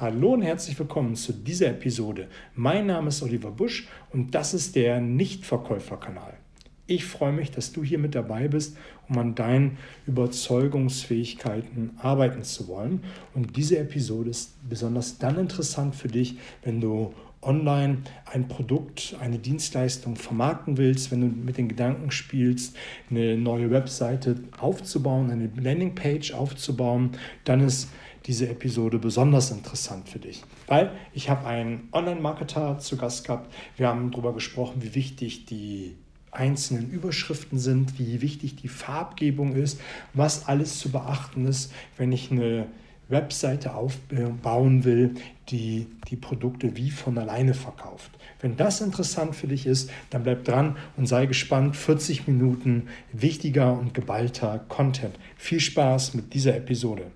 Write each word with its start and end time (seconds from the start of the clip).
Hallo 0.00 0.32
und 0.32 0.40
herzlich 0.40 0.78
willkommen 0.78 1.14
zu 1.14 1.34
dieser 1.34 1.68
Episode. 1.68 2.28
Mein 2.54 2.86
Name 2.86 3.08
ist 3.08 3.22
Oliver 3.22 3.50
Busch 3.50 3.86
und 4.14 4.34
das 4.34 4.54
ist 4.54 4.74
der 4.74 4.98
Nichtverkäuferkanal. 4.98 6.38
Ich 6.86 7.04
freue 7.04 7.32
mich, 7.32 7.50
dass 7.50 7.72
du 7.72 7.84
hier 7.84 7.98
mit 7.98 8.14
dabei 8.14 8.48
bist, 8.48 8.78
um 9.10 9.18
an 9.18 9.34
deinen 9.34 9.76
Überzeugungsfähigkeiten 10.06 11.98
arbeiten 11.98 12.44
zu 12.44 12.66
wollen. 12.66 13.04
Und 13.34 13.58
diese 13.58 13.78
Episode 13.78 14.30
ist 14.30 14.54
besonders 14.66 15.18
dann 15.18 15.36
interessant 15.38 15.94
für 15.94 16.08
dich, 16.08 16.38
wenn 16.62 16.80
du 16.80 17.12
online 17.42 17.98
ein 18.24 18.48
Produkt, 18.48 19.16
eine 19.20 19.38
Dienstleistung 19.38 20.16
vermarkten 20.16 20.78
willst, 20.78 21.10
wenn 21.10 21.20
du 21.20 21.26
mit 21.26 21.58
den 21.58 21.68
Gedanken 21.68 22.10
spielst, 22.10 22.74
eine 23.10 23.36
neue 23.36 23.70
Webseite 23.70 24.36
aufzubauen, 24.58 25.30
eine 25.30 25.50
Landingpage 25.60 26.32
aufzubauen, 26.32 27.10
dann 27.44 27.60
ist 27.60 27.90
diese 28.26 28.48
Episode 28.48 28.98
besonders 28.98 29.50
interessant 29.50 30.08
für 30.08 30.18
dich. 30.18 30.42
Weil 30.66 30.92
ich 31.12 31.30
habe 31.30 31.46
einen 31.46 31.88
Online-Marketer 31.92 32.78
zu 32.78 32.96
Gast 32.96 33.26
gehabt. 33.26 33.52
Wir 33.76 33.88
haben 33.88 34.10
darüber 34.10 34.32
gesprochen, 34.32 34.82
wie 34.82 34.94
wichtig 34.94 35.46
die 35.46 35.96
einzelnen 36.30 36.90
Überschriften 36.90 37.58
sind, 37.58 37.98
wie 37.98 38.20
wichtig 38.20 38.56
die 38.56 38.68
Farbgebung 38.68 39.56
ist, 39.56 39.80
was 40.14 40.46
alles 40.46 40.78
zu 40.78 40.90
beachten 40.90 41.46
ist, 41.46 41.72
wenn 41.96 42.12
ich 42.12 42.30
eine 42.30 42.66
Webseite 43.08 43.74
aufbauen 43.74 44.84
will, 44.84 45.14
die 45.48 45.88
die 46.08 46.16
Produkte 46.16 46.76
wie 46.76 46.90
von 46.90 47.18
alleine 47.18 47.54
verkauft. 47.54 48.12
Wenn 48.40 48.56
das 48.56 48.80
interessant 48.80 49.34
für 49.34 49.48
dich 49.48 49.66
ist, 49.66 49.90
dann 50.10 50.22
bleib 50.22 50.44
dran 50.44 50.76
und 50.96 51.06
sei 51.06 51.26
gespannt. 51.26 51.76
40 51.76 52.28
Minuten 52.28 52.86
wichtiger 53.12 53.76
und 53.76 53.92
geballter 53.92 54.64
Content. 54.68 55.18
Viel 55.36 55.60
Spaß 55.60 56.14
mit 56.14 56.32
dieser 56.34 56.56
Episode. 56.56 57.10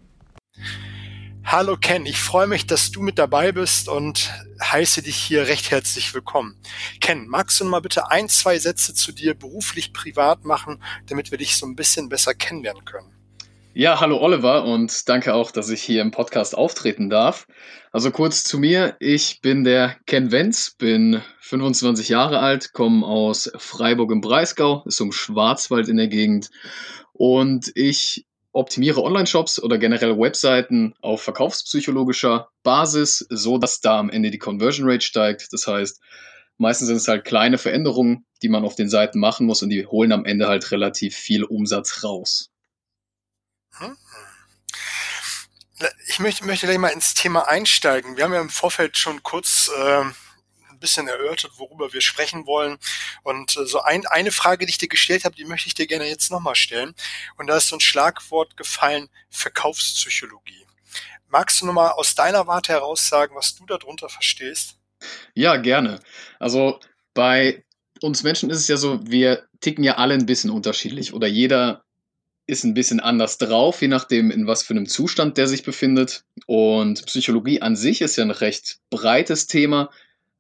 Hallo 1.45 1.77
Ken, 1.77 2.07
ich 2.07 2.19
freue 2.19 2.47
mich, 2.47 2.67
dass 2.67 2.91
du 2.91 3.03
mit 3.03 3.19
dabei 3.19 3.53
bist 3.53 3.89
und 3.89 4.33
heiße 4.63 5.03
dich 5.03 5.17
hier 5.17 5.47
recht 5.47 5.71
herzlich 5.71 6.13
willkommen. 6.15 6.57
Ken, 7.01 7.29
magst 7.29 7.61
du 7.61 7.65
mal 7.65 7.81
bitte 7.81 8.11
ein, 8.11 8.29
zwei 8.29 8.59
Sätze 8.59 8.95
zu 8.95 9.13
dir 9.13 9.35
beruflich, 9.35 9.93
privat 9.93 10.45
machen, 10.45 10.83
damit 11.07 11.31
wir 11.31 11.39
dich 11.39 11.57
so 11.57 11.67
ein 11.67 11.77
bisschen 11.77 12.09
besser 12.09 12.35
kennenlernen 12.35 12.85
können? 12.85 13.13
Ja, 13.75 14.01
hallo 14.01 14.19
Oliver 14.21 14.65
und 14.65 15.09
danke 15.09 15.35
auch, 15.35 15.51
dass 15.51 15.69
ich 15.69 15.83
hier 15.83 16.01
im 16.01 16.13
Podcast 16.13 16.57
auftreten 16.57 17.11
darf. 17.11 17.47
Also 17.93 18.11
kurz 18.11 18.43
zu 18.43 18.59
mir, 18.59 18.97
ich 18.99 19.41
bin 19.41 19.65
der 19.65 19.97
Ken 20.07 20.33
Wenz, 20.33 20.75
bin 20.79 21.23
25 21.41 22.09
Jahre 22.09 22.39
alt, 22.39 22.73
komme 22.73 23.07
aus 23.07 23.53
Freiburg 23.59 24.13
im 24.13 24.21
Breisgau, 24.21 24.83
ist 24.87 25.01
um 25.01 25.13
Schwarzwald 25.13 25.89
in 25.89 25.99
der 25.99 26.09
Gegend 26.09 26.51
und 27.13 27.71
ich 27.75 28.27
optimiere 28.55 29.03
Online-Shops 29.03 29.63
oder 29.63 29.79
generell 29.79 30.19
Webseiten 30.19 30.95
auf 31.01 31.23
verkaufspsychologischer 31.23 32.49
Basis, 32.63 33.27
so 33.29 33.59
dass 33.59 33.81
da 33.81 33.99
am 33.99 34.11
Ende 34.11 34.31
die 34.31 34.39
Conversion 34.39 34.89
Rate 34.89 35.05
steigt. 35.05 35.53
Das 35.53 35.67
heißt, 35.67 36.01
meistens 36.57 36.89
sind 36.89 36.97
es 36.97 37.09
halt 37.09 37.25
kleine 37.25 37.59
Veränderungen, 37.59 38.25
die 38.43 38.49
man 38.49 38.65
auf 38.65 38.77
den 38.77 38.89
Seiten 38.89 39.19
machen 39.19 39.47
muss 39.47 39.63
und 39.63 39.71
die 39.71 39.87
holen 39.87 40.13
am 40.13 40.25
Ende 40.25 40.49
halt 40.49 40.71
relativ 40.71 41.17
viel 41.17 41.45
Umsatz 41.45 42.05
raus. 42.05 42.51
Hm. 43.79 43.97
Ich 46.07 46.21
möchte, 46.21 46.47
möchte 46.47 46.67
gleich 46.67 46.79
mal 46.79 46.89
ins 46.89 47.15
Thema 47.15 47.49
einsteigen. 47.49 48.17
Wir 48.17 48.25
haben 48.25 48.33
ja 48.33 48.41
im 48.41 48.49
Vorfeld 48.49 48.97
schon 48.97 49.23
kurz 49.25 49.69
äh, 49.77 50.03
ein 50.03 50.15
bisschen 50.85 51.09
erörtert, 51.09 51.53
worüber 51.57 51.93
wir 51.93 52.03
sprechen 52.03 52.47
wollen. 52.47 52.77
Und 53.23 53.57
äh, 53.57 53.67
so 53.67 53.81
ein, 53.81 54.07
eine 54.07 54.31
Frage, 54.31 54.67
die 54.67 54.71
ich 54.71 54.79
dir 54.79 54.89
gestellt 54.89 55.25
habe, 55.25 55.35
die 55.35 55.47
möchte 55.47 55.67
ich 55.67 55.75
dir 55.75 55.87
gerne 55.87 56.07
jetzt 56.07 56.31
nochmal 56.31 56.55
stellen. 56.55 56.95
Und 57.39 57.47
da 57.47 57.57
ist 57.57 57.69
so 57.69 57.77
ein 57.77 57.81
Schlagwort 57.81 58.57
gefallen, 58.57 59.09
Verkaufspsychologie. 59.31 60.67
Magst 61.29 61.61
du 61.61 61.67
nochmal 61.67 61.93
aus 61.93 62.15
deiner 62.15 62.47
Warte 62.47 62.73
heraus 62.73 63.09
sagen, 63.09 63.35
was 63.35 63.55
du 63.57 63.65
darunter 63.67 64.09
verstehst? 64.09 64.77
Ja, 65.35 65.57
gerne. 65.57 66.01
Also 66.39 66.81
bei 67.15 67.65
uns 68.01 68.23
Menschen 68.23 68.51
ist 68.51 68.59
es 68.59 68.69
ja 68.69 68.77
so, 68.77 69.01
wir 69.07 69.49
ticken 69.61 69.85
ja 69.85 69.97
alle 69.97 70.15
ein 70.15 70.27
bisschen 70.27 70.51
unterschiedlich 70.51 71.15
oder 71.15 71.27
jeder 71.27 71.85
ist 72.47 72.65
ein 72.65 72.75
bisschen 72.75 73.01
anders 73.01 73.39
drauf, 73.39 73.81
je 73.81 73.89
nachdem, 73.89 74.31
in 74.31 74.47
was 74.47 74.63
für 74.63 74.75
einem 74.75 74.87
Zustand 74.87 75.39
der 75.39 75.49
sich 75.49 75.63
befindet. 75.63 76.25
Und 76.47 77.07
Psychologie 77.07 77.63
an 77.63 77.75
sich 77.75 78.03
ist 78.03 78.17
ja 78.17 78.25
ein 78.25 78.31
recht 78.31 78.81
breites 78.91 79.47
Thema, 79.47 79.91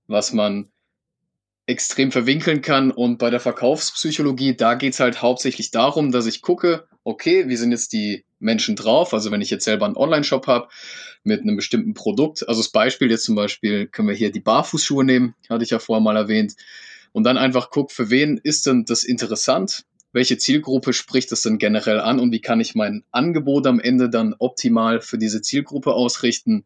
was 0.07 0.33
man 0.33 0.71
extrem 1.67 2.13
verwinkeln 2.13 2.61
kann. 2.61 2.91
Und 2.91 3.19
bei 3.19 3.31
der 3.31 3.41
Verkaufspsychologie, 3.41 4.55
da 4.55 4.75
geht 4.75 4.93
es 4.93 5.01
halt 5.01 5.23
hauptsächlich 5.23 5.71
darum, 5.71 6.13
dass 6.13 6.27
ich 6.27 6.43
gucke, 6.43 6.87
okay, 7.05 7.49
wie 7.49 7.57
sind 7.57 7.73
jetzt 7.73 7.93
die 7.93 8.25
Menschen 8.39 8.77
drauf? 8.77 9.15
Also 9.15 9.31
wenn 9.31 9.41
ich 9.41 9.51
jetzt 9.51 9.65
selber 9.65 9.87
einen 9.87 9.97
Online-Shop 9.97 10.47
habe 10.47 10.69
mit 11.23 11.41
einem 11.41 11.57
bestimmten 11.57 11.95
Produkt, 11.95 12.47
also 12.49 12.61
das 12.61 12.71
Beispiel 12.71 13.11
jetzt 13.11 13.25
zum 13.25 13.35
Beispiel, 13.35 13.87
können 13.87 14.09
wir 14.09 14.15
hier 14.15 14.31
die 14.31 14.41
Barfußschuhe 14.41 15.05
nehmen, 15.05 15.35
hatte 15.49 15.65
ich 15.65 15.71
ja 15.71 15.79
vorher 15.79 16.03
mal 16.03 16.17
erwähnt. 16.17 16.55
Und 17.13 17.25
dann 17.25 17.39
einfach 17.39 17.71
guck, 17.71 17.93
für 17.93 18.11
wen 18.11 18.39
ist 18.43 18.67
denn 18.67 18.85
das 18.85 19.05
interessant? 19.05 19.85
welche 20.15 20.39
Zielgruppe 20.39 20.93
spricht 20.93 21.33
es 21.33 21.43
denn 21.43 21.59
generell 21.59 22.01
an 22.01 22.21
und 22.21 22.31
wie 22.31 22.41
kann 22.41 22.61
ich 22.61 22.77
mein 22.77 23.03
Angebot 23.11 23.67
am 23.67 23.81
Ende 23.81 24.09
dann 24.09 24.35
optimal 24.39 25.01
für 25.01 25.19
diese 25.19 25.43
Zielgruppe 25.43 25.93
ausrichten, 25.93 26.65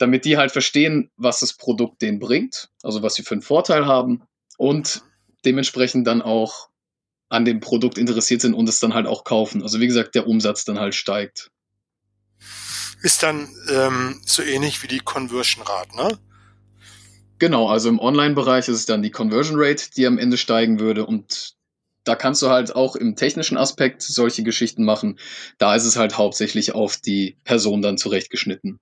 damit 0.00 0.24
die 0.24 0.38
halt 0.38 0.50
verstehen, 0.50 1.10
was 1.16 1.40
das 1.40 1.52
Produkt 1.52 2.00
denen 2.00 2.18
bringt, 2.18 2.70
also 2.82 3.02
was 3.02 3.14
sie 3.14 3.22
für 3.22 3.34
einen 3.34 3.42
Vorteil 3.42 3.84
haben 3.86 4.22
und 4.56 5.02
dementsprechend 5.44 6.06
dann 6.06 6.22
auch 6.22 6.70
an 7.28 7.44
dem 7.44 7.60
Produkt 7.60 7.98
interessiert 7.98 8.40
sind 8.40 8.54
und 8.54 8.68
es 8.68 8.80
dann 8.80 8.94
halt 8.94 9.06
auch 9.06 9.24
kaufen. 9.24 9.62
Also 9.62 9.78
wie 9.78 9.86
gesagt, 9.86 10.14
der 10.14 10.26
Umsatz 10.26 10.64
dann 10.64 10.80
halt 10.80 10.94
steigt. 10.94 11.50
Ist 13.02 13.22
dann 13.22 13.48
ähm, 13.70 14.20
so 14.24 14.42
ähnlich 14.42 14.82
wie 14.82 14.88
die 14.88 15.00
Conversion 15.00 15.64
Rate, 15.64 15.94
ne? 15.94 16.18
Genau, 17.38 17.68
also 17.68 17.90
im 17.90 17.98
Online-Bereich 17.98 18.68
ist 18.68 18.76
es 18.76 18.86
dann 18.86 19.02
die 19.02 19.10
Conversion 19.10 19.56
Rate, 19.58 19.90
die 19.96 20.06
am 20.06 20.18
Ende 20.18 20.38
steigen 20.38 20.80
würde 20.80 21.04
und 21.04 21.56
da 22.04 22.14
kannst 22.14 22.40
du 22.40 22.48
halt 22.48 22.74
auch 22.74 22.96
im 22.96 23.16
technischen 23.16 23.58
Aspekt 23.58 24.02
solche 24.02 24.42
Geschichten 24.42 24.84
machen. 24.84 25.18
Da 25.58 25.74
ist 25.74 25.84
es 25.84 25.96
halt 25.96 26.16
hauptsächlich 26.16 26.74
auf 26.74 26.96
die 26.96 27.36
Person 27.44 27.82
dann 27.82 27.98
zurechtgeschnitten. 27.98 28.80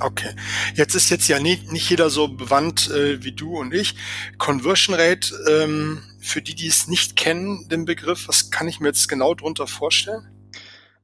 Okay. 0.00 0.34
Jetzt 0.74 0.94
ist 0.94 1.10
jetzt 1.10 1.28
ja 1.28 1.38
nicht, 1.38 1.72
nicht 1.72 1.88
jeder 1.88 2.10
so 2.10 2.28
bewandt 2.28 2.90
äh, 2.90 3.22
wie 3.22 3.32
du 3.32 3.58
und 3.58 3.72
ich. 3.72 3.94
Conversion 4.38 4.94
Rate, 4.94 5.34
ähm, 5.48 6.02
für 6.20 6.42
die, 6.42 6.54
die 6.54 6.66
es 6.66 6.88
nicht 6.88 7.16
kennen, 7.16 7.68
den 7.68 7.84
Begriff, 7.84 8.28
was 8.28 8.50
kann 8.50 8.68
ich 8.68 8.80
mir 8.80 8.88
jetzt 8.88 9.08
genau 9.08 9.34
drunter 9.34 9.66
vorstellen? 9.66 10.28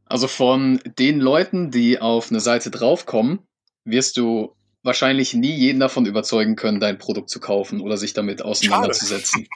Also 0.05 0.29
von 0.29 0.81
den 0.99 1.21
Leuten, 1.21 1.71
die 1.71 2.01
auf 2.01 2.31
eine 2.31 2.41
Seite 2.41 2.71
draufkommen, 2.71 3.41
wirst 3.85 4.17
du 4.17 4.55
wahrscheinlich 4.83 5.33
nie 5.33 5.55
jeden 5.55 5.81
davon 5.81 6.07
überzeugen 6.07 6.57
können, 6.57 6.81
dein 6.81 6.99
Produkt 6.99 7.31
zu 7.31 7.41
kaufen 7.41 7.81
oder 7.81 7.97
sich 7.97 8.13
damit 8.13 8.43
auseinanderzusetzen. 8.43 9.49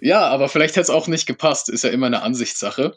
Ja, 0.00 0.26
aber 0.26 0.48
vielleicht 0.48 0.74
hätte 0.74 0.82
es 0.82 0.90
auch 0.90 1.06
nicht 1.06 1.26
gepasst, 1.26 1.68
ist 1.68 1.84
ja 1.84 1.90
immer 1.90 2.06
eine 2.06 2.22
Ansichtssache. 2.22 2.96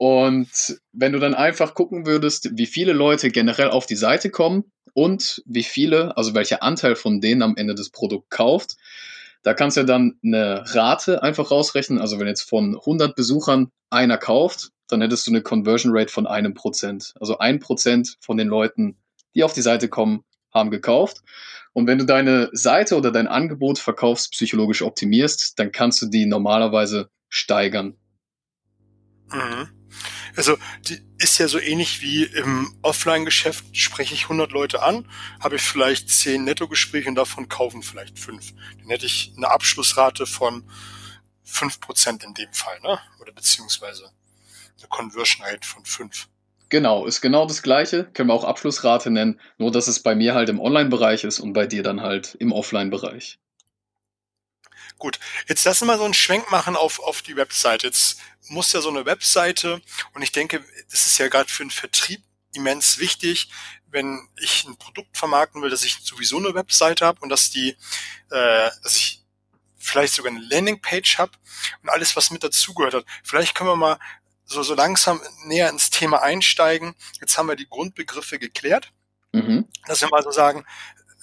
Und 0.00 0.80
wenn 0.92 1.12
du 1.12 1.18
dann 1.18 1.34
einfach 1.34 1.74
gucken 1.74 2.06
würdest, 2.06 2.56
wie 2.56 2.64
viele 2.64 2.94
Leute 2.94 3.28
generell 3.28 3.68
auf 3.68 3.84
die 3.84 3.96
Seite 3.96 4.30
kommen 4.30 4.64
und 4.94 5.42
wie 5.44 5.62
viele, 5.62 6.16
also 6.16 6.32
welcher 6.32 6.62
Anteil 6.62 6.96
von 6.96 7.20
denen 7.20 7.42
am 7.42 7.54
Ende 7.58 7.74
das 7.74 7.90
Produkt 7.90 8.30
kauft, 8.30 8.76
da 9.42 9.52
kannst 9.52 9.76
du 9.76 9.82
ja 9.82 9.86
dann 9.86 10.18
eine 10.24 10.64
Rate 10.74 11.22
einfach 11.22 11.50
rausrechnen. 11.50 11.98
Also 11.98 12.18
wenn 12.18 12.26
jetzt 12.26 12.48
von 12.48 12.76
100 12.78 13.14
Besuchern 13.14 13.72
einer 13.90 14.16
kauft, 14.16 14.70
dann 14.88 15.02
hättest 15.02 15.26
du 15.26 15.32
eine 15.32 15.42
Conversion 15.42 15.92
Rate 15.94 16.10
von 16.10 16.26
einem 16.26 16.54
Prozent. 16.54 17.12
Also 17.20 17.36
ein 17.36 17.58
Prozent 17.58 18.16
von 18.22 18.38
den 18.38 18.48
Leuten, 18.48 18.96
die 19.34 19.44
auf 19.44 19.52
die 19.52 19.60
Seite 19.60 19.90
kommen, 19.90 20.24
haben 20.50 20.70
gekauft. 20.70 21.18
Und 21.74 21.86
wenn 21.86 21.98
du 21.98 22.06
deine 22.06 22.48
Seite 22.52 22.96
oder 22.96 23.12
dein 23.12 23.28
Angebot 23.28 23.78
verkaufspsychologisch 23.78 24.80
optimierst, 24.80 25.58
dann 25.58 25.72
kannst 25.72 26.00
du 26.00 26.06
die 26.06 26.24
normalerweise 26.24 27.10
steigern. 27.28 27.98
Mhm. 29.30 29.79
Also 30.40 30.56
die 30.88 31.02
ist 31.18 31.36
ja 31.36 31.48
so 31.48 31.58
ähnlich 31.60 32.00
wie 32.00 32.24
im 32.24 32.74
Offline-Geschäft, 32.80 33.76
spreche 33.76 34.14
ich 34.14 34.22
100 34.22 34.52
Leute 34.52 34.82
an, 34.82 35.06
habe 35.38 35.56
ich 35.56 35.60
vielleicht 35.60 36.08
10 36.08 36.44
Nettogespräche 36.44 37.10
und 37.10 37.14
davon 37.14 37.50
kaufen 37.50 37.82
vielleicht 37.82 38.18
5. 38.18 38.54
Dann 38.78 38.88
hätte 38.88 39.04
ich 39.04 39.34
eine 39.36 39.50
Abschlussrate 39.50 40.24
von 40.24 40.64
5% 41.46 42.24
in 42.24 42.32
dem 42.32 42.50
Fall, 42.54 42.80
ne? 42.80 42.98
oder 43.20 43.32
beziehungsweise 43.32 44.10
eine 44.78 44.88
Conversion 44.88 45.44
Rate 45.44 45.68
von 45.68 45.84
5. 45.84 46.28
Genau, 46.70 47.04
ist 47.04 47.20
genau 47.20 47.44
das 47.44 47.60
gleiche. 47.60 48.04
Können 48.04 48.30
wir 48.30 48.34
auch 48.34 48.44
Abschlussrate 48.44 49.10
nennen, 49.10 49.38
nur 49.58 49.70
dass 49.70 49.88
es 49.88 50.00
bei 50.00 50.14
mir 50.14 50.32
halt 50.32 50.48
im 50.48 50.58
Online-Bereich 50.58 51.22
ist 51.24 51.40
und 51.40 51.52
bei 51.52 51.66
dir 51.66 51.82
dann 51.82 52.00
halt 52.00 52.34
im 52.40 52.52
Offline-Bereich. 52.52 53.38
Gut, 55.00 55.18
jetzt 55.48 55.64
lassen 55.64 55.86
wir 55.86 55.96
so 55.96 56.04
einen 56.04 56.14
Schwenk 56.14 56.50
machen 56.50 56.76
auf, 56.76 57.00
auf 57.00 57.22
die 57.22 57.34
Website. 57.34 57.82
Jetzt 57.84 58.20
muss 58.48 58.72
ja 58.72 58.82
so 58.82 58.90
eine 58.90 59.06
Webseite, 59.06 59.80
und 60.12 60.20
ich 60.20 60.30
denke, 60.30 60.62
das 60.90 61.06
ist 61.06 61.16
ja 61.18 61.28
gerade 61.28 61.50
für 61.50 61.64
den 61.64 61.70
Vertrieb 61.70 62.22
immens 62.52 62.98
wichtig, 62.98 63.48
wenn 63.86 64.28
ich 64.36 64.66
ein 64.66 64.76
Produkt 64.76 65.16
vermarkten 65.16 65.62
will, 65.62 65.70
dass 65.70 65.84
ich 65.84 66.00
sowieso 66.02 66.36
eine 66.36 66.54
Webseite 66.54 67.06
habe 67.06 67.18
und 67.22 67.30
dass 67.30 67.50
die, 67.50 67.70
äh, 68.30 68.70
dass 68.82 68.96
ich 68.96 69.24
vielleicht 69.78 70.12
sogar 70.12 70.32
eine 70.32 70.44
Landingpage 70.44 71.16
habe 71.16 71.32
und 71.82 71.88
alles, 71.88 72.14
was 72.14 72.30
mit 72.30 72.44
dazugehört 72.44 72.92
hat. 72.92 73.06
Vielleicht 73.24 73.54
können 73.54 73.70
wir 73.70 73.76
mal 73.76 73.98
so, 74.44 74.62
so 74.62 74.74
langsam 74.74 75.22
näher 75.44 75.70
ins 75.70 75.88
Thema 75.88 76.20
einsteigen. 76.20 76.94
Jetzt 77.22 77.38
haben 77.38 77.48
wir 77.48 77.56
die 77.56 77.68
Grundbegriffe 77.68 78.38
geklärt. 78.38 78.92
Mhm. 79.32 79.66
Dass 79.86 80.02
wir 80.02 80.08
mal 80.08 80.22
so 80.22 80.30
sagen, 80.30 80.66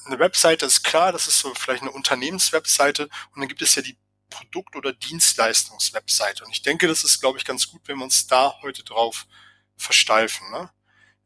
eine 0.07 0.19
Webseite 0.19 0.65
ist 0.65 0.83
klar, 0.83 1.11
das 1.11 1.27
ist 1.27 1.39
so 1.39 1.53
vielleicht 1.53 1.83
eine 1.83 1.91
Unternehmenswebseite 1.91 3.03
und 3.03 3.41
dann 3.41 3.47
gibt 3.47 3.61
es 3.61 3.75
ja 3.75 3.81
die 3.81 3.97
Produkt- 4.29 4.75
oder 4.75 4.93
Dienstleistungswebseite. 4.93 6.43
Und 6.43 6.51
ich 6.51 6.61
denke, 6.61 6.87
das 6.87 7.03
ist, 7.03 7.19
glaube 7.19 7.37
ich, 7.37 7.45
ganz 7.45 7.69
gut, 7.69 7.81
wenn 7.85 7.97
wir 7.97 8.03
uns 8.03 8.27
da 8.27 8.55
heute 8.61 8.83
drauf 8.83 9.25
versteifen. 9.77 10.49
Ne? 10.51 10.69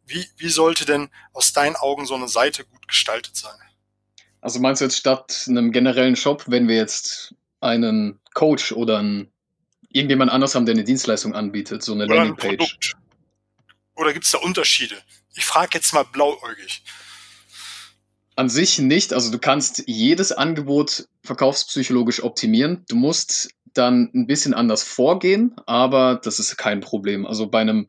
Wie, 0.05 0.27
wie 0.37 0.49
sollte 0.49 0.85
denn 0.85 1.09
aus 1.33 1.53
deinen 1.53 1.75
Augen 1.75 2.05
so 2.05 2.15
eine 2.15 2.27
Seite 2.27 2.65
gut 2.65 2.87
gestaltet 2.87 3.35
sein? 3.35 3.57
Also 4.41 4.59
meinst 4.59 4.81
du 4.81 4.85
jetzt 4.85 4.97
statt 4.97 5.45
einem 5.47 5.71
generellen 5.71 6.15
Shop, 6.15 6.45
wenn 6.47 6.67
wir 6.67 6.75
jetzt 6.75 7.35
einen 7.59 8.19
Coach 8.33 8.71
oder 8.71 8.99
einen, 8.99 9.31
irgendjemand 9.89 10.31
anders 10.31 10.55
haben, 10.55 10.65
der 10.65 10.73
eine 10.73 10.83
Dienstleistung 10.83 11.35
anbietet, 11.35 11.83
so 11.83 11.93
eine 11.93 12.05
oder 12.05 12.15
Landingpage? 12.15 12.51
Ein 12.51 12.57
Produkt. 12.57 12.93
Oder 13.95 14.13
gibt 14.13 14.25
es 14.25 14.31
da 14.31 14.39
Unterschiede? 14.39 14.97
Ich 15.35 15.45
frage 15.45 15.71
jetzt 15.73 15.93
mal 15.93 16.03
blauäugig. 16.03 16.83
An 18.41 18.49
sich 18.49 18.79
nicht. 18.79 19.13
Also 19.13 19.31
du 19.31 19.37
kannst 19.37 19.83
jedes 19.85 20.31
Angebot 20.31 21.07
verkaufspsychologisch 21.21 22.23
optimieren. 22.23 22.83
Du 22.89 22.95
musst 22.95 23.51
dann 23.75 24.09
ein 24.15 24.25
bisschen 24.25 24.55
anders 24.55 24.81
vorgehen, 24.81 25.53
aber 25.67 26.19
das 26.23 26.39
ist 26.39 26.57
kein 26.57 26.79
Problem. 26.79 27.27
Also 27.27 27.51
bei 27.51 27.59
einem 27.59 27.87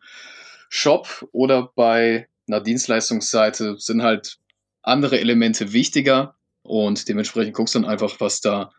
Shop 0.68 1.26
oder 1.32 1.72
bei 1.74 2.28
einer 2.46 2.60
Dienstleistungsseite 2.60 3.76
sind 3.78 4.02
halt 4.02 4.40
andere 4.82 5.18
Elemente 5.20 5.72
wichtiger 5.72 6.34
und 6.60 7.08
dementsprechend 7.08 7.54
guckst 7.54 7.74
du 7.74 7.78
dann 7.78 7.88
einfach, 7.88 8.20
was 8.20 8.42
da 8.42 8.72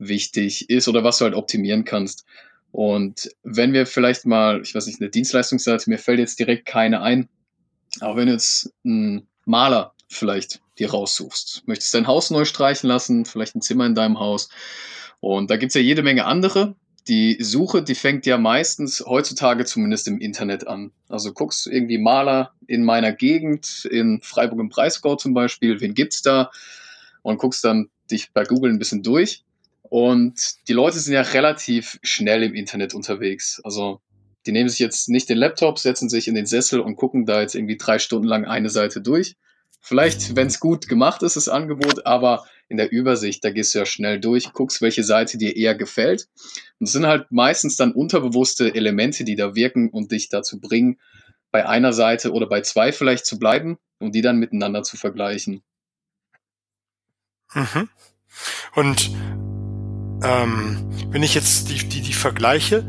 wichtig 0.00 0.68
ist 0.68 0.88
oder 0.88 1.04
was 1.04 1.18
du 1.18 1.26
halt 1.26 1.36
optimieren 1.36 1.84
kannst. 1.84 2.24
Und 2.72 3.30
wenn 3.44 3.72
wir 3.72 3.86
vielleicht 3.86 4.26
mal, 4.26 4.62
ich 4.62 4.74
weiß 4.74 4.88
nicht, 4.88 5.00
eine 5.00 5.10
Dienstleistungsseite, 5.10 5.90
mir 5.90 5.98
fällt 5.98 6.18
jetzt 6.18 6.40
direkt 6.40 6.66
keine 6.66 7.02
ein, 7.02 7.28
aber 8.00 8.16
wenn 8.16 8.26
jetzt 8.26 8.74
einen 8.84 9.28
Maler 9.44 9.94
vielleicht 10.08 10.60
dir 10.80 10.90
raussuchst, 10.90 11.62
möchtest 11.66 11.94
dein 11.94 12.06
Haus 12.06 12.30
neu 12.30 12.44
streichen 12.44 12.88
lassen, 12.88 13.24
vielleicht 13.24 13.54
ein 13.54 13.62
Zimmer 13.62 13.86
in 13.86 13.94
deinem 13.94 14.18
Haus 14.18 14.48
und 15.20 15.50
da 15.50 15.56
gibt's 15.56 15.74
ja 15.74 15.80
jede 15.80 16.02
Menge 16.02 16.24
andere. 16.24 16.74
Die 17.08 17.38
Suche, 17.40 17.82
die 17.82 17.94
fängt 17.94 18.26
ja 18.26 18.38
meistens 18.38 19.04
heutzutage 19.06 19.64
zumindest 19.64 20.08
im 20.08 20.18
Internet 20.18 20.66
an. 20.66 20.92
Also 21.08 21.32
guckst 21.32 21.66
irgendwie 21.66 21.98
Maler 21.98 22.52
in 22.66 22.84
meiner 22.84 23.12
Gegend, 23.12 23.86
in 23.90 24.20
Freiburg 24.22 24.60
im 24.60 24.68
Breisgau 24.68 25.16
zum 25.16 25.34
Beispiel, 25.34 25.80
wen 25.80 25.94
gibt's 25.94 26.22
da? 26.22 26.50
Und 27.22 27.38
guckst 27.38 27.64
dann 27.64 27.90
dich 28.10 28.32
bei 28.32 28.44
Google 28.44 28.70
ein 28.70 28.78
bisschen 28.78 29.02
durch. 29.02 29.44
Und 29.82 30.68
die 30.68 30.72
Leute 30.72 30.98
sind 30.98 31.14
ja 31.14 31.22
relativ 31.22 31.98
schnell 32.02 32.42
im 32.42 32.54
Internet 32.54 32.94
unterwegs. 32.94 33.60
Also 33.64 34.00
die 34.46 34.52
nehmen 34.52 34.68
sich 34.68 34.78
jetzt 34.78 35.08
nicht 35.08 35.28
den 35.28 35.38
Laptop, 35.38 35.78
setzen 35.78 36.08
sich 36.08 36.28
in 36.28 36.34
den 36.34 36.46
Sessel 36.46 36.80
und 36.80 36.96
gucken 36.96 37.26
da 37.26 37.40
jetzt 37.40 37.54
irgendwie 37.54 37.76
drei 37.76 37.98
Stunden 37.98 38.28
lang 38.28 38.44
eine 38.44 38.70
Seite 38.70 39.00
durch. 39.00 39.36
Vielleicht, 39.80 40.36
wenn 40.36 40.46
es 40.46 40.60
gut 40.60 40.88
gemacht 40.88 41.22
ist, 41.22 41.36
das 41.36 41.48
Angebot, 41.48 42.06
aber 42.06 42.44
in 42.68 42.76
der 42.76 42.92
Übersicht, 42.92 43.44
da 43.44 43.50
gehst 43.50 43.74
du 43.74 43.80
ja 43.80 43.86
schnell 43.86 44.20
durch, 44.20 44.52
guckst, 44.52 44.80
welche 44.80 45.02
Seite 45.02 45.38
dir 45.38 45.56
eher 45.56 45.74
gefällt. 45.74 46.28
Und 46.78 46.86
es 46.86 46.92
sind 46.92 47.06
halt 47.06 47.32
meistens 47.32 47.76
dann 47.76 47.92
unterbewusste 47.92 48.74
Elemente, 48.74 49.24
die 49.24 49.36
da 49.36 49.54
wirken 49.54 49.90
und 49.90 50.12
dich 50.12 50.28
dazu 50.28 50.60
bringen, 50.60 51.00
bei 51.50 51.66
einer 51.66 51.92
Seite 51.92 52.32
oder 52.32 52.46
bei 52.46 52.60
zwei 52.60 52.92
vielleicht 52.92 53.26
zu 53.26 53.38
bleiben 53.38 53.78
und 53.98 54.14
die 54.14 54.22
dann 54.22 54.38
miteinander 54.38 54.82
zu 54.82 54.96
vergleichen. 54.96 55.62
Mhm. 57.54 57.88
Und 58.76 59.10
ähm, 60.22 60.90
wenn 61.10 61.22
ich 61.22 61.34
jetzt 61.34 61.68
die, 61.70 61.88
die, 61.88 62.02
die 62.02 62.12
vergleiche, 62.12 62.86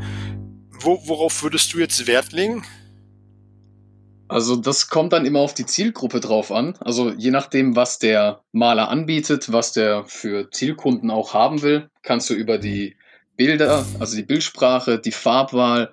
wo, 0.70 1.02
worauf 1.06 1.42
würdest 1.42 1.72
du 1.72 1.78
jetzt 1.78 2.06
Wert 2.06 2.32
legen? 2.32 2.64
Also 4.32 4.56
das 4.56 4.88
kommt 4.88 5.12
dann 5.12 5.26
immer 5.26 5.40
auf 5.40 5.54
die 5.54 5.66
Zielgruppe 5.66 6.20
drauf 6.20 6.50
an. 6.50 6.74
Also 6.80 7.10
je 7.10 7.30
nachdem, 7.30 7.76
was 7.76 7.98
der 7.98 8.42
Maler 8.52 8.88
anbietet, 8.88 9.52
was 9.52 9.72
der 9.72 10.04
für 10.06 10.50
Zielkunden 10.50 11.10
auch 11.10 11.34
haben 11.34 11.62
will, 11.62 11.90
kannst 12.02 12.30
du 12.30 12.34
über 12.34 12.58
die 12.58 12.96
Bilder, 13.36 13.84
also 13.98 14.16
die 14.16 14.22
Bildsprache, 14.22 14.98
die 14.98 15.12
Farbwahl, 15.12 15.92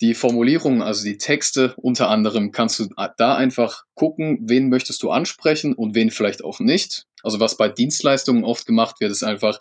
die 0.00 0.14
Formulierung, 0.14 0.82
also 0.82 1.04
die 1.04 1.18
Texte 1.18 1.74
unter 1.76 2.08
anderem, 2.08 2.52
kannst 2.52 2.78
du 2.78 2.88
da 3.16 3.34
einfach 3.34 3.84
gucken, 3.94 4.38
wen 4.42 4.68
möchtest 4.68 5.02
du 5.02 5.10
ansprechen 5.10 5.74
und 5.74 5.94
wen 5.94 6.10
vielleicht 6.10 6.44
auch 6.44 6.60
nicht. 6.60 7.06
Also 7.22 7.40
was 7.40 7.56
bei 7.56 7.68
Dienstleistungen 7.68 8.44
oft 8.44 8.66
gemacht 8.66 9.00
wird, 9.00 9.10
ist 9.10 9.22
einfach, 9.22 9.58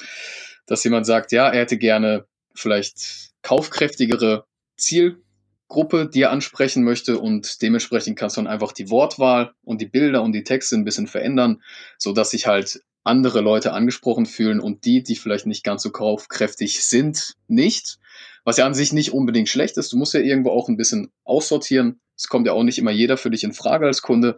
dass 0.66 0.84
jemand 0.84 1.06
sagt, 1.06 1.32
ja, 1.32 1.48
er 1.50 1.62
hätte 1.62 1.78
gerne 1.78 2.26
vielleicht 2.54 3.32
kaufkräftigere 3.42 4.46
Ziel 4.78 5.22
Gruppe, 5.68 6.08
die 6.08 6.22
er 6.22 6.32
ansprechen 6.32 6.84
möchte 6.84 7.20
und 7.20 7.62
dementsprechend 7.62 8.18
kannst 8.18 8.38
du 8.38 8.42
dann 8.42 8.52
einfach 8.52 8.72
die 8.72 8.90
Wortwahl 8.90 9.54
und 9.64 9.82
die 9.82 9.88
Bilder 9.88 10.22
und 10.22 10.32
die 10.34 10.44
Texte 10.44 10.76
ein 10.76 10.86
bisschen 10.86 11.08
verändern, 11.08 11.62
so 11.98 12.14
sich 12.24 12.46
halt 12.46 12.82
andere 13.04 13.42
Leute 13.42 13.74
angesprochen 13.74 14.26
fühlen 14.26 14.60
und 14.60 14.86
die, 14.86 15.04
die 15.04 15.16
vielleicht 15.16 15.46
nicht 15.46 15.64
ganz 15.64 15.84
so 15.84 15.92
kaufkräftig 15.92 16.86
sind, 16.86 17.36
nicht. 17.48 17.98
Was 18.44 18.58
ja 18.58 18.66
an 18.66 18.74
sich 18.74 18.94
nicht 18.94 19.12
unbedingt 19.12 19.50
schlecht 19.50 19.78
ist. 19.78 19.92
Du 19.92 19.98
musst 19.98 20.14
ja 20.14 20.20
irgendwo 20.20 20.52
auch 20.52 20.70
ein 20.70 20.78
bisschen 20.78 21.12
aussortieren. 21.24 22.00
Es 22.16 22.28
kommt 22.28 22.48
ja 22.48 22.54
auch 22.54 22.64
nicht 22.64 22.78
immer 22.78 22.92
jeder 22.92 23.18
für 23.18 23.30
dich 23.30 23.44
in 23.44 23.54
Frage 23.54 23.86
als 23.86 24.02
Kunde 24.02 24.38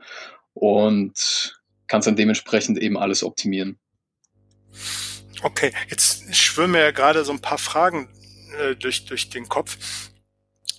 und 0.53 1.59
kannst 1.87 2.07
dann 2.07 2.15
dementsprechend 2.15 2.77
eben 2.79 2.97
alles 2.97 3.23
optimieren. 3.23 3.79
Okay, 5.43 5.71
jetzt 5.89 6.33
schwimmen 6.35 6.75
ja 6.75 6.91
gerade 6.91 7.23
so 7.23 7.31
ein 7.31 7.41
paar 7.41 7.57
Fragen 7.57 8.09
äh, 8.59 8.75
durch, 8.75 9.05
durch 9.05 9.29
den 9.29 9.47
Kopf. 9.47 9.77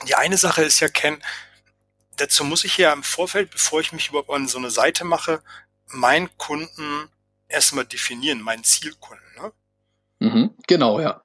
Die 0.07 0.15
eine 0.15 0.37
Sache 0.37 0.63
ist 0.63 0.81
ja, 0.81 0.89
Ken, 0.89 1.23
dazu 2.17 2.45
muss 2.45 2.65
ich 2.65 2.77
ja 2.77 2.93
im 2.93 3.03
Vorfeld, 3.03 3.51
bevor 3.51 3.81
ich 3.81 3.93
mich 3.93 4.09
überhaupt 4.09 4.31
an 4.31 4.49
so 4.49 4.59
eine 4.59 4.71
Seite 4.71 5.05
mache, 5.05 5.43
meinen 5.87 6.37
Kunden 6.39 7.09
erstmal 7.49 7.85
definieren, 7.85 8.41
meinen 8.41 8.65
Zielkunden. 8.65 9.25
Ne? 9.37 9.53
Mhm, 10.21 10.55
genau, 10.67 11.01
ja. 11.01 11.23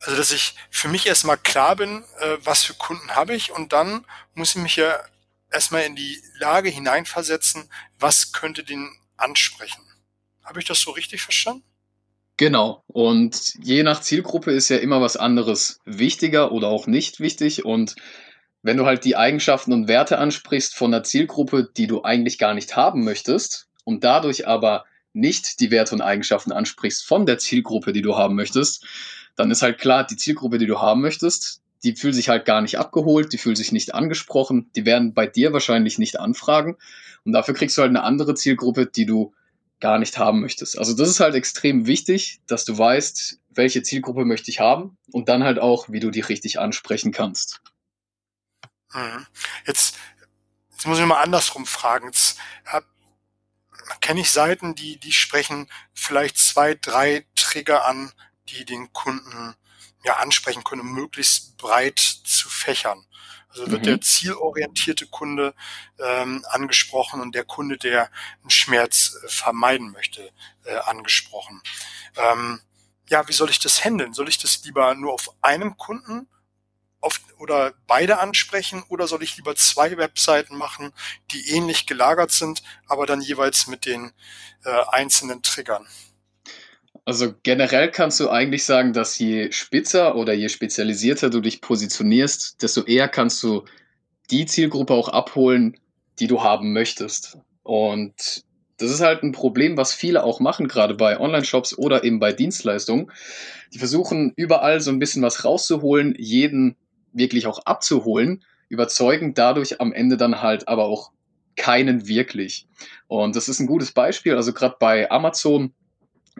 Also, 0.00 0.16
dass 0.16 0.32
ich 0.32 0.56
für 0.70 0.88
mich 0.88 1.06
erstmal 1.06 1.38
klar 1.38 1.76
bin, 1.76 2.04
äh, 2.18 2.38
was 2.40 2.64
für 2.64 2.74
Kunden 2.74 3.14
habe 3.14 3.34
ich 3.34 3.52
und 3.52 3.72
dann 3.72 4.04
muss 4.34 4.56
ich 4.56 4.62
mich 4.62 4.76
ja 4.76 4.98
erstmal 5.50 5.82
in 5.82 5.94
die 5.94 6.20
Lage 6.34 6.70
hineinversetzen, 6.70 7.70
was 7.98 8.32
könnte 8.32 8.64
den 8.64 8.90
ansprechen. 9.16 9.82
Habe 10.42 10.58
ich 10.58 10.64
das 10.64 10.80
so 10.80 10.90
richtig 10.90 11.22
verstanden? 11.22 11.64
Genau. 12.36 12.82
Und 12.86 13.54
je 13.62 13.82
nach 13.82 14.00
Zielgruppe 14.00 14.52
ist 14.52 14.68
ja 14.68 14.78
immer 14.78 15.00
was 15.00 15.16
anderes 15.16 15.80
wichtiger 15.84 16.52
oder 16.52 16.68
auch 16.68 16.86
nicht 16.86 17.20
wichtig. 17.20 17.64
Und 17.64 17.94
wenn 18.62 18.76
du 18.76 18.86
halt 18.86 19.04
die 19.04 19.16
Eigenschaften 19.16 19.72
und 19.72 19.88
Werte 19.88 20.18
ansprichst 20.18 20.74
von 20.74 20.92
einer 20.92 21.02
Zielgruppe, 21.02 21.68
die 21.76 21.86
du 21.86 22.02
eigentlich 22.02 22.38
gar 22.38 22.54
nicht 22.54 22.76
haben 22.76 23.04
möchtest 23.04 23.68
und 23.84 24.04
dadurch 24.04 24.46
aber 24.46 24.84
nicht 25.12 25.60
die 25.60 25.70
Werte 25.70 25.94
und 25.94 26.00
Eigenschaften 26.00 26.52
ansprichst 26.52 27.04
von 27.04 27.26
der 27.26 27.38
Zielgruppe, 27.38 27.92
die 27.92 28.02
du 28.02 28.16
haben 28.16 28.34
möchtest, 28.34 28.86
dann 29.36 29.50
ist 29.50 29.62
halt 29.62 29.78
klar, 29.78 30.06
die 30.06 30.16
Zielgruppe, 30.16 30.58
die 30.58 30.66
du 30.66 30.80
haben 30.80 31.00
möchtest, 31.00 31.60
die 31.82 31.94
fühlt 31.96 32.14
sich 32.14 32.28
halt 32.28 32.44
gar 32.44 32.60
nicht 32.60 32.78
abgeholt, 32.78 33.32
die 33.32 33.38
fühlt 33.38 33.56
sich 33.56 33.72
nicht 33.72 33.94
angesprochen, 33.94 34.70
die 34.76 34.86
werden 34.86 35.14
bei 35.14 35.26
dir 35.26 35.52
wahrscheinlich 35.52 35.98
nicht 35.98 36.18
anfragen. 36.18 36.76
Und 37.24 37.32
dafür 37.32 37.54
kriegst 37.54 37.76
du 37.76 37.82
halt 37.82 37.90
eine 37.90 38.04
andere 38.04 38.34
Zielgruppe, 38.34 38.86
die 38.86 39.06
du 39.06 39.34
gar 39.82 39.98
nicht 39.98 40.16
haben 40.16 40.40
möchtest. 40.40 40.78
Also 40.78 40.94
das 40.94 41.08
ist 41.08 41.20
halt 41.20 41.34
extrem 41.34 41.86
wichtig, 41.86 42.40
dass 42.46 42.64
du 42.64 42.78
weißt, 42.78 43.40
welche 43.50 43.82
Zielgruppe 43.82 44.24
möchte 44.24 44.50
ich 44.50 44.60
haben 44.60 44.96
und 45.10 45.28
dann 45.28 45.42
halt 45.42 45.58
auch, 45.58 45.90
wie 45.90 46.00
du 46.00 46.10
die 46.10 46.20
richtig 46.20 46.60
ansprechen 46.60 47.12
kannst. 47.12 47.60
Mhm. 48.94 49.26
Jetzt, 49.66 49.98
jetzt 50.70 50.86
muss 50.86 50.98
ich 50.98 51.04
mal 51.04 51.20
andersrum 51.20 51.66
fragen. 51.66 52.06
Jetzt 52.06 52.38
kenne 54.00 54.20
ich 54.20 54.30
Seiten, 54.30 54.74
die, 54.74 54.98
die 54.98 55.12
sprechen 55.12 55.68
vielleicht 55.92 56.38
zwei, 56.38 56.74
drei 56.74 57.26
Trigger 57.34 57.84
an, 57.84 58.12
die 58.48 58.64
den 58.64 58.92
Kunden 58.92 59.54
ja 60.04 60.16
ansprechen 60.16 60.62
können, 60.62 60.82
um 60.82 60.92
möglichst 60.92 61.56
breit 61.56 61.98
zu 61.98 62.48
fächern. 62.48 63.04
Also 63.52 63.70
wird 63.70 63.82
mhm. 63.82 63.86
der 63.86 64.00
zielorientierte 64.00 65.06
Kunde 65.06 65.54
ähm, 65.98 66.44
angesprochen 66.48 67.20
und 67.20 67.34
der 67.34 67.44
Kunde, 67.44 67.76
der 67.76 68.10
einen 68.40 68.50
Schmerz 68.50 69.14
äh, 69.22 69.28
vermeiden 69.28 69.90
möchte, 69.90 70.30
äh, 70.64 70.76
angesprochen. 70.76 71.60
Ähm, 72.16 72.60
ja, 73.08 73.28
wie 73.28 73.32
soll 73.32 73.50
ich 73.50 73.58
das 73.58 73.84
handeln? 73.84 74.14
Soll 74.14 74.28
ich 74.28 74.38
das 74.38 74.64
lieber 74.64 74.94
nur 74.94 75.12
auf 75.12 75.34
einem 75.42 75.76
Kunden 75.76 76.28
auf, 77.02 77.20
oder 77.38 77.74
beide 77.86 78.18
ansprechen 78.20 78.82
oder 78.88 79.06
soll 79.06 79.22
ich 79.22 79.36
lieber 79.36 79.54
zwei 79.54 79.96
Webseiten 79.98 80.56
machen, 80.56 80.92
die 81.32 81.50
ähnlich 81.50 81.86
gelagert 81.86 82.30
sind, 82.30 82.62
aber 82.86 83.06
dann 83.06 83.20
jeweils 83.20 83.66
mit 83.66 83.84
den 83.84 84.12
äh, 84.64 84.82
einzelnen 84.88 85.42
Triggern? 85.42 85.86
Also 87.04 87.34
generell 87.42 87.90
kannst 87.90 88.20
du 88.20 88.30
eigentlich 88.30 88.64
sagen, 88.64 88.92
dass 88.92 89.18
je 89.18 89.50
spitzer 89.50 90.14
oder 90.14 90.32
je 90.34 90.48
spezialisierter 90.48 91.30
du 91.30 91.40
dich 91.40 91.60
positionierst, 91.60 92.62
desto 92.62 92.84
eher 92.84 93.08
kannst 93.08 93.42
du 93.42 93.64
die 94.30 94.46
Zielgruppe 94.46 94.94
auch 94.94 95.08
abholen, 95.08 95.76
die 96.20 96.28
du 96.28 96.42
haben 96.42 96.72
möchtest. 96.72 97.38
Und 97.64 98.44
das 98.76 98.90
ist 98.90 99.00
halt 99.00 99.22
ein 99.22 99.32
Problem, 99.32 99.76
was 99.76 99.92
viele 99.92 100.22
auch 100.22 100.38
machen, 100.38 100.68
gerade 100.68 100.94
bei 100.94 101.18
Online-Shops 101.18 101.76
oder 101.76 102.04
eben 102.04 102.20
bei 102.20 102.32
Dienstleistungen. 102.32 103.10
Die 103.72 103.78
versuchen 103.78 104.32
überall 104.36 104.80
so 104.80 104.90
ein 104.90 104.98
bisschen 104.98 105.22
was 105.22 105.44
rauszuholen, 105.44 106.14
jeden 106.18 106.76
wirklich 107.12 107.46
auch 107.46 107.64
abzuholen, 107.66 108.44
überzeugen 108.68 109.34
dadurch 109.34 109.80
am 109.80 109.92
Ende 109.92 110.16
dann 110.16 110.40
halt 110.40 110.68
aber 110.68 110.84
auch 110.84 111.10
keinen 111.56 112.06
wirklich. 112.06 112.66
Und 113.08 113.36
das 113.36 113.48
ist 113.48 113.60
ein 113.60 113.66
gutes 113.66 113.92
Beispiel. 113.92 114.36
Also 114.36 114.52
gerade 114.52 114.76
bei 114.78 115.10
Amazon 115.10 115.74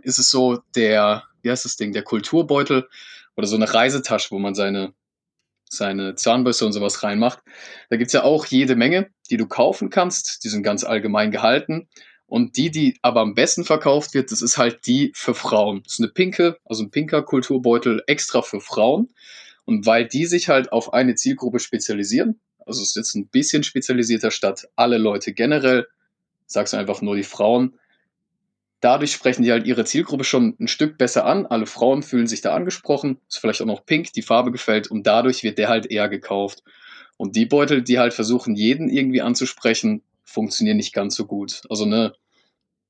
ist 0.03 0.19
es 0.19 0.31
so, 0.31 0.63
der, 0.75 1.25
wie 1.43 1.51
heißt 1.51 1.65
das 1.65 1.77
Ding, 1.77 1.93
der 1.93 2.03
Kulturbeutel 2.03 2.89
oder 3.37 3.47
so 3.47 3.57
eine 3.57 3.73
Reisetasche, 3.73 4.31
wo 4.31 4.39
man 4.39 4.55
seine, 4.55 4.93
seine 5.69 6.15
Zahnbürste 6.15 6.67
und 6.67 6.73
sowas 6.73 7.03
reinmacht. 7.03 7.41
Da 7.91 7.97
gibt's 7.97 8.13
ja 8.13 8.25
auch 8.25 8.47
jede 8.47 8.77
Menge, 8.77 9.11
die 9.31 9.37
du 9.37 9.47
kaufen 9.47 9.91
kannst. 9.91 10.45
Die 10.45 10.49
sind 10.49 10.63
ganz 10.63 10.85
allgemein 10.85 11.31
gehalten. 11.31 11.89
Und 12.27 12.57
die, 12.57 12.71
die 12.71 12.99
aber 13.03 13.21
am 13.21 13.35
besten 13.35 13.65
verkauft 13.65 14.15
wird, 14.15 14.33
das 14.33 14.41
ist 14.41 14.57
halt 14.57 14.87
die 14.87 15.13
für 15.15 15.35
Frauen. 15.35 15.83
Das 15.83 15.95
ist 15.95 16.01
eine 16.01 16.09
pinke, 16.09 16.57
also 16.65 16.83
ein 16.83 16.91
pinker 16.91 17.23
Kulturbeutel 17.23 18.03
extra 18.07 18.41
für 18.41 18.61
Frauen. 18.61 19.11
Und 19.65 19.87
weil 19.87 20.07
die 20.07 20.27
sich 20.27 20.49
halt 20.49 20.73
auf 20.73 20.95
eine 20.95 21.15
Zielgruppe 21.15 21.59
spezialisieren, 21.59 22.41
also 22.67 22.81
es 22.81 22.89
ist 22.89 22.97
jetzt 22.97 23.15
ein 23.15 23.29
bisschen 23.29 23.65
spezialisierter 23.65 24.31
statt 24.31 24.69
alle 24.77 24.99
Leute 24.99 25.33
generell, 25.33 25.87
sagst 26.47 26.73
du 26.73 26.79
einfach 26.79 27.03
nur 27.03 27.17
die 27.17 27.23
Frauen, 27.23 27.79
dadurch 28.83 29.13
sprechen 29.13 29.43
die 29.43 29.53
halt 29.53 29.67
ihre 29.67 29.85
Zielgruppe 29.85 30.25
schon 30.25 30.57
ein 30.61 30.69
Stück 30.69 30.99
besser 30.99 31.25
an. 31.25 31.47
Alle 31.47 31.67
Frauen 31.67 32.03
fühlen 32.03 32.27
sich 32.27 32.43
da 32.43 32.55
angesprochen. 32.55 33.19
Ist 33.29 33.39
vielleicht 33.39 33.63
auch 33.63 33.67
noch 33.67 33.87
pink, 33.87 34.13
die 34.13 34.23
Farbe 34.23 34.53
gefällt 34.53 34.89
und 34.89 35.07
dadurch 35.07 35.43
wird 35.43 35.57
der 35.57 35.69
halt 35.69 35.87
eher 35.87 36.09
gekauft. 36.09 36.63
Und 37.17 37.37
die 37.37 37.47
Beutel, 37.47 37.83
die 37.83 37.99
halt 37.99 38.13
versuchen, 38.13 38.57
jeden 38.57 38.91
irgendwie 38.91 39.23
anzusprechen, 39.23 40.03
funktionieren 40.25 40.77
nicht 40.77 40.93
ganz 40.93 41.15
so 41.15 41.27
gut. 41.27 41.63
Also 41.71 41.85
eine 41.85 42.15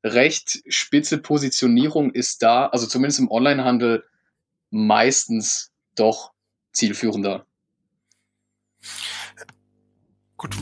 recht 0.02 0.62
spitze 0.66 1.18
Positionierung 1.18 2.10
ist 2.12 2.42
da, 2.42 2.66
also 2.66 2.86
zumindest 2.86 3.20
im 3.20 3.30
Onlinehandel, 3.30 4.04
meistens 4.70 5.70
doch 5.94 6.32
zielführender. 6.72 7.46
Gut, 10.38 10.56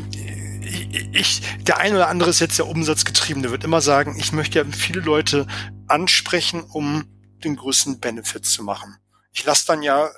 ich, 1.13 1.43
der 1.63 1.79
ein 1.79 1.95
oder 1.95 2.09
andere 2.09 2.31
ist 2.31 2.41
jetzt 2.41 2.59
der 2.59 2.67
Umsatzgetriebene, 2.67 3.51
wird 3.51 3.65
immer 3.65 3.81
sagen, 3.81 4.17
ich 4.19 4.33
möchte 4.33 4.59
ja 4.59 4.65
viele 4.65 5.01
Leute 5.01 5.47
ansprechen, 5.87 6.63
um 6.63 7.05
den 7.45 7.57
größten 7.57 8.01
Benefit 8.01 8.45
zu 8.45 8.63
machen. 8.63 8.97
Ich 9.33 9.45
lasse 9.45 9.67
dann 9.67 9.83
ja 9.83 10.11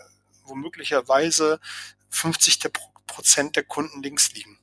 womöglicherweise 0.44 1.60
50 2.10 2.58
der 2.60 2.70
Prozent 3.06 3.56
der 3.56 3.64
Kunden 3.64 4.02
links 4.02 4.32
liegen. 4.32 4.58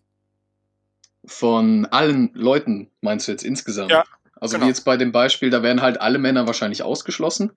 Von 1.25 1.85
allen 1.85 2.31
Leuten 2.33 2.91
meinst 3.01 3.27
du 3.27 3.31
jetzt 3.31 3.43
insgesamt? 3.43 3.91
Ja, 3.91 4.03
also 4.35 4.53
genau. 4.53 4.65
wie 4.65 4.69
jetzt 4.69 4.85
bei 4.85 4.97
dem 4.97 5.11
Beispiel, 5.11 5.49
da 5.49 5.63
werden 5.63 5.81
halt 5.81 6.01
alle 6.01 6.17
Männer 6.17 6.47
wahrscheinlich 6.47 6.83
ausgeschlossen. 6.83 7.51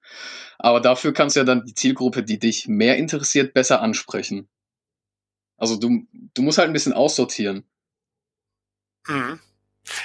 Aber 0.59 0.81
dafür 0.81 1.13
kannst 1.13 1.37
du 1.37 1.41
ja 1.41 1.45
dann 1.45 1.65
die 1.65 1.75
Zielgruppe, 1.75 2.23
die 2.23 2.39
dich 2.39 2.69
mehr 2.69 2.97
interessiert, 2.97 3.55
besser 3.55 3.81
ansprechen. 3.81 4.49
Also 5.57 5.77
du, 5.77 6.07
du 6.35 6.43
musst 6.43 6.59
halt 6.59 6.69
ein 6.69 6.73
bisschen 6.73 6.93
aussortieren. 6.93 7.65
Mhm. 9.07 9.41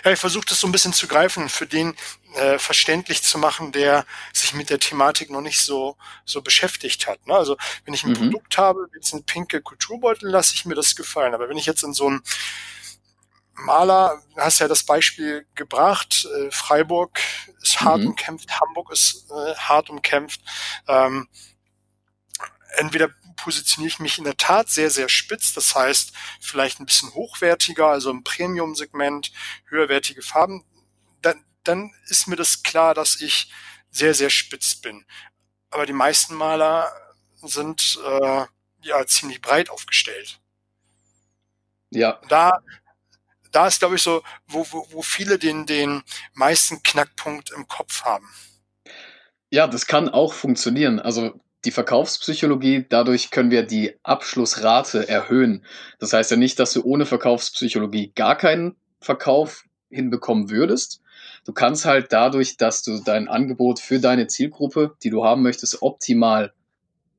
Ja, 0.04 0.12
ich 0.12 0.20
versuche 0.20 0.46
das 0.46 0.60
so 0.60 0.68
ein 0.68 0.72
bisschen 0.72 0.94
zu 0.94 1.08
greifen, 1.08 1.50
für 1.50 1.68
den 1.68 1.96
äh, 2.34 2.58
verständlich 2.58 3.22
zu 3.22 3.38
machen, 3.38 3.72
der 3.72 4.06
sich 4.34 4.54
mit 4.54 4.70
der 4.70 4.80
Thematik 4.80 5.30
noch 5.30 5.42
nicht 5.42 5.62
so 5.62 5.98
so 6.25 6.42
beschäftigt 6.42 7.08
hat. 7.08 7.25
Ne? 7.27 7.36
Also 7.36 7.58
wenn 7.86 7.94
ich 7.94 8.04
ein 8.04 8.12
mhm. 8.12 8.16
Produkt 8.16 8.58
habe, 8.58 8.89
jetzt 8.96 9.13
ein 9.13 9.24
pinke 9.24 9.62
Kulturbeutel, 9.62 10.30
lasse 10.30 10.56
ich 10.56 10.66
mir 10.66 10.75
das 10.75 10.96
gefallen. 10.96 11.36
Aber 11.36 11.48
wenn 11.48 11.58
ich 11.58 11.68
jetzt 11.68 11.84
in 11.84 11.94
so 11.94 12.10
ein 12.10 12.22
Maler, 13.54 14.22
du 14.36 14.42
hast 14.42 14.60
ja 14.60 14.68
das 14.68 14.84
Beispiel 14.84 15.46
gebracht, 15.56 16.27
äh, 16.38 16.51
Freiburg 16.51 17.20
ist 17.62 17.82
hart 17.82 18.01
mhm. 18.01 18.08
umkämpft, 18.08 18.60
Hamburg 18.60 18.92
ist 18.92 19.30
äh, 19.30 19.56
hart 19.56 19.89
umkämpft. 19.89 20.42
Ähm, 20.88 21.27
entweder 22.77 23.10
positioniere 23.38 23.88
ich 23.88 24.00
mich 24.00 24.17
in 24.17 24.25
der 24.25 24.36
Tat 24.36 24.70
sehr, 24.70 24.89
sehr 24.89 25.10
spitz, 25.10 25.53
das 25.53 25.75
heißt 25.75 26.12
vielleicht 26.41 26.79
ein 26.79 26.86
bisschen 26.86 27.13
hochwertiger, 27.13 27.88
also 27.88 28.10
im 28.12 28.24
Premium-Segment, 28.24 29.32
höherwertige 29.70 30.22
Farben, 30.22 30.65
dann, 31.22 31.46
dann 31.63 31.94
ist 32.08 32.27
mir 32.27 32.36
das 32.36 32.63
klar, 32.63 32.94
dass 32.94 33.22
ich 33.22 33.51
sehr, 33.89 34.13
sehr 34.13 34.29
spitz 34.29 34.75
bin. 34.75 35.06
Aber 35.70 35.86
die 35.86 35.94
meisten 35.94 36.36
Maler 36.36 36.91
sind 37.41 38.00
äh, 38.06 38.46
ja 38.82 39.06
ziemlich 39.06 39.41
breit 39.41 39.70
aufgestellt. 39.70 40.39
Ja. 41.89 42.20
Da 42.27 42.62
da 43.51 43.67
ist, 43.67 43.79
glaube 43.79 43.96
ich, 43.96 44.03
so, 44.03 44.24
wo, 44.48 44.65
wo, 44.72 44.88
wo 44.91 45.01
viele 45.01 45.39
den, 45.39 45.65
den 45.65 46.03
meisten 46.34 46.84
Knackpunkt 46.84 47.51
im 47.51 47.67
Kopf 47.67 48.03
haben. 48.03 48.27
Ja, 49.50 49.67
das 49.67 49.88
kann 49.88 50.10
auch 50.10 50.34
funktionieren. 50.34 51.00
Also 51.00 51.39
die 51.66 51.72
Verkaufspsychologie, 51.72 52.86
dadurch 52.88 53.32
können 53.32 53.52
wir 53.52 53.64
die 53.64 53.96
Abschlussrate 54.04 55.08
erhöhen. 55.08 55.66
Das 56.00 56.14
heißt 56.14 56.32
ja 56.32 56.38
nicht, 56.38 56.60
dass 56.60 56.74
du 56.74 56.84
ohne 56.84 57.06
Verkaufspsychologie 57.06 58.12
gar 58.16 58.38
keinen 58.38 58.76
Verkauf 59.00 59.66
hinbekommen 59.90 60.50
würdest. 60.50 61.02
Du 61.46 61.54
kannst 61.54 61.86
halt 61.86 62.12
dadurch, 62.12 62.58
dass 62.58 62.84
du 62.84 63.00
dein 63.04 63.28
Angebot 63.28 63.80
für 63.80 64.00
deine 64.00 64.28
Zielgruppe, 64.28 64.96
die 65.04 65.10
du 65.10 65.24
haben 65.24 65.42
möchtest, 65.42 65.82
optimal 65.82 66.54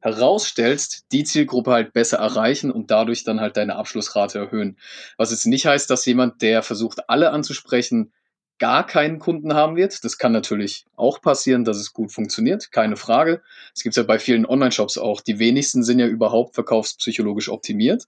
herausstellst, 0.01 1.07
die 1.13 1.25
Zielgruppe 1.25 1.73
halt 1.73 1.93
besser 1.93 2.19
erreichen 2.19 2.71
und 2.71 2.91
dadurch 2.91 3.25
dann 3.25 3.41
halt 3.41 3.57
deine 3.57 3.77
Abschlussrate 3.77 4.39
erhöhen. 4.39 4.79
Was 5.17 5.33
jetzt 5.33 5.47
nicht 5.47 5.67
heißt, 5.67 5.91
dass 5.91 6.07
jemand, 6.07 6.41
der 6.43 6.63
versucht, 6.63 7.09
alle 7.11 7.31
anzusprechen, 7.31 8.13
gar 8.59 8.87
keinen 8.87 9.19
Kunden 9.19 9.55
haben 9.55 9.77
wird. 9.77 10.05
Das 10.05 10.19
kann 10.19 10.33
natürlich 10.33 10.85
auch 10.97 11.21
passieren, 11.21 11.65
dass 11.65 11.77
es 11.77 11.93
gut 11.93 12.13
funktioniert, 12.13 12.73
keine 12.73 12.97
Frage. 12.97 13.43
Es 13.75 13.83
gibt 13.83 13.97
ja 13.97 14.03
bei 14.03 14.19
vielen 14.19 14.47
Online-Shops 14.47 14.99
auch. 14.99 15.21
Die 15.21 15.39
wenigsten 15.39 15.83
sind 15.83 15.99
ja 15.99 16.07
überhaupt 16.07 16.55
verkaufspsychologisch 16.55 17.49
optimiert 17.49 18.05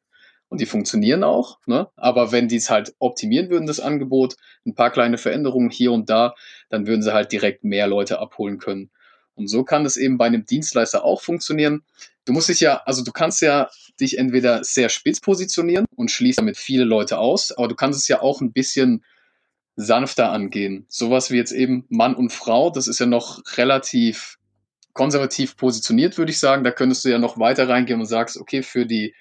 und 0.49 0.61
die 0.61 0.67
funktionieren 0.67 1.25
auch. 1.25 1.59
Ne? 1.67 1.89
Aber 1.97 2.33
wenn 2.33 2.49
die 2.49 2.57
es 2.57 2.69
halt 2.69 2.95
optimieren 2.99 3.51
würden, 3.51 3.67
das 3.67 3.81
Angebot, 3.81 4.37
ein 4.67 4.75
paar 4.75 4.91
kleine 4.91 5.19
Veränderungen 5.19 5.71
hier 5.71 5.93
und 5.93 6.11
da, 6.11 6.35
dann 6.69 6.87
würden 6.87 7.03
sie 7.03 7.15
halt 7.15 7.33
direkt 7.33 7.65
mehr 7.65 7.87
Leute 7.87 8.19
abholen 8.19 8.59
können. 8.59 8.91
Und 9.35 9.49
so 9.49 9.65
kann 9.65 9.87
es 9.87 9.97
eben 9.97 10.19
bei 10.19 10.27
einem 10.27 10.45
Dienstleister 10.45 11.05
auch 11.05 11.23
funktionieren. 11.23 11.83
Du 12.27 12.33
musst 12.33 12.49
dich 12.49 12.61
ja, 12.61 12.83
also 12.85 13.03
du 13.03 13.13
kannst 13.13 13.41
ja 13.41 13.71
dich 13.99 14.19
entweder 14.19 14.63
sehr 14.65 14.89
spitz 14.89 15.21
positionieren 15.21 15.87
und 15.97 16.11
schließt 16.11 16.41
damit 16.41 16.59
viele 16.59 16.85
Leute 16.85 17.19
aus, 17.19 17.53
aber 17.53 17.69
du 17.69 17.75
kannst 17.75 17.99
es 17.99 18.09
ja 18.09 18.21
auch 18.21 18.41
ein 18.41 18.53
bisschen 18.53 19.03
sanfter 19.81 20.31
angehen. 20.31 20.87
Sowas 20.89 21.31
wie 21.31 21.37
jetzt 21.37 21.53
eben 21.53 21.85
Mann 21.89 22.15
und 22.15 22.33
Frau, 22.33 22.71
das 22.71 22.89
ist 22.89 22.99
ja 22.99 23.07
noch 23.07 23.43
relativ 23.57 24.39
konservativ 24.93 25.57
positioniert, 25.57 26.19
würde 26.19 26.33
ich 26.33 26.39
sagen. 26.39 26.65
Da 26.65 26.71
könntest 26.71 27.05
du 27.05 27.09
ja 27.09 27.19
noch 27.19 27.39
weiter 27.39 27.69
reingehen 27.69 28.01
und 28.01 28.07
sagst, 28.07 28.37
okay, 28.39 28.63
für 28.63 28.87
die 28.87 29.15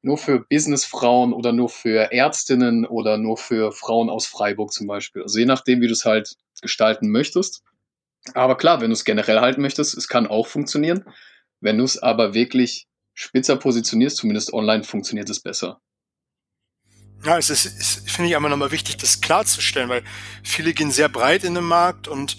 nur 0.00 0.16
für 0.16 0.40
Businessfrauen 0.40 1.32
oder 1.32 1.52
nur 1.52 1.68
für 1.68 2.12
Ärztinnen 2.12 2.86
oder 2.86 3.18
nur 3.18 3.36
für 3.36 3.72
Frauen 3.72 4.10
aus 4.10 4.26
Freiburg 4.26 4.72
zum 4.72 4.86
Beispiel. 4.86 5.22
Also 5.22 5.38
je 5.38 5.44
nachdem, 5.44 5.80
wie 5.80 5.88
du 5.88 5.92
es 5.92 6.04
halt 6.04 6.36
gestalten 6.62 7.10
möchtest. 7.10 7.62
Aber 8.34 8.56
klar, 8.56 8.80
wenn 8.80 8.90
du 8.90 8.94
es 8.94 9.04
generell 9.04 9.40
halten 9.40 9.60
möchtest, 9.60 9.96
es 9.96 10.08
kann 10.08 10.26
auch 10.26 10.46
funktionieren. 10.46 11.04
Wenn 11.60 11.78
du 11.78 11.84
es 11.84 11.98
aber 11.98 12.34
wirklich 12.34 12.86
spitzer 13.14 13.56
positionierst, 13.56 14.16
zumindest 14.16 14.52
online, 14.52 14.84
funktioniert 14.84 15.28
es 15.30 15.40
besser. 15.40 15.80
Ja, 17.24 17.36
es 17.36 17.50
ist, 17.50 17.66
ist 17.66 18.10
finde 18.10 18.30
ich 18.30 18.36
aber 18.36 18.48
nochmal 18.48 18.70
wichtig, 18.70 18.96
das 18.96 19.20
klarzustellen, 19.20 19.88
weil 19.88 20.04
viele 20.42 20.72
gehen 20.72 20.90
sehr 20.90 21.08
breit 21.08 21.44
in 21.44 21.54
den 21.54 21.64
Markt 21.64 22.08
und 22.08 22.36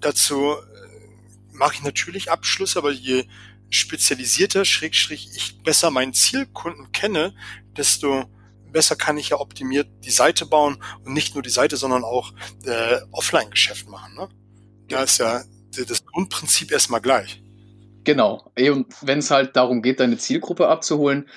dazu 0.00 0.52
äh, 0.52 1.52
mache 1.52 1.74
ich 1.74 1.82
natürlich 1.82 2.30
Abschlüsse, 2.30 2.78
aber 2.78 2.90
je 2.90 3.24
spezialisierter, 3.70 4.64
schrägstrich 4.64 5.30
ich 5.34 5.62
besser 5.62 5.90
meinen 5.90 6.12
Zielkunden 6.12 6.92
kenne, 6.92 7.34
desto 7.76 8.24
besser 8.70 8.96
kann 8.96 9.16
ich 9.16 9.30
ja 9.30 9.40
optimiert 9.40 9.88
die 10.04 10.10
Seite 10.10 10.46
bauen 10.46 10.82
und 11.04 11.14
nicht 11.14 11.34
nur 11.34 11.42
die 11.42 11.50
Seite, 11.50 11.76
sondern 11.76 12.04
auch 12.04 12.32
äh, 12.66 12.98
Offline-Geschäft 13.12 13.88
machen. 13.88 14.14
Ne? 14.16 14.28
Da 14.88 15.02
ist 15.02 15.18
ja 15.18 15.42
das 15.88 16.04
Grundprinzip 16.04 16.70
erstmal 16.70 17.00
gleich. 17.00 17.42
Genau. 18.04 18.52
Und 18.58 18.94
wenn 19.00 19.20
es 19.20 19.30
halt 19.30 19.56
darum 19.56 19.80
geht, 19.80 20.00
deine 20.00 20.18
Zielgruppe 20.18 20.68
abzuholen, 20.68 21.28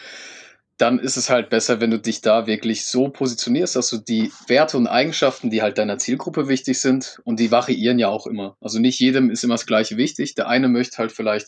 dann 0.77 0.99
ist 0.99 1.17
es 1.17 1.29
halt 1.29 1.49
besser, 1.49 1.81
wenn 1.81 1.89
du 1.89 1.99
dich 1.99 2.21
da 2.21 2.45
wirklich 2.45 2.85
so 2.85 3.09
positionierst, 3.09 3.75
dass 3.75 3.89
du 3.89 3.97
die 3.97 4.31
Werte 4.47 4.77
und 4.77 4.87
Eigenschaften, 4.87 5.49
die 5.49 5.61
halt 5.61 5.77
deiner 5.77 5.97
Zielgruppe 5.97 6.47
wichtig 6.47 6.79
sind, 6.79 7.19
und 7.23 7.39
die 7.39 7.51
variieren 7.51 7.97
ja 7.97 8.09
auch 8.09 8.27
immer. 8.27 8.55
Also 8.61 8.79
nicht 8.79 8.99
jedem 8.99 9.31
ist 9.31 9.43
immer 9.43 9.55
das 9.55 9.65
Gleiche 9.65 9.97
wichtig. 9.97 10.35
Der 10.35 10.47
eine 10.47 10.67
möchte 10.67 10.97
halt 10.97 11.11
vielleicht 11.11 11.47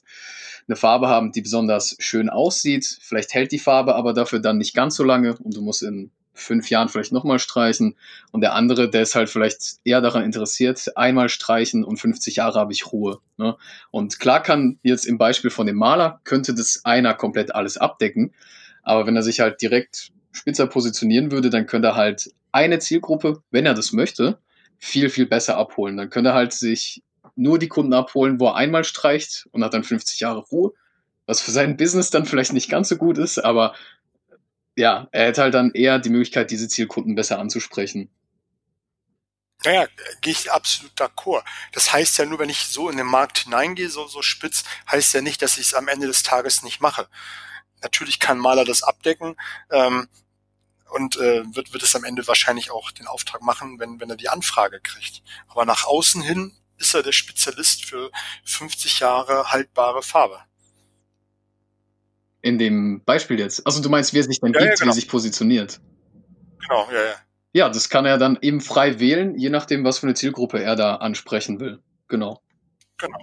eine 0.67 0.75
Farbe 0.75 1.07
haben, 1.07 1.31
die 1.31 1.41
besonders 1.41 1.95
schön 1.99 2.29
aussieht. 2.29 2.99
Vielleicht 3.01 3.33
hält 3.33 3.51
die 3.51 3.59
Farbe 3.59 3.95
aber 3.95 4.13
dafür 4.13 4.39
dann 4.39 4.57
nicht 4.57 4.73
ganz 4.73 4.95
so 4.95 5.03
lange 5.03 5.37
und 5.37 5.55
du 5.55 5.61
musst 5.61 5.83
in 5.83 6.11
fünf 6.33 6.69
Jahren 6.69 6.89
vielleicht 6.89 7.11
nochmal 7.11 7.39
streichen. 7.39 7.95
Und 8.31 8.41
der 8.41 8.55
andere, 8.55 8.89
der 8.89 9.03
ist 9.03 9.15
halt 9.15 9.29
vielleicht 9.29 9.79
eher 9.83 10.01
daran 10.01 10.23
interessiert, 10.23 10.95
einmal 10.95 11.29
streichen 11.29 11.83
und 11.83 11.97
50 11.97 12.37
Jahre 12.37 12.59
habe 12.59 12.73
ich 12.73 12.91
Ruhe. 12.91 13.19
Ne? 13.37 13.57
Und 13.91 14.19
klar 14.19 14.41
kann 14.41 14.79
jetzt 14.81 15.05
im 15.05 15.17
Beispiel 15.17 15.51
von 15.51 15.67
dem 15.67 15.75
Maler, 15.75 16.21
könnte 16.23 16.55
das 16.55 16.81
einer 16.83 17.13
komplett 17.13 17.53
alles 17.53 17.77
abdecken. 17.77 18.33
Aber 18.89 19.05
wenn 19.05 19.15
er 19.15 19.21
sich 19.21 19.39
halt 19.39 19.61
direkt 19.61 20.11
spitzer 20.31 20.65
positionieren 20.65 21.31
würde, 21.31 21.51
dann 21.51 21.67
könnte 21.67 21.89
er 21.89 21.95
halt 21.95 22.33
eine 22.51 22.79
Zielgruppe, 22.79 23.43
wenn 23.51 23.67
er 23.67 23.75
das 23.75 23.93
möchte, 23.93 24.39
viel, 24.79 25.11
viel 25.11 25.27
besser 25.27 25.57
abholen. 25.57 25.95
Dann 25.95 26.09
könnte 26.09 26.31
er 26.31 26.33
halt 26.33 26.53
sich 26.53 27.03
nur 27.35 27.59
die 27.59 27.67
Kunden 27.67 27.93
abholen, 27.93 28.39
wo 28.39 28.47
er 28.47 28.55
einmal 28.55 28.83
streicht 28.83 29.47
und 29.51 29.63
hat 29.63 29.75
dann 29.75 29.83
50 29.83 30.19
Jahre 30.19 30.39
Ruhe, 30.39 30.73
was 31.27 31.39
für 31.39 31.51
sein 31.51 31.77
Business 31.77 32.09
dann 32.09 32.25
vielleicht 32.25 32.51
nicht 32.51 32.67
ganz 32.67 32.89
so 32.89 32.97
gut 32.97 33.19
ist, 33.19 33.37
aber 33.37 33.75
ja, 34.75 35.07
er 35.11 35.27
hätte 35.27 35.43
halt 35.43 35.53
dann 35.53 35.71
eher 35.71 35.99
die 35.99 36.09
Möglichkeit, 36.09 36.49
diese 36.49 36.67
Zielkunden 36.67 37.13
besser 37.13 37.37
anzusprechen. 37.37 38.09
Naja, 39.65 39.87
gehe 40.21 40.33
ich 40.33 40.51
absolut 40.51 40.93
d'accord. 40.99 41.43
Das 41.73 41.93
heißt 41.93 42.17
ja 42.17 42.25
nur, 42.25 42.39
wenn 42.39 42.49
ich 42.49 42.59
so 42.59 42.89
in 42.89 42.97
den 42.97 43.05
Markt 43.05 43.39
hineingehe, 43.39 43.89
so, 43.89 44.07
so 44.07 44.23
spitz, 44.23 44.63
heißt 44.89 45.13
ja 45.13 45.21
nicht, 45.21 45.43
dass 45.43 45.57
ich 45.57 45.67
es 45.67 45.73
am 45.75 45.87
Ende 45.89 46.07
des 46.07 46.23
Tages 46.23 46.63
nicht 46.63 46.81
mache. 46.81 47.07
Natürlich 47.81 48.19
kann 48.19 48.37
Maler 48.37 48.65
das 48.65 48.83
abdecken 48.83 49.35
ähm, 49.71 50.07
und 50.89 51.17
äh, 51.17 51.43
wird, 51.55 51.73
wird 51.73 51.83
es 51.83 51.95
am 51.95 52.03
Ende 52.03 52.27
wahrscheinlich 52.27 52.71
auch 52.71 52.91
den 52.91 53.07
Auftrag 53.07 53.41
machen, 53.41 53.79
wenn, 53.79 53.99
wenn 53.99 54.09
er 54.09 54.15
die 54.15 54.29
Anfrage 54.29 54.79
kriegt. 54.79 55.21
Aber 55.47 55.65
nach 55.65 55.85
außen 55.85 56.21
hin 56.21 56.53
ist 56.77 56.93
er 56.93 57.03
der 57.03 57.11
Spezialist 57.11 57.85
für 57.85 58.11
50 58.45 58.99
Jahre 58.99 59.51
haltbare 59.51 60.01
Farbe. 60.01 60.39
In 62.41 62.57
dem 62.57 63.03
Beispiel 63.03 63.37
jetzt. 63.39 63.65
Also 63.65 63.81
du 63.81 63.89
meinst, 63.89 64.13
wie 64.13 64.19
er 64.19 64.23
sich 64.23 64.39
dann 64.39 64.53
ja, 64.53 64.59
gibt, 64.59 64.71
ja, 64.71 64.75
genau. 64.75 64.91
wie 64.91 64.95
sich 64.95 65.09
positioniert. 65.09 65.81
Genau, 66.61 66.89
ja, 66.91 67.03
ja. 67.03 67.15
Ja, 67.51 67.69
das 67.69 67.89
kann 67.89 68.05
er 68.05 68.17
dann 68.17 68.37
eben 68.41 68.61
frei 68.61 68.99
wählen, 68.99 69.35
je 69.37 69.49
nachdem, 69.49 69.83
was 69.83 69.99
für 69.99 70.05
eine 70.05 70.13
Zielgruppe 70.13 70.61
er 70.61 70.75
da 70.75 70.95
ansprechen 70.95 71.59
will. 71.59 71.81
Genau. 72.07 72.41
Genau. 72.97 73.19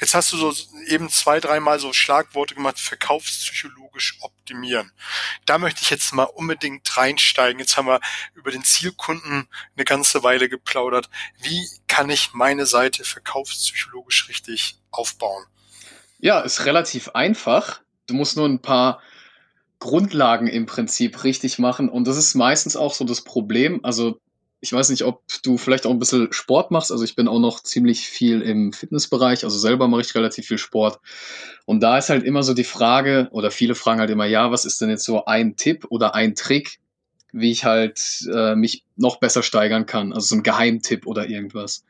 Jetzt 0.00 0.14
hast 0.14 0.32
du 0.32 0.36
so 0.36 0.54
eben 0.86 1.08
zwei, 1.08 1.40
dreimal 1.40 1.78
so 1.78 1.92
Schlagworte 1.92 2.54
gemacht, 2.54 2.78
verkaufspsychologisch 2.78 4.18
optimieren. 4.20 4.92
Da 5.46 5.58
möchte 5.58 5.82
ich 5.82 5.90
jetzt 5.90 6.12
mal 6.14 6.24
unbedingt 6.24 6.96
reinsteigen. 6.96 7.60
Jetzt 7.60 7.76
haben 7.76 7.86
wir 7.86 8.00
über 8.34 8.50
den 8.50 8.64
Zielkunden 8.64 9.48
eine 9.76 9.84
ganze 9.84 10.22
Weile 10.22 10.48
geplaudert. 10.48 11.08
Wie 11.40 11.66
kann 11.86 12.10
ich 12.10 12.32
meine 12.32 12.66
Seite 12.66 13.04
verkaufspsychologisch 13.04 14.28
richtig 14.28 14.78
aufbauen? 14.90 15.44
Ja, 16.18 16.40
ist 16.40 16.64
relativ 16.64 17.10
einfach. 17.10 17.80
Du 18.06 18.14
musst 18.14 18.36
nur 18.36 18.48
ein 18.48 18.62
paar 18.62 19.02
Grundlagen 19.80 20.46
im 20.46 20.66
Prinzip 20.66 21.24
richtig 21.24 21.58
machen. 21.58 21.88
Und 21.88 22.06
das 22.06 22.16
ist 22.16 22.34
meistens 22.34 22.76
auch 22.76 22.94
so 22.94 23.04
das 23.04 23.22
Problem. 23.22 23.80
Also 23.82 24.20
ich 24.62 24.72
weiß 24.72 24.90
nicht, 24.90 25.02
ob 25.02 25.24
du 25.42 25.58
vielleicht 25.58 25.86
auch 25.86 25.90
ein 25.90 25.98
bisschen 25.98 26.32
Sport 26.32 26.70
machst. 26.70 26.92
Also 26.92 27.02
ich 27.02 27.16
bin 27.16 27.26
auch 27.26 27.40
noch 27.40 27.64
ziemlich 27.64 28.06
viel 28.06 28.40
im 28.42 28.72
Fitnessbereich. 28.72 29.42
Also 29.42 29.58
selber 29.58 29.88
mache 29.88 30.02
ich 30.02 30.14
relativ 30.14 30.46
viel 30.46 30.56
Sport. 30.56 31.00
Und 31.66 31.80
da 31.82 31.98
ist 31.98 32.10
halt 32.10 32.22
immer 32.22 32.44
so 32.44 32.54
die 32.54 32.62
Frage, 32.62 33.28
oder 33.32 33.50
viele 33.50 33.74
fragen 33.74 33.98
halt 33.98 34.10
immer, 34.10 34.24
ja, 34.24 34.52
was 34.52 34.64
ist 34.64 34.80
denn 34.80 34.88
jetzt 34.88 35.04
so 35.04 35.24
ein 35.24 35.56
Tipp 35.56 35.86
oder 35.90 36.14
ein 36.14 36.36
Trick, 36.36 36.78
wie 37.32 37.50
ich 37.50 37.64
halt 37.64 38.00
äh, 38.32 38.54
mich 38.54 38.84
noch 38.94 39.18
besser 39.18 39.42
steigern 39.42 39.84
kann? 39.84 40.12
Also 40.12 40.28
so 40.28 40.36
ein 40.36 40.44
Geheimtipp 40.44 41.08
oder 41.08 41.28
irgendwas. 41.28 41.84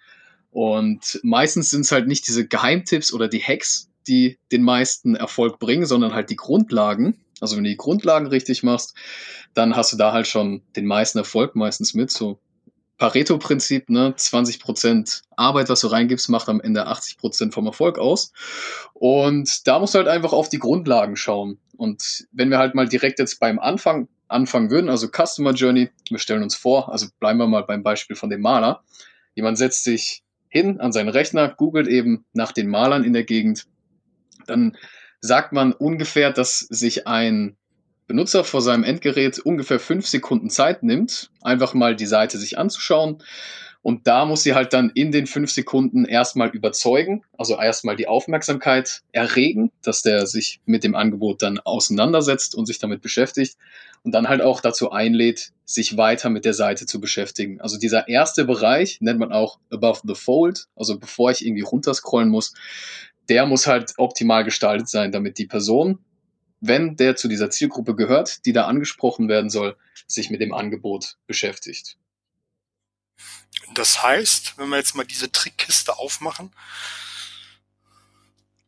Und 0.51 1.21
meistens 1.23 1.69
sind 1.69 1.83
es 1.83 1.93
halt 1.93 2.09
nicht 2.09 2.27
diese 2.27 2.49
Geheimtipps 2.49 3.13
oder 3.13 3.29
die 3.29 3.43
Hacks, 3.43 3.91
die 4.09 4.39
den 4.51 4.63
meisten 4.63 5.15
Erfolg 5.15 5.59
bringen, 5.59 5.85
sondern 5.85 6.15
halt 6.15 6.31
die 6.31 6.37
Grundlagen. 6.37 7.21
Also 7.39 7.57
wenn 7.57 7.65
du 7.65 7.71
die 7.71 7.77
Grundlagen 7.77 8.29
richtig 8.29 8.63
machst, 8.63 8.95
dann 9.53 9.77
hast 9.77 9.93
du 9.93 9.99
da 9.99 10.13
halt 10.13 10.27
schon 10.27 10.63
den 10.75 10.87
meisten 10.87 11.19
Erfolg 11.19 11.55
meistens 11.55 11.93
mit. 11.93 12.11
So 12.11 12.39
Pareto-Prinzip, 13.03 13.91
ne? 13.91 14.15
20% 14.17 15.23
Arbeit, 15.35 15.69
was 15.69 15.81
du 15.81 15.89
reingibst, 15.89 16.29
macht 16.29 16.49
am 16.49 16.61
Ende 16.61 16.87
80% 16.87 17.51
vom 17.51 17.67
Erfolg 17.67 17.99
aus. 17.99 18.33
Und 18.95 19.67
da 19.67 19.81
musst 19.81 19.95
du 19.95 19.99
halt 19.99 20.07
einfach 20.07 20.33
auf 20.33 20.49
die 20.49 20.61
Grundlagen 20.61 21.17
schauen. 21.17 21.59
Und 21.77 22.29
wenn 22.31 22.49
wir 22.49 22.59
halt 22.59 22.77
mal 22.77 22.87
direkt 22.87 23.19
jetzt 23.19 23.41
beim 23.41 23.59
Anfang 23.59 24.07
anfangen 24.29 24.71
würden, 24.71 24.89
also 24.89 25.09
Customer 25.09 25.51
Journey, 25.51 25.91
wir 26.11 26.21
stellen 26.21 26.45
uns 26.45 26.55
vor, 26.55 26.93
also 26.93 27.09
bleiben 27.19 27.41
wir 27.41 27.49
mal 27.49 27.65
beim 27.65 27.83
Beispiel 27.83 28.15
von 28.15 28.31
dem 28.31 28.41
Maler. 28.41 28.85
Jemand 29.35 29.59
setzt 29.59 29.83
sich 29.83 30.23
hin 30.49 30.79
an 30.79 30.93
seinen 30.93 31.09
Rechner, 31.09 31.49
googelt 31.49 31.89
eben 31.89 32.25
nach 32.35 32.53
den 32.53 32.69
Malern 32.69 33.03
in 33.03 33.15
der 33.15 33.25
Gegend, 33.25 33.67
dann 34.47 34.77
sagt 35.21 35.53
man 35.53 35.73
ungefähr, 35.73 36.31
dass 36.31 36.61
sich 36.61 37.09
ein 37.09 37.57
Benutzer 38.13 38.45
vor 38.45 38.61
seinem 38.61 38.85
Endgerät 38.85 39.39
ungefähr 39.39 39.81
fünf 39.81 40.07
Sekunden 40.07 40.51
Zeit 40.51 40.83
nimmt, 40.83 41.31
einfach 41.41 41.73
mal 41.73 41.97
die 41.97 42.05
Seite 42.05 42.37
sich 42.37 42.59
anzuschauen. 42.59 43.23
Und 43.81 44.07
da 44.07 44.27
muss 44.27 44.43
sie 44.43 44.55
halt 44.55 44.75
dann 44.75 44.91
in 44.91 45.13
den 45.13 45.27
fünf 45.27 45.51
Sekunden 45.51 46.05
erstmal 46.05 46.51
überzeugen, 46.51 47.25
also 47.39 47.59
erstmal 47.59 47.97
die 47.97 48.09
Aufmerksamkeit 48.09 49.01
erregen, 49.13 49.73
dass 49.83 50.03
der 50.03 50.27
sich 50.27 50.61
mit 50.67 50.85
dem 50.85 50.95
Angebot 50.95 51.41
dann 51.41 51.59
auseinandersetzt 51.59 52.55
und 52.55 52.67
sich 52.67 52.79
damit 52.79 53.01
beschäftigt 53.01 53.57
und 54.03 54.13
dann 54.13 54.29
halt 54.29 54.43
auch 54.43 54.61
dazu 54.61 54.91
einlädt, 54.91 55.53
sich 55.65 55.97
weiter 55.97 56.29
mit 56.29 56.45
der 56.45 56.53
Seite 56.53 56.85
zu 56.85 57.01
beschäftigen. 57.01 57.63
Also 57.63 57.79
dieser 57.79 58.09
erste 58.09 58.45
Bereich 58.45 58.99
nennt 59.01 59.21
man 59.21 59.33
auch 59.33 59.59
above 59.71 60.03
the 60.05 60.15
fold, 60.15 60.67
also 60.77 60.99
bevor 60.99 61.31
ich 61.31 61.47
irgendwie 61.47 61.63
runterscrollen 61.63 62.29
muss, 62.29 62.53
der 63.31 63.47
muss 63.47 63.67
halt 63.67 63.95
optimal 63.97 64.45
gestaltet 64.45 64.91
sein, 64.91 65.13
damit 65.13 65.39
die 65.39 65.47
Person, 65.47 65.99
wenn 66.63 66.97
der 66.97 67.17
zu 67.17 67.29
dieser 67.29 67.51
Zielgruppe 67.51 67.95
gehört, 67.95 68.47
die 68.47 68.53
da 68.53 68.67
angesprochen 68.67 69.29
werden 69.29 69.51
soll, 69.51 69.77
sich 70.07 70.31
mit 70.31 70.41
dem 70.41 70.55
Angebot 70.55 71.17
beschäftigt. 71.27 71.99
Das 73.75 74.03
heißt, 74.03 74.59
wenn 74.59 74.69
wir 74.69 74.77
jetzt 74.77 74.95
mal 74.95 75.05
diese 75.05 75.31
Trickkiste 75.31 75.99
aufmachen. 75.99 76.53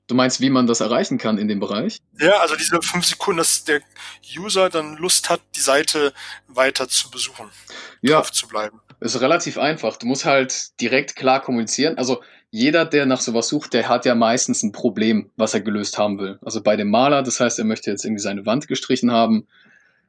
Du 0.07 0.15
meinst, 0.15 0.41
wie 0.41 0.51
man 0.51 0.67
das 0.67 0.81
erreichen 0.81 1.19
kann 1.19 1.39
in 1.39 1.49
dem 1.49 1.61
Bereich? 1.61 1.99
Ja, 2.19 2.39
also 2.41 2.57
diese 2.57 2.83
fünf 2.83 3.07
Sekunden, 3.07 3.39
dass 3.39 3.65
der 3.65 3.81
User 4.37 4.69
dann 4.69 4.97
Lust 4.97 5.31
hat, 5.31 5.41
die 5.55 5.61
Seite 5.61 6.13
weiter 6.49 6.89
zu 6.89 7.11
besuchen, 7.11 7.49
ja, 8.03 8.17
drauf 8.17 8.33
zu 8.33 8.49
bleiben. 8.49 8.81
Ist 9.01 9.21
relativ 9.21 9.57
einfach. 9.57 9.97
Du 9.97 10.07
musst 10.07 10.25
halt 10.25 10.81
direkt 10.81 11.17
klar 11.17 11.41
kommunizieren. 11.41 11.97
Also 11.97 12.23
jeder, 12.55 12.85
der 12.85 13.05
nach 13.05 13.21
sowas 13.21 13.49
sucht, 13.49 13.75
der 13.75 13.89
hat 13.89 14.05
ja 14.05 14.15
meistens 14.15 14.63
ein 14.63 14.71
Problem, 14.71 15.29
was 15.35 15.55
er 15.55 15.61
gelöst 15.61 15.99
haben 15.99 16.21
will. 16.21 16.39
Also 16.41 16.63
bei 16.63 16.77
dem 16.77 16.89
Maler, 16.89 17.25
das 17.25 17.41
heißt, 17.41 17.59
er 17.59 17.65
möchte 17.65 17.91
jetzt 17.91 18.05
irgendwie 18.05 18.23
seine 18.23 18.47
Wand 18.47 18.69
gestrichen 18.69 19.11
haben. 19.11 19.49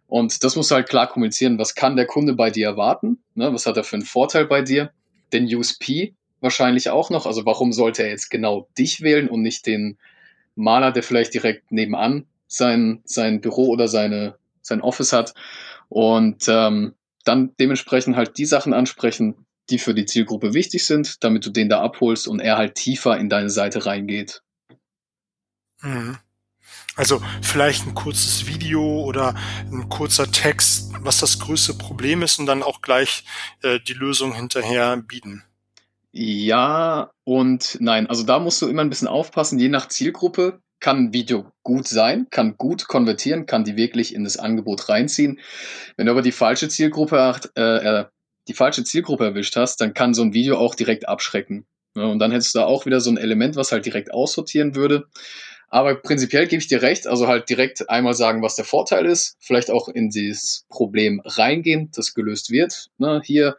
Und 0.05 0.43
das 0.43 0.55
muss 0.55 0.69
halt 0.69 0.87
klar 0.87 1.07
kommunizieren. 1.07 1.57
Was 1.57 1.73
kann 1.73 1.95
der 1.95 2.05
Kunde 2.05 2.33
bei 2.33 2.51
dir 2.51 2.67
erwarten? 2.67 3.17
Ne, 3.33 3.51
was 3.51 3.65
hat 3.65 3.77
er 3.77 3.83
für 3.83 3.95
einen 3.95 4.05
Vorteil 4.05 4.45
bei 4.45 4.61
dir? 4.61 4.91
Den 5.33 5.51
USP 5.55 6.13
wahrscheinlich 6.39 6.91
auch 6.91 7.09
noch. 7.09 7.25
Also 7.25 7.47
warum 7.47 7.73
sollte 7.73 8.03
er 8.03 8.09
jetzt 8.09 8.29
genau 8.29 8.67
dich 8.77 9.01
wählen 9.01 9.27
und 9.27 9.41
nicht 9.41 9.65
den 9.65 9.97
Maler, 10.53 10.91
der 10.91 11.01
vielleicht 11.01 11.33
direkt 11.33 11.71
nebenan 11.71 12.27
sein, 12.45 13.01
sein 13.05 13.41
Büro 13.41 13.69
oder 13.69 13.87
seine, 13.87 14.35
sein 14.61 14.81
Office 14.81 15.13
hat? 15.13 15.33
Und 15.89 16.45
ähm, 16.47 16.93
dann 17.23 17.55
dementsprechend 17.59 18.15
halt 18.15 18.37
die 18.37 18.45
Sachen 18.45 18.71
ansprechen, 18.71 19.44
die 19.69 19.79
für 19.79 19.93
die 19.93 20.05
Zielgruppe 20.05 20.53
wichtig 20.53 20.85
sind, 20.85 21.23
damit 21.23 21.45
du 21.45 21.49
den 21.49 21.69
da 21.69 21.81
abholst 21.81 22.27
und 22.27 22.39
er 22.39 22.57
halt 22.57 22.75
tiefer 22.75 23.17
in 23.17 23.29
deine 23.29 23.49
Seite 23.49 23.85
reingeht. 23.85 24.41
Mhm. 25.81 26.17
Also 26.95 27.21
vielleicht 27.41 27.85
ein 27.85 27.93
kurzes 27.93 28.47
Video 28.47 29.03
oder 29.03 29.35
ein 29.69 29.89
kurzer 29.89 30.31
Text, 30.31 30.93
was 31.01 31.19
das 31.19 31.39
größte 31.39 31.73
Problem 31.73 32.21
ist 32.21 32.39
und 32.39 32.45
dann 32.45 32.63
auch 32.63 32.81
gleich 32.81 33.25
äh, 33.63 33.79
die 33.85 33.93
Lösung 33.93 34.33
hinterher 34.33 34.95
bieten. 34.97 35.43
Ja 36.13 37.11
und 37.25 37.77
nein. 37.81 38.07
Also 38.07 38.23
da 38.23 38.39
musst 38.39 38.61
du 38.61 38.67
immer 38.67 38.81
ein 38.81 38.89
bisschen 38.89 39.09
aufpassen, 39.09 39.59
je 39.59 39.67
nach 39.67 39.89
Zielgruppe 39.89 40.61
kann 40.79 40.97
ein 40.97 41.13
Video 41.13 41.51
gut 41.63 41.87
sein, 41.87 42.27
kann 42.29 42.57
gut 42.57 42.87
konvertieren, 42.87 43.45
kann 43.45 43.65
die 43.65 43.75
wirklich 43.75 44.15
in 44.15 44.23
das 44.23 44.37
Angebot 44.37 44.87
reinziehen. 44.87 45.39
Wenn 45.97 46.05
du 46.05 46.13
aber 46.13 46.21
die 46.21 46.31
falsche 46.31 46.69
Zielgruppe 46.69 47.41
äh, 47.57 47.61
äh 47.61 48.05
die 48.47 48.53
falsche 48.53 48.83
Zielgruppe 48.83 49.25
erwischt 49.25 49.55
hast, 49.55 49.81
dann 49.81 49.93
kann 49.93 50.13
so 50.13 50.21
ein 50.21 50.33
Video 50.33 50.57
auch 50.57 50.75
direkt 50.75 51.07
abschrecken. 51.07 51.65
Und 51.93 52.19
dann 52.19 52.31
hättest 52.31 52.53
du 52.53 52.59
da 52.59 52.65
auch 52.65 52.85
wieder 52.85 52.99
so 52.99 53.09
ein 53.09 53.17
Element, 53.17 53.55
was 53.55 53.71
halt 53.71 53.85
direkt 53.85 54.13
aussortieren 54.13 54.75
würde. 54.75 55.07
Aber 55.69 55.95
prinzipiell 55.95 56.47
gebe 56.47 56.61
ich 56.61 56.67
dir 56.67 56.81
recht, 56.81 57.07
also 57.07 57.27
halt 57.27 57.49
direkt 57.49 57.89
einmal 57.89 58.13
sagen, 58.13 58.41
was 58.41 58.55
der 58.55 58.65
Vorteil 58.65 59.05
ist, 59.05 59.35
vielleicht 59.39 59.71
auch 59.71 59.87
in 59.87 60.09
dieses 60.09 60.65
Problem 60.69 61.21
reingehen, 61.25 61.89
das 61.93 62.13
gelöst 62.13 62.51
wird. 62.51 62.89
Ne, 62.97 63.21
hier 63.23 63.57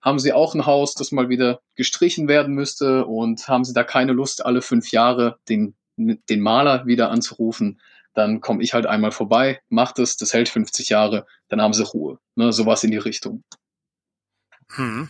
haben 0.00 0.18
sie 0.18 0.32
auch 0.32 0.54
ein 0.54 0.66
Haus, 0.66 0.94
das 0.94 1.12
mal 1.12 1.28
wieder 1.28 1.60
gestrichen 1.74 2.28
werden 2.28 2.54
müsste 2.54 3.04
und 3.04 3.48
haben 3.48 3.64
sie 3.64 3.74
da 3.74 3.84
keine 3.84 4.12
Lust, 4.12 4.44
alle 4.44 4.62
fünf 4.62 4.92
Jahre 4.92 5.38
den, 5.48 5.74
den 5.96 6.40
Maler 6.40 6.86
wieder 6.86 7.10
anzurufen, 7.10 7.80
dann 8.14 8.40
komme 8.40 8.62
ich 8.62 8.74
halt 8.74 8.86
einmal 8.86 9.12
vorbei, 9.12 9.60
mache 9.68 9.94
das, 9.96 10.16
das 10.16 10.32
hält 10.32 10.48
50 10.48 10.88
Jahre, 10.88 11.26
dann 11.48 11.60
haben 11.60 11.74
sie 11.74 11.84
Ruhe. 11.84 12.18
Ne, 12.34 12.52
sowas 12.52 12.84
in 12.84 12.90
die 12.90 12.96
Richtung. 12.96 13.44
Hm. 14.76 15.08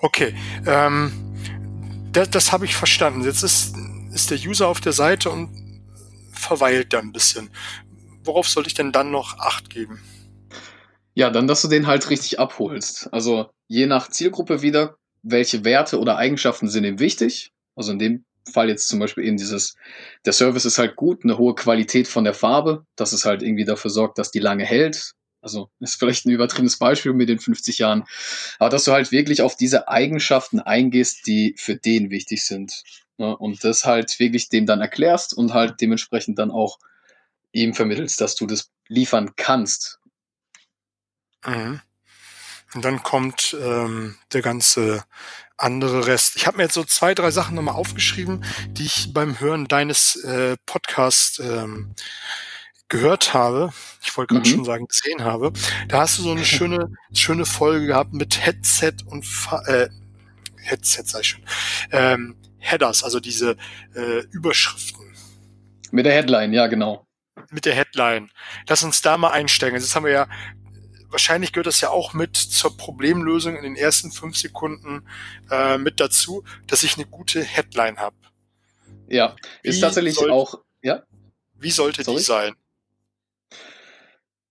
Okay, 0.00 0.34
ähm, 0.66 1.12
das, 2.12 2.30
das 2.30 2.52
habe 2.52 2.64
ich 2.64 2.76
verstanden. 2.76 3.22
Jetzt 3.22 3.42
ist, 3.42 3.74
ist 4.12 4.30
der 4.30 4.38
User 4.38 4.68
auf 4.68 4.80
der 4.80 4.92
Seite 4.92 5.30
und 5.30 5.50
verweilt 6.32 6.92
dann 6.92 7.06
ein 7.06 7.12
bisschen. 7.12 7.50
Worauf 8.24 8.48
soll 8.48 8.66
ich 8.66 8.74
denn 8.74 8.92
dann 8.92 9.10
noch 9.10 9.38
Acht 9.38 9.70
geben? 9.70 10.00
Ja, 11.14 11.30
dann, 11.30 11.48
dass 11.48 11.62
du 11.62 11.68
den 11.68 11.86
halt 11.86 12.10
richtig 12.10 12.38
abholst. 12.38 13.12
Also 13.12 13.50
je 13.68 13.86
nach 13.86 14.08
Zielgruppe 14.10 14.62
wieder, 14.62 14.96
welche 15.22 15.64
Werte 15.64 15.98
oder 15.98 16.18
Eigenschaften 16.18 16.68
sind 16.68 16.84
ihm 16.84 16.98
wichtig. 16.98 17.52
Also 17.74 17.92
in 17.92 17.98
dem 17.98 18.24
Fall 18.52 18.68
jetzt 18.68 18.88
zum 18.88 18.98
Beispiel 18.98 19.24
eben 19.24 19.36
dieses, 19.36 19.74
der 20.24 20.32
Service 20.32 20.64
ist 20.64 20.78
halt 20.78 20.94
gut, 20.96 21.24
eine 21.24 21.38
hohe 21.38 21.54
Qualität 21.54 22.06
von 22.06 22.24
der 22.24 22.34
Farbe, 22.34 22.84
dass 22.96 23.12
es 23.12 23.24
halt 23.24 23.42
irgendwie 23.42 23.64
dafür 23.64 23.90
sorgt, 23.90 24.18
dass 24.18 24.30
die 24.30 24.38
lange 24.38 24.64
hält, 24.64 25.12
also 25.46 25.70
ist 25.78 25.94
vielleicht 25.94 26.26
ein 26.26 26.30
übertriebenes 26.30 26.76
Beispiel 26.76 27.12
mit 27.12 27.28
den 27.28 27.38
50 27.38 27.78
Jahren, 27.78 28.04
aber 28.58 28.68
dass 28.68 28.82
du 28.82 28.92
halt 28.92 29.12
wirklich 29.12 29.42
auf 29.42 29.56
diese 29.56 29.86
Eigenschaften 29.86 30.58
eingehst, 30.58 31.28
die 31.28 31.54
für 31.56 31.76
den 31.76 32.10
wichtig 32.10 32.44
sind. 32.44 32.82
Ne? 33.16 33.36
Und 33.36 33.62
das 33.62 33.84
halt 33.84 34.18
wirklich 34.18 34.48
dem 34.48 34.66
dann 34.66 34.80
erklärst 34.80 35.34
und 35.34 35.54
halt 35.54 35.80
dementsprechend 35.80 36.40
dann 36.40 36.50
auch 36.50 36.78
ihm 37.52 37.74
vermittelst, 37.74 38.20
dass 38.20 38.34
du 38.34 38.46
das 38.46 38.72
liefern 38.88 39.34
kannst. 39.36 40.00
Mhm. 41.46 41.80
Und 42.74 42.84
dann 42.84 43.04
kommt 43.04 43.56
ähm, 43.60 44.16
der 44.32 44.42
ganze 44.42 45.04
andere 45.56 46.08
Rest. 46.08 46.34
Ich 46.36 46.48
habe 46.48 46.56
mir 46.56 46.64
jetzt 46.64 46.74
so 46.74 46.82
zwei, 46.82 47.14
drei 47.14 47.30
Sachen 47.30 47.54
nochmal 47.54 47.76
aufgeschrieben, 47.76 48.44
die 48.70 48.84
ich 48.84 49.14
beim 49.14 49.38
Hören 49.38 49.68
deines 49.68 50.16
äh, 50.16 50.56
Podcasts 50.66 51.38
ähm, 51.38 51.94
gehört 52.88 53.34
habe. 53.34 53.72
Ich 54.02 54.16
wollte 54.16 54.34
gerade 54.34 54.48
mhm. 54.48 54.54
schon 54.54 54.64
sagen, 54.64 54.86
gesehen 54.86 55.24
habe. 55.24 55.52
Da 55.88 56.00
hast 56.00 56.18
du 56.18 56.22
so 56.22 56.30
eine 56.30 56.44
schöne, 56.44 56.92
schöne 57.12 57.46
Folge 57.46 57.86
gehabt 57.86 58.12
mit 58.12 58.44
Headset 58.44 58.94
und 59.06 59.24
Fa 59.24 59.62
äh, 59.66 59.88
Headset 60.56 61.04
sei 61.04 61.22
schon. 61.22 61.42
Ähm, 61.92 62.36
Headers, 62.58 63.04
also 63.04 63.20
diese 63.20 63.56
äh, 63.94 64.20
Überschriften. 64.30 65.14
Mit 65.92 66.06
der 66.06 66.14
Headline, 66.14 66.52
ja, 66.52 66.66
genau. 66.66 67.06
Mit 67.50 67.64
der 67.64 67.74
Headline. 67.74 68.30
Lass 68.68 68.82
uns 68.82 69.02
da 69.02 69.16
mal 69.16 69.30
einsteigen. 69.30 69.78
Jetzt 69.78 69.94
haben 69.94 70.04
wir 70.04 70.12
ja 70.12 70.28
wahrscheinlich 71.08 71.52
gehört 71.52 71.66
das 71.66 71.80
ja 71.80 71.90
auch 71.90 72.12
mit 72.12 72.36
zur 72.36 72.76
Problemlösung 72.76 73.56
in 73.56 73.62
den 73.62 73.76
ersten 73.76 74.10
fünf 74.10 74.36
Sekunden 74.36 75.08
äh, 75.50 75.78
mit 75.78 76.00
dazu, 76.00 76.44
dass 76.66 76.82
ich 76.82 76.96
eine 76.96 77.06
gute 77.06 77.42
Headline 77.42 77.98
habe. 77.98 78.16
Ja, 79.08 79.36
ist 79.62 79.76
wie 79.76 79.80
tatsächlich 79.80 80.14
soll, 80.14 80.30
auch, 80.30 80.60
ja. 80.82 81.02
Wie 81.54 81.70
sollte 81.70 82.02
Sorry? 82.02 82.18
die 82.18 82.22
sein? 82.22 82.54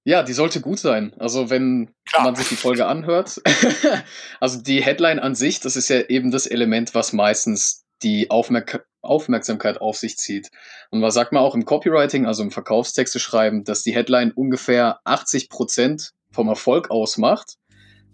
Ja, 0.08 0.22
die 0.22 0.34
sollte 0.34 0.62
gut 0.62 0.78
sein. 0.78 1.14
Also 1.18 1.50
wenn 1.50 1.90
Klar. 2.08 2.24
man 2.26 2.36
sich 2.36 2.48
die 2.48 2.56
Folge 2.56 2.86
anhört. 2.86 3.42
also 4.40 4.62
die 4.62 4.84
Headline 4.84 5.20
an 5.20 5.34
sich, 5.34 5.60
das 5.60 5.76
ist 5.76 5.90
ja 5.90 6.00
eben 6.02 6.30
das 6.30 6.46
Element, 6.46 6.94
was 6.94 7.12
meistens 7.12 7.86
die 8.04 8.30
Aufmerk 8.30 8.86
Aufmerksamkeit 9.02 9.82
auf 9.82 9.98
sich 9.98 10.18
zieht. 10.18 10.50
Und 10.90 11.02
was 11.02 11.14
sagt 11.14 11.32
man 11.32 11.44
auch 11.44 11.56
im 11.56 11.66
Copywriting, 11.66 12.26
also 12.26 12.44
im 12.44 12.52
Verkaufstexte 12.52 13.20
schreiben, 13.20 13.64
dass 13.64 13.84
die 13.84 13.94
Headline 13.94 14.32
ungefähr 14.32 15.00
80 15.04 15.50
Prozent 15.50 16.12
vom 16.32 16.48
Erfolg 16.48 16.90
ausmacht, 16.90 17.58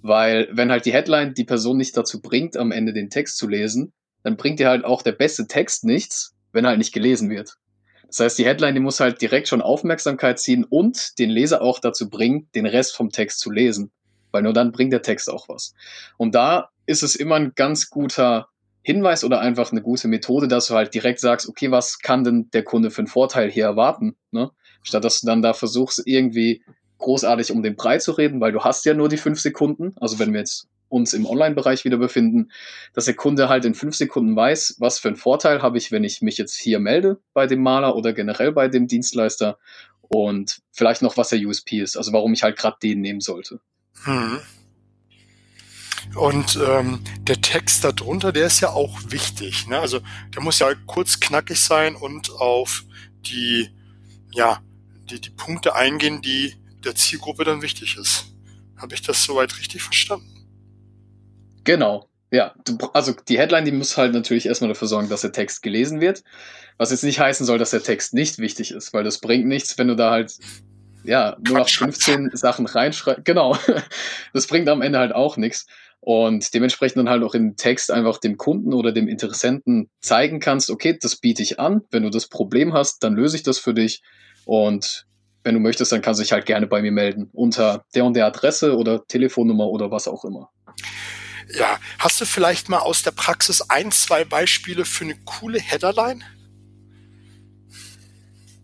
weil 0.01 0.49
wenn 0.51 0.71
halt 0.71 0.85
die 0.85 0.93
Headline 0.93 1.33
die 1.33 1.45
Person 1.45 1.77
nicht 1.77 1.95
dazu 1.95 2.21
bringt, 2.21 2.57
am 2.57 2.71
Ende 2.71 2.93
den 2.93 3.09
Text 3.09 3.37
zu 3.37 3.47
lesen, 3.47 3.93
dann 4.23 4.37
bringt 4.37 4.59
dir 4.59 4.69
halt 4.69 4.83
auch 4.83 5.01
der 5.01 5.13
beste 5.13 5.47
Text 5.47 5.85
nichts, 5.85 6.35
wenn 6.51 6.67
halt 6.67 6.77
nicht 6.77 6.93
gelesen 6.93 7.29
wird. 7.29 7.55
Das 8.11 8.19
heißt, 8.19 8.39
die 8.39 8.45
Headline, 8.45 8.75
die 8.75 8.81
muss 8.81 8.99
halt 8.99 9.21
direkt 9.21 9.47
schon 9.47 9.61
Aufmerksamkeit 9.61 10.37
ziehen 10.37 10.65
und 10.65 11.17
den 11.17 11.29
Leser 11.29 11.61
auch 11.61 11.79
dazu 11.79 12.09
bringen, 12.09 12.49
den 12.53 12.65
Rest 12.65 12.93
vom 12.93 13.09
Text 13.09 13.39
zu 13.39 13.49
lesen. 13.49 13.89
Weil 14.31 14.43
nur 14.43 14.51
dann 14.51 14.73
bringt 14.73 14.91
der 14.91 15.01
Text 15.01 15.29
auch 15.29 15.47
was. 15.47 15.73
Und 16.17 16.35
da 16.35 16.71
ist 16.85 17.03
es 17.03 17.15
immer 17.15 17.35
ein 17.35 17.53
ganz 17.55 17.89
guter 17.89 18.49
Hinweis 18.81 19.23
oder 19.23 19.39
einfach 19.39 19.71
eine 19.71 19.81
gute 19.81 20.09
Methode, 20.09 20.49
dass 20.49 20.67
du 20.67 20.75
halt 20.75 20.93
direkt 20.93 21.21
sagst, 21.21 21.47
okay, 21.47 21.71
was 21.71 21.99
kann 21.99 22.25
denn 22.25 22.49
der 22.51 22.63
Kunde 22.63 22.91
für 22.91 22.99
einen 22.99 23.07
Vorteil 23.07 23.49
hier 23.49 23.63
erwarten? 23.63 24.17
Ne? 24.31 24.51
Statt 24.83 25.05
dass 25.05 25.21
du 25.21 25.27
dann 25.27 25.41
da 25.41 25.53
versuchst, 25.53 26.01
irgendwie 26.05 26.63
großartig 26.97 27.53
um 27.53 27.63
den 27.63 27.77
Preis 27.77 28.03
zu 28.03 28.11
reden, 28.11 28.41
weil 28.41 28.51
du 28.51 28.59
hast 28.59 28.83
ja 28.83 28.93
nur 28.93 29.07
die 29.07 29.17
fünf 29.17 29.39
Sekunden. 29.39 29.95
Also 30.01 30.19
wenn 30.19 30.33
wir 30.33 30.41
jetzt 30.41 30.67
uns 30.91 31.13
im 31.13 31.25
Online-Bereich 31.25 31.85
wieder 31.85 31.97
befinden, 31.97 32.51
dass 32.93 33.05
der 33.05 33.13
Kunde 33.13 33.49
halt 33.49 33.65
in 33.65 33.73
fünf 33.73 33.95
Sekunden 33.95 34.35
weiß, 34.35 34.75
was 34.79 34.99
für 34.99 35.07
einen 35.07 35.17
Vorteil 35.17 35.61
habe 35.61 35.77
ich, 35.77 35.91
wenn 35.91 36.03
ich 36.03 36.21
mich 36.21 36.37
jetzt 36.37 36.55
hier 36.55 36.79
melde 36.79 37.19
bei 37.33 37.47
dem 37.47 37.63
Maler 37.63 37.95
oder 37.95 38.13
generell 38.13 38.51
bei 38.51 38.67
dem 38.67 38.87
Dienstleister 38.87 39.57
und 40.01 40.59
vielleicht 40.71 41.01
noch, 41.01 41.15
was 41.15 41.29
der 41.29 41.39
USP 41.39 41.79
ist, 41.79 41.95
also 41.95 42.11
warum 42.11 42.33
ich 42.33 42.43
halt 42.43 42.57
gerade 42.57 42.77
den 42.83 42.99
nehmen 42.99 43.21
sollte. 43.21 43.61
Hm. 44.03 44.39
Und 46.15 46.59
ähm, 46.67 46.99
der 47.21 47.39
Text 47.39 47.85
darunter, 47.85 48.33
der 48.33 48.47
ist 48.47 48.59
ja 48.59 48.71
auch 48.71 48.99
wichtig. 49.07 49.67
Ne? 49.67 49.79
Also 49.79 50.01
der 50.35 50.41
muss 50.41 50.59
ja 50.59 50.73
kurz 50.85 51.21
knackig 51.21 51.57
sein 51.57 51.95
und 51.95 52.31
auf 52.31 52.83
die, 53.25 53.69
ja, 54.33 54.61
die, 55.09 55.21
die 55.21 55.29
Punkte 55.29 55.73
eingehen, 55.75 56.21
die 56.21 56.55
der 56.83 56.95
Zielgruppe 56.95 57.45
dann 57.45 57.61
wichtig 57.61 57.95
ist. 57.97 58.25
Habe 58.75 58.95
ich 58.95 59.01
das 59.01 59.23
soweit 59.23 59.57
richtig 59.57 59.83
verstanden? 59.83 60.40
Genau. 61.63 62.07
Ja, 62.31 62.53
du, 62.65 62.77
also 62.93 63.13
die 63.27 63.37
Headline, 63.37 63.65
die 63.65 63.71
muss 63.71 63.97
halt 63.97 64.13
natürlich 64.13 64.45
erstmal 64.45 64.69
dafür 64.69 64.87
sorgen, 64.87 65.09
dass 65.09 65.21
der 65.21 65.33
Text 65.33 65.61
gelesen 65.61 65.99
wird. 65.99 66.23
Was 66.77 66.91
jetzt 66.91 67.03
nicht 67.03 67.19
heißen 67.19 67.45
soll, 67.45 67.57
dass 67.57 67.71
der 67.71 67.83
Text 67.83 68.13
nicht 68.13 68.39
wichtig 68.39 68.71
ist, 68.71 68.93
weil 68.93 69.03
das 69.03 69.19
bringt 69.19 69.45
nichts, 69.45 69.77
wenn 69.77 69.89
du 69.89 69.95
da 69.95 70.11
halt 70.11 70.37
ja 71.03 71.35
nur 71.45 71.57
noch 71.57 71.69
15 71.69 72.31
Sachen 72.33 72.65
reinschreibst. 72.65 73.25
Genau. 73.25 73.57
Das 74.33 74.47
bringt 74.47 74.69
am 74.69 74.81
Ende 74.81 74.99
halt 74.99 75.13
auch 75.13 75.35
nichts. 75.35 75.65
Und 75.99 76.53
dementsprechend 76.53 76.97
dann 76.97 77.09
halt 77.09 77.21
auch 77.21 77.35
im 77.35 77.57
Text 77.57 77.91
einfach 77.91 78.17
dem 78.17 78.37
Kunden 78.37 78.73
oder 78.73 78.91
dem 78.91 79.07
Interessenten 79.07 79.89
zeigen 79.99 80.39
kannst, 80.39 80.71
okay, 80.71 80.97
das 80.99 81.17
biete 81.17 81.43
ich 81.43 81.59
an. 81.59 81.81
Wenn 81.91 82.03
du 82.03 82.09
das 82.09 82.27
Problem 82.27 82.73
hast, 82.73 83.03
dann 83.03 83.13
löse 83.13 83.35
ich 83.35 83.43
das 83.43 83.59
für 83.59 83.75
dich. 83.75 84.01
Und 84.45 85.05
wenn 85.43 85.53
du 85.53 85.59
möchtest, 85.59 85.91
dann 85.91 86.01
kannst 86.01 86.19
du 86.19 86.23
dich 86.23 86.31
halt 86.31 86.45
gerne 86.45 86.65
bei 86.65 86.81
mir 86.81 86.91
melden. 86.91 87.29
Unter 87.33 87.85
der 87.93 88.05
und 88.05 88.15
der 88.15 88.25
Adresse 88.25 88.77
oder 88.77 89.05
Telefonnummer 89.05 89.67
oder 89.67 89.91
was 89.91 90.07
auch 90.07 90.25
immer. 90.25 90.49
Ja, 91.53 91.79
hast 91.99 92.21
du 92.21 92.25
vielleicht 92.25 92.69
mal 92.69 92.79
aus 92.79 93.03
der 93.03 93.11
Praxis 93.11 93.61
ein, 93.69 93.91
zwei 93.91 94.23
Beispiele 94.23 94.85
für 94.85 95.05
eine 95.05 95.15
coole 95.25 95.59
Headerline? 95.59 96.21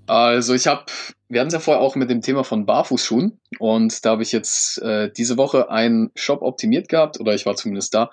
Also 0.06 0.54
ich 0.54 0.68
habe, 0.68 0.86
wir 1.28 1.42
hatten 1.42 1.50
es 1.50 1.54
ja 1.54 1.60
vorher 1.60 1.82
auch 1.82 1.96
mit 1.96 2.10
dem 2.10 2.22
Thema 2.22 2.44
von 2.44 2.66
Barfußschuhen 2.66 3.40
und 3.60 4.06
da 4.06 4.12
habe 4.12 4.24
ich 4.24 4.32
jetzt 4.32 4.82
äh, 4.82 5.12
diese 5.12 5.38
Woche 5.38 5.70
einen 5.70 6.12
Shop 6.16 6.42
optimiert 6.42 6.88
gehabt 6.88 7.20
oder 7.20 7.34
ich 7.34 7.46
war 7.46 7.56
zumindest 7.56 7.94
da 7.94 8.10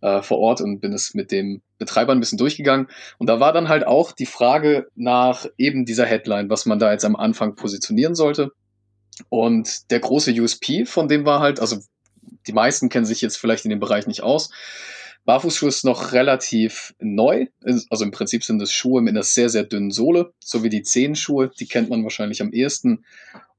äh, 0.00 0.22
vor 0.22 0.38
Ort 0.38 0.60
und 0.60 0.80
bin 0.80 0.92
es 0.92 1.12
mit 1.14 1.32
dem 1.32 1.60
Betreiber 1.78 2.12
ein 2.12 2.20
bisschen 2.20 2.38
durchgegangen 2.38 2.88
und 3.18 3.28
da 3.28 3.40
war 3.40 3.52
dann 3.52 3.68
halt 3.68 3.84
auch 3.84 4.12
die 4.12 4.26
Frage 4.26 4.86
nach 4.94 5.46
eben 5.58 5.84
dieser 5.84 6.06
Headline, 6.06 6.50
was 6.50 6.66
man 6.66 6.78
da 6.78 6.92
jetzt 6.92 7.04
am 7.04 7.16
Anfang 7.16 7.56
positionieren 7.56 8.14
sollte. 8.14 8.52
Und 9.28 9.92
der 9.92 10.00
große 10.00 10.32
USP 10.32 10.86
von 10.86 11.08
dem 11.08 11.24
war 11.24 11.38
halt, 11.38 11.60
also 11.60 11.78
die 12.46 12.52
meisten 12.52 12.88
kennen 12.88 13.06
sich 13.06 13.20
jetzt 13.20 13.36
vielleicht 13.36 13.64
in 13.64 13.70
dem 13.70 13.80
Bereich 13.80 14.06
nicht 14.06 14.22
aus. 14.22 14.50
Barfußschuhe 15.24 15.68
ist 15.68 15.84
noch 15.84 16.12
relativ 16.12 16.94
neu. 16.98 17.46
Also 17.88 18.04
im 18.04 18.10
Prinzip 18.10 18.44
sind 18.44 18.60
es 18.60 18.72
Schuhe 18.72 19.00
mit 19.00 19.14
einer 19.14 19.22
sehr, 19.22 19.48
sehr 19.48 19.64
dünnen 19.64 19.90
Sohle, 19.90 20.32
so 20.38 20.62
wie 20.62 20.68
die 20.68 20.82
Zehenschuhe. 20.82 21.50
Die 21.58 21.66
kennt 21.66 21.88
man 21.88 22.02
wahrscheinlich 22.02 22.42
am 22.42 22.52
ehesten. 22.52 23.04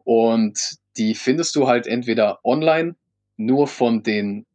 Und 0.03 0.77
die 0.97 1.15
findest 1.15 1.55
du 1.55 1.67
halt 1.67 1.87
entweder 1.87 2.39
online 2.43 2.95
nur 3.37 3.67
von 3.67 4.03
den 4.03 4.45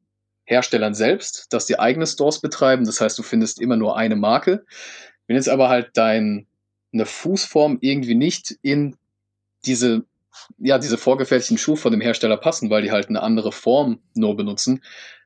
Herstellern 0.45 0.95
selbst, 0.95 1.53
dass 1.53 1.67
die 1.67 1.79
eigene 1.79 2.07
Stores 2.07 2.41
betreiben. 2.41 2.85
Das 2.85 3.01
heißt, 3.01 3.19
du 3.19 3.23
findest 3.23 3.61
immer 3.61 3.77
nur 3.77 3.97
eine 3.97 4.17
Marke. 4.17 4.65
Wenn 5.27 5.37
jetzt 5.37 5.49
aber 5.49 5.69
halt 5.69 5.91
deine 5.95 6.47
Fußform 7.03 7.79
irgendwie 7.81 8.15
nicht 8.15 8.57
in 8.63 8.97
diese 9.65 10.05
ja, 10.59 10.79
diese 10.79 10.99
vorgefertigten 10.99 11.59
Schuhe 11.59 11.77
von 11.77 11.93
dem 11.93 12.01
Hersteller 12.01 12.37
passen, 12.37 12.71
weil 12.71 12.83
die 12.83 12.91
halt 12.91 13.09
eine 13.09 13.23
andere 13.23 13.53
Form 13.53 14.01
nur 14.15 14.37
benutzen, 14.37 14.83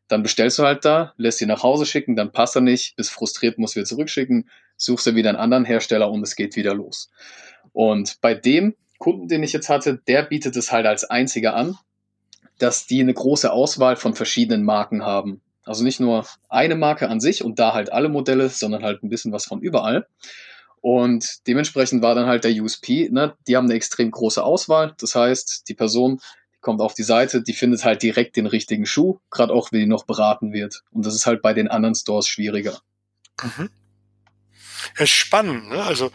dann 0.09 0.22
bestellst 0.22 0.59
du 0.59 0.64
halt 0.64 0.85
da, 0.85 1.14
lässt 1.16 1.38
sie 1.38 1.46
nach 1.46 1.62
Hause 1.62 1.87
schicken, 1.87 2.16
dann 2.16 2.33
passt 2.33 2.57
er 2.57 2.62
nicht, 2.62 2.96
bist 2.96 3.11
frustriert, 3.11 3.59
musst 3.59 3.77
wieder 3.77 3.87
zurückschicken, 3.87 4.48
suchst 4.77 5.07
du 5.07 5.14
wieder 5.14 5.31
einen 5.31 5.38
anderen 5.38 5.64
Hersteller 5.64 6.11
und 6.11 6.22
es 6.22 6.37
geht 6.37 6.57
wieder 6.57 6.74
los. 6.74 7.11
Und 7.72 8.20
bei 8.20 8.35
dem 8.35 8.74
Kunden, 8.98 9.29
den 9.29 9.42
ich 9.42 9.53
jetzt 9.53 9.68
hatte, 9.68 10.00
der 10.07 10.22
bietet 10.22 10.57
es 10.57 10.72
halt 10.72 10.87
als 10.87 11.05
einziger 11.05 11.55
an, 11.55 11.77
dass 12.59 12.87
die 12.87 13.00
eine 13.00 13.14
große 13.14 13.50
Auswahl 13.53 13.96
von 13.96 14.14
verschiedenen 14.14 14.64
Marken 14.64 15.05
haben. 15.05 15.40
Also 15.64 15.83
nicht 15.83 16.00
nur 16.00 16.27
eine 16.48 16.77
Marke 16.77 17.09
an 17.09 17.20
sich 17.20 17.42
und 17.42 17.59
da 17.59 17.72
halt 17.72 17.90
alle 17.92 18.09
Modelle, 18.09 18.48
sondern 18.48 18.85
halt 18.85 19.03
ein 19.03 19.09
bisschen 19.09 19.33
was 19.33 19.46
von 19.46 19.61
überall. 19.61 20.07
Und 20.85 21.47
dementsprechend 21.47 22.03
war 22.03 22.14
dann 22.14 22.27
halt 22.27 22.44
der 22.44 22.53
USP, 22.62 23.09
ne? 23.11 23.35
die 23.49 23.57
haben 23.57 23.64
eine 23.64 23.73
extrem 23.73 24.11
große 24.11 24.44
Auswahl. 24.44 24.94
Das 25.01 25.14
heißt, 25.14 25.66
die 25.66 25.73
Person 25.73 26.20
kommt 26.61 26.83
auf 26.83 26.92
die 26.92 27.05
Seite, 27.05 27.42
die 27.42 27.55
findet 27.55 27.85
halt 27.85 28.03
direkt 28.03 28.37
den 28.37 28.44
richtigen 28.44 28.85
Schuh, 28.85 29.18
gerade 29.31 29.55
auch 29.55 29.73
wenn 29.73 29.81
die 29.81 29.87
noch 29.87 30.05
beraten 30.05 30.53
wird. 30.53 30.83
Und 30.90 31.07
das 31.07 31.14
ist 31.14 31.25
halt 31.25 31.40
bei 31.40 31.55
den 31.55 31.68
anderen 31.68 31.94
Stores 31.94 32.29
schwieriger. 32.29 32.83
Mhm. 33.42 33.70
Ja, 34.99 35.07
spannend, 35.07 35.70
ne? 35.70 35.83
Also 35.83 36.11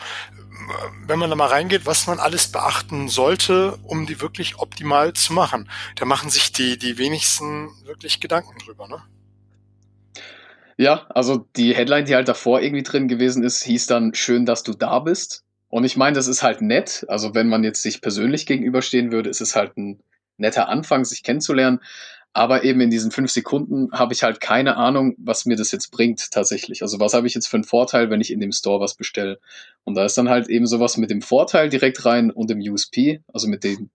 wenn 1.08 1.18
man 1.18 1.32
da 1.32 1.36
mal 1.36 1.48
reingeht, 1.48 1.88
was 1.88 2.06
man 2.06 2.20
alles 2.20 2.52
beachten 2.52 3.10
sollte, 3.10 3.76
um 3.82 4.06
die 4.06 4.22
wirklich 4.22 4.60
optimal 4.60 5.14
zu 5.14 5.34
machen. 5.34 5.68
Da 5.96 6.06
machen 6.06 6.30
sich 6.30 6.52
die, 6.52 6.78
die 6.78 7.00
wenigsten 7.00 7.72
wirklich 7.86 8.20
Gedanken 8.20 8.60
drüber, 8.60 8.88
ne? 8.88 9.02
Ja, 10.80 11.08
also 11.10 11.46
die 11.58 11.76
Headline, 11.76 12.06
die 12.06 12.16
halt 12.16 12.30
davor 12.30 12.62
irgendwie 12.62 12.84
drin 12.84 13.10
gewesen 13.10 13.44
ist, 13.44 13.64
hieß 13.64 13.88
dann 13.88 14.14
schön, 14.14 14.46
dass 14.46 14.64
du 14.64 14.72
da 14.72 15.00
bist. 15.00 15.44
Und 15.68 15.84
ich 15.84 15.98
meine, 15.98 16.16
das 16.16 16.30
ist 16.30 16.42
halt 16.42 16.62
nett. 16.62 17.06
Also 17.10 17.36
wenn 17.36 17.50
man 17.50 17.66
jetzt 17.66 17.82
sich 17.82 18.00
persönlich 18.00 18.46
gegenüberstehen 18.46 19.12
würde, 19.12 19.30
ist 19.30 19.42
es 19.42 19.58
halt 19.58 19.76
ein 19.76 20.00
netter 20.38 20.70
Anfang, 20.70 21.04
sich 21.04 21.22
kennenzulernen. 21.22 21.82
Aber 22.32 22.64
eben 22.64 22.80
in 22.80 22.90
diesen 22.90 23.12
fünf 23.12 23.30
Sekunden 23.30 23.92
habe 23.92 24.14
ich 24.14 24.24
halt 24.24 24.40
keine 24.40 24.78
Ahnung, 24.78 25.16
was 25.18 25.46
mir 25.46 25.58
das 25.58 25.74
jetzt 25.74 25.92
bringt 25.92 26.32
tatsächlich. 26.32 26.82
Also 26.82 26.98
was 27.02 27.14
habe 27.14 27.28
ich 27.28 27.34
jetzt 27.34 27.48
für 27.48 27.58
einen 27.58 27.66
Vorteil, 27.66 28.10
wenn 28.10 28.22
ich 28.22 28.32
in 28.32 28.40
dem 28.40 28.54
Store 28.54 28.80
was 28.80 28.96
bestelle? 28.96 29.42
Und 29.84 29.96
da 29.96 30.06
ist 30.06 30.18
dann 30.18 30.30
halt 30.30 30.48
eben 30.48 30.66
sowas 30.66 30.96
mit 30.96 31.10
dem 31.10 31.22
Vorteil 31.22 31.68
direkt 31.68 32.06
rein 32.06 32.32
und 32.32 32.50
dem 32.50 32.62
USP, 32.62 33.20
also 33.34 33.50
mit 33.50 33.66
dem, 33.66 33.90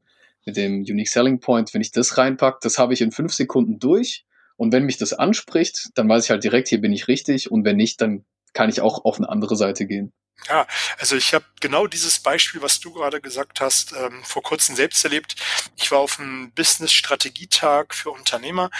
mit 0.45 0.59
dem 0.59 0.81
Unique 0.83 1.09
Selling 1.09 1.41
Point. 1.41 1.73
Wenn 1.73 1.81
ich 1.81 1.93
das 1.93 2.19
reinpacke, 2.19 2.59
das 2.61 2.79
habe 2.79 2.93
ich 2.93 3.01
in 3.01 3.11
fünf 3.11 3.33
Sekunden 3.33 3.79
durch. 3.79 4.27
Und 4.57 4.73
wenn 4.73 4.85
mich 4.85 4.99
das 4.99 5.13
anspricht, 5.13 5.91
dann 5.95 6.09
weiß 6.09 6.25
ich 6.25 6.31
halt 6.31 6.45
direkt, 6.45 6.69
hier 6.69 6.81
bin 6.81 6.93
ich 6.93 7.09
richtig. 7.09 7.51
Und 7.51 7.65
wenn 7.65 7.77
nicht, 7.77 8.01
dann 8.01 8.25
kann 8.53 8.69
ich 8.69 8.81
auch 8.81 9.05
auf 9.05 9.19
eine 9.19 9.29
andere 9.29 9.57
Seite 9.57 9.87
gehen. 9.87 10.13
Ja, 10.49 10.67
also 10.99 11.17
ich 11.17 11.33
habe 11.33 11.45
genau 11.61 11.87
dieses 11.87 12.19
Beispiel, 12.19 12.61
was 12.61 12.81
du 12.81 12.93
gerade 12.93 13.21
gesagt 13.21 13.61
hast, 13.61 13.93
ähm, 13.93 14.23
vor 14.25 14.43
kurzem 14.43 14.77
selbst 14.77 15.05
erlebt. 15.05 15.37
Ich 15.77 15.91
war 15.91 16.01
auf 16.01 16.19
einem 16.19 16.53
Business-Strategietag 16.53 17.95
für 17.95 18.11
Unternehmer 18.11 18.71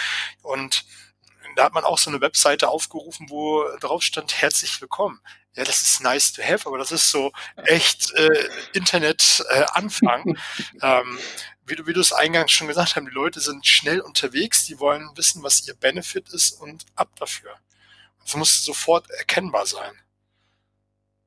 und 0.43 0.85
da 1.55 1.63
hat 1.63 1.73
man 1.73 1.85
auch 1.85 1.97
so 1.97 2.09
eine 2.09 2.21
Webseite 2.21 2.67
aufgerufen, 2.67 3.29
wo 3.29 3.63
drauf 3.79 4.03
stand, 4.03 4.41
herzlich 4.41 4.79
willkommen. 4.81 5.21
Ja, 5.55 5.63
das 5.63 5.81
ist 5.81 6.01
nice 6.01 6.33
to 6.33 6.43
have, 6.43 6.67
aber 6.67 6.77
das 6.77 6.91
ist 6.91 7.09
so 7.09 7.31
echt 7.65 8.13
äh, 8.13 8.49
Internet-Anfang. 8.73 10.35
Äh, 10.35 10.39
ähm, 10.81 11.17
wie 11.65 11.75
du, 11.75 11.87
wie 11.87 11.93
du 11.93 11.99
es 11.99 12.13
eingangs 12.13 12.51
schon 12.51 12.67
gesagt 12.67 12.95
hast, 12.95 13.05
die 13.05 13.11
Leute 13.11 13.39
sind 13.39 13.65
schnell 13.65 13.99
unterwegs, 13.99 14.65
die 14.65 14.79
wollen 14.79 15.09
wissen, 15.15 15.43
was 15.43 15.67
ihr 15.67 15.73
Benefit 15.73 16.29
ist 16.29 16.61
und 16.61 16.85
ab 16.95 17.09
dafür. 17.17 17.55
Es 18.25 18.35
muss 18.35 18.63
sofort 18.63 19.09
erkennbar 19.11 19.65
sein. 19.65 19.93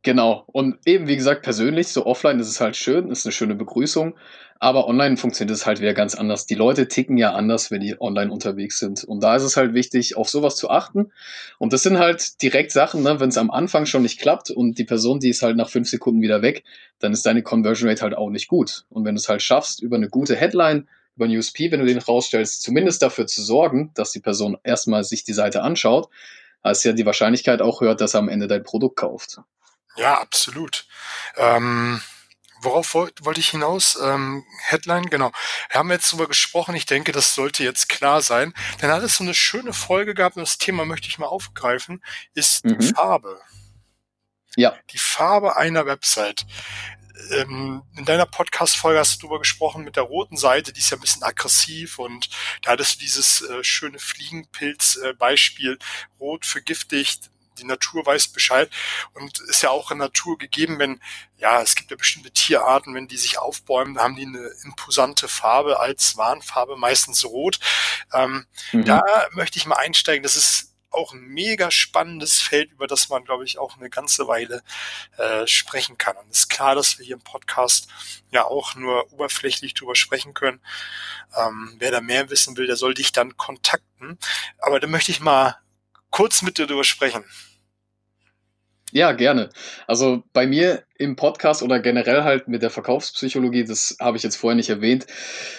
Genau. 0.08 0.44
Und 0.46 0.78
eben, 0.86 1.06
wie 1.06 1.16
gesagt, 1.16 1.42
persönlich, 1.42 1.88
so 1.88 2.06
offline 2.06 2.40
ist 2.40 2.48
es 2.48 2.62
halt 2.62 2.76
schön, 2.76 3.10
ist 3.10 3.26
eine 3.26 3.32
schöne 3.32 3.54
Begrüßung. 3.54 4.16
Aber 4.58 4.88
online 4.88 5.18
funktioniert 5.18 5.54
es 5.54 5.66
halt 5.66 5.82
wieder 5.82 5.92
ganz 5.92 6.14
anders. 6.14 6.46
Die 6.46 6.54
Leute 6.54 6.88
ticken 6.88 7.18
ja 7.18 7.34
anders, 7.34 7.70
wenn 7.70 7.82
die 7.82 8.00
online 8.00 8.32
unterwegs 8.32 8.78
sind. 8.78 9.04
Und 9.04 9.22
da 9.22 9.36
ist 9.36 9.42
es 9.42 9.58
halt 9.58 9.74
wichtig, 9.74 10.16
auf 10.16 10.30
sowas 10.30 10.56
zu 10.56 10.70
achten. 10.70 11.12
Und 11.58 11.74
das 11.74 11.82
sind 11.82 11.98
halt 11.98 12.40
direkt 12.40 12.72
Sachen, 12.72 13.02
ne, 13.02 13.20
wenn 13.20 13.28
es 13.28 13.36
am 13.36 13.50
Anfang 13.50 13.84
schon 13.84 14.00
nicht 14.00 14.18
klappt 14.18 14.50
und 14.50 14.78
die 14.78 14.84
Person, 14.84 15.20
die 15.20 15.28
ist 15.28 15.42
halt 15.42 15.58
nach 15.58 15.68
fünf 15.68 15.90
Sekunden 15.90 16.22
wieder 16.22 16.40
weg, 16.40 16.64
dann 17.00 17.12
ist 17.12 17.26
deine 17.26 17.42
Conversion 17.42 17.90
Rate 17.90 18.00
halt 18.00 18.16
auch 18.16 18.30
nicht 18.30 18.48
gut. 18.48 18.86
Und 18.88 19.04
wenn 19.04 19.14
du 19.14 19.18
es 19.18 19.28
halt 19.28 19.42
schaffst, 19.42 19.82
über 19.82 19.96
eine 19.96 20.08
gute 20.08 20.36
Headline, 20.36 20.88
über 21.16 21.26
ein 21.26 21.36
USP, 21.36 21.70
wenn 21.70 21.80
du 21.80 21.86
den 21.86 21.98
rausstellst, 21.98 22.62
zumindest 22.62 23.02
dafür 23.02 23.26
zu 23.26 23.42
sorgen, 23.42 23.90
dass 23.94 24.12
die 24.12 24.20
Person 24.20 24.56
erstmal 24.64 25.04
sich 25.04 25.24
die 25.24 25.34
Seite 25.34 25.60
anschaut, 25.60 26.08
ist 26.64 26.84
ja 26.84 26.92
die 26.92 27.04
Wahrscheinlichkeit 27.04 27.60
auch 27.60 27.82
höher, 27.82 27.94
dass 27.94 28.14
er 28.14 28.20
am 28.20 28.30
Ende 28.30 28.46
dein 28.46 28.62
Produkt 28.62 28.96
kauft. 28.96 29.42
Ja, 29.98 30.20
absolut. 30.20 30.86
Ähm, 31.36 32.00
worauf 32.60 32.94
wollte 32.94 33.24
wollt 33.24 33.38
ich 33.38 33.50
hinaus? 33.50 33.98
Ähm, 34.00 34.44
Headline, 34.68 35.10
genau. 35.10 35.32
Wir 35.70 35.80
haben 35.80 35.90
jetzt 35.90 36.12
darüber 36.12 36.28
gesprochen. 36.28 36.76
Ich 36.76 36.86
denke, 36.86 37.10
das 37.12 37.34
sollte 37.34 37.64
jetzt 37.64 37.88
klar 37.88 38.22
sein. 38.22 38.54
Dann 38.80 38.92
hat 38.92 39.02
es 39.02 39.16
so 39.16 39.24
eine 39.24 39.34
schöne 39.34 39.72
Folge 39.72 40.14
gehabt 40.14 40.36
und 40.36 40.42
das 40.42 40.58
Thema 40.58 40.84
möchte 40.84 41.08
ich 41.08 41.18
mal 41.18 41.26
aufgreifen, 41.26 42.02
ist 42.34 42.64
mhm. 42.64 42.78
die 42.78 42.86
Farbe. 42.86 43.40
Ja. 44.56 44.76
Die 44.90 44.98
Farbe 44.98 45.56
einer 45.56 45.84
Website. 45.86 46.46
Ähm, 47.32 47.82
in 47.96 48.04
deiner 48.04 48.26
Podcast-Folge 48.26 49.00
hast 49.00 49.16
du 49.16 49.26
darüber 49.26 49.40
gesprochen 49.40 49.82
mit 49.82 49.96
der 49.96 50.04
roten 50.04 50.36
Seite, 50.36 50.72
die 50.72 50.78
ist 50.78 50.90
ja 50.90 50.96
ein 50.96 51.00
bisschen 51.00 51.24
aggressiv 51.24 51.98
und 51.98 52.30
da 52.62 52.70
hattest 52.70 52.94
du 52.94 52.98
dieses 53.00 53.42
äh, 53.42 53.64
schöne 53.64 53.98
Fliegenpilz-Beispiel, 53.98 55.72
äh, 55.72 56.14
rot 56.20 56.46
vergiftigt, 56.46 57.30
die 57.58 57.66
Natur 57.66 58.04
weiß 58.06 58.28
Bescheid 58.28 58.70
und 59.14 59.40
ist 59.40 59.62
ja 59.62 59.70
auch 59.70 59.90
in 59.90 59.98
Natur 59.98 60.38
gegeben, 60.38 60.78
wenn, 60.78 61.00
ja, 61.36 61.60
es 61.60 61.74
gibt 61.74 61.90
ja 61.90 61.96
bestimmte 61.96 62.30
Tierarten, 62.30 62.94
wenn 62.94 63.08
die 63.08 63.16
sich 63.16 63.38
aufbäumen, 63.38 63.94
dann 63.94 64.04
haben 64.04 64.16
die 64.16 64.26
eine 64.26 64.50
imposante 64.64 65.28
Farbe 65.28 65.80
als 65.80 66.16
Warnfarbe, 66.16 66.76
meistens 66.76 67.24
rot. 67.24 67.58
Ähm, 68.12 68.46
mhm. 68.72 68.84
Da 68.84 69.02
möchte 69.32 69.58
ich 69.58 69.66
mal 69.66 69.76
einsteigen. 69.76 70.22
Das 70.22 70.36
ist 70.36 70.68
auch 70.90 71.12
ein 71.12 71.20
mega 71.20 71.70
spannendes 71.70 72.40
Feld, 72.40 72.72
über 72.72 72.86
das 72.86 73.08
man, 73.08 73.24
glaube 73.24 73.44
ich, 73.44 73.58
auch 73.58 73.76
eine 73.76 73.90
ganze 73.90 74.26
Weile 74.26 74.62
äh, 75.16 75.46
sprechen 75.46 75.98
kann. 75.98 76.16
Und 76.16 76.30
es 76.30 76.40
ist 76.40 76.48
klar, 76.48 76.74
dass 76.74 76.98
wir 76.98 77.06
hier 77.06 77.16
im 77.16 77.22
Podcast 77.22 77.88
ja 78.30 78.44
auch 78.44 78.74
nur 78.74 79.12
oberflächlich 79.12 79.74
drüber 79.74 79.94
sprechen 79.94 80.34
können. 80.34 80.60
Ähm, 81.36 81.74
wer 81.78 81.90
da 81.90 82.00
mehr 82.00 82.30
wissen 82.30 82.56
will, 82.56 82.66
der 82.66 82.76
soll 82.76 82.94
dich 82.94 83.12
dann 83.12 83.36
kontakten. 83.36 84.18
Aber 84.58 84.80
da 84.80 84.86
möchte 84.86 85.10
ich 85.10 85.20
mal 85.20 85.56
kurz 86.10 86.42
mit 86.42 86.58
dir 86.58 86.66
drüber 86.66 86.84
sprechen. 86.84 87.24
Ja, 88.92 89.12
gerne. 89.12 89.50
Also 89.86 90.22
bei 90.32 90.46
mir 90.46 90.84
im 90.96 91.14
Podcast 91.16 91.62
oder 91.62 91.78
generell 91.78 92.24
halt 92.24 92.48
mit 92.48 92.62
der 92.62 92.70
Verkaufspsychologie, 92.70 93.64
das 93.64 93.96
habe 94.00 94.16
ich 94.16 94.22
jetzt 94.22 94.36
vorher 94.36 94.56
nicht 94.56 94.70
erwähnt. 94.70 95.06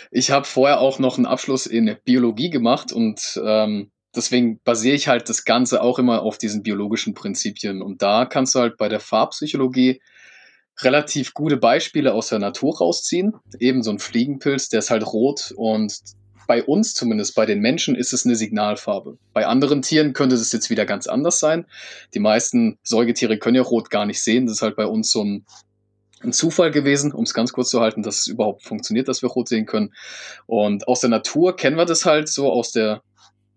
Ich 0.10 0.32
habe 0.32 0.46
vorher 0.46 0.80
auch 0.80 0.98
noch 0.98 1.18
einen 1.18 1.28
Abschluss 1.28 1.68
in 1.68 1.96
Biologie 2.06 2.50
gemacht 2.50 2.92
und 2.92 3.39
ähm, 3.46 3.92
deswegen 4.15 4.60
basiere 4.63 4.96
ich 4.96 5.08
halt 5.08 5.30
das 5.30 5.46
Ganze 5.46 5.82
auch 5.82 6.00
immer 6.00 6.24
auf 6.24 6.39
diesen 6.39 6.63
biologischen 6.63 7.13
Prinzipien. 7.13 7.84
Und 7.84 8.02
da 8.02 8.26
kannst 8.26 8.56
du 8.56 8.60
halt 8.60 8.78
bei 8.78 8.89
der 8.89 9.00
Farbpsychologie 9.00 10.02
relativ 10.82 11.34
gute 11.34 11.58
Beispiele 11.58 12.13
aus 12.13 12.30
der 12.30 12.39
Natur 12.39 12.78
rausziehen. 12.78 13.34
Eben 13.60 13.84
so 13.84 13.92
ein 13.92 14.00
Fliegenpilz, 14.00 14.70
der 14.70 14.80
ist 14.80 14.89
halt 14.89 15.06
rot 15.06 15.54
und 15.56 16.00
bei 16.49 16.63
uns 16.63 16.95
zumindest, 16.95 17.35
bei 17.35 17.45
den 17.45 17.59
Menschen, 17.59 17.93
ist 17.93 18.12
es 18.12 18.25
eine 18.25 18.35
Signalfarbe. 18.35 19.19
Bei 19.33 19.45
anderen 19.45 19.83
Tieren 19.83 20.13
könnte 20.13 20.33
es 20.33 20.51
jetzt 20.51 20.71
wieder 20.71 20.88
ganz 20.88 21.05
anders 21.05 21.39
sein. 21.39 21.67
Die 22.15 22.19
meisten 22.19 22.79
Säugetiere 22.81 23.38
können 23.38 23.57
ja 23.57 23.62
Rot 23.62 23.91
gar 23.91 24.07
nicht 24.07 24.19
sehen. 24.19 24.47
Das 24.47 24.55
ist 24.55 24.62
halt 24.63 24.75
bei 24.75 24.88
uns 24.88 25.12
so 25.12 25.23
ein, 25.23 25.45
ein 26.21 26.33
Zufall 26.33 26.71
gewesen, 26.71 27.12
um 27.12 27.23
es 27.23 27.35
ganz 27.35 27.53
kurz 27.53 27.69
zu 27.69 27.81
halten, 27.81 28.01
dass 28.01 28.21
es 28.21 28.27
überhaupt 28.27 28.63
funktioniert, 28.63 29.07
dass 29.07 29.21
wir 29.21 29.29
Rot 29.29 29.47
sehen 29.47 29.67
können. 29.67 29.93
Und 30.47 30.88
aus 30.88 31.01
der 31.01 31.12
Natur 31.12 31.55
kennen 31.55 31.77
wir 31.77 31.85
das 31.85 32.05
halt 32.05 32.27
so 32.29 32.51
aus 32.51 32.71
der 32.71 33.03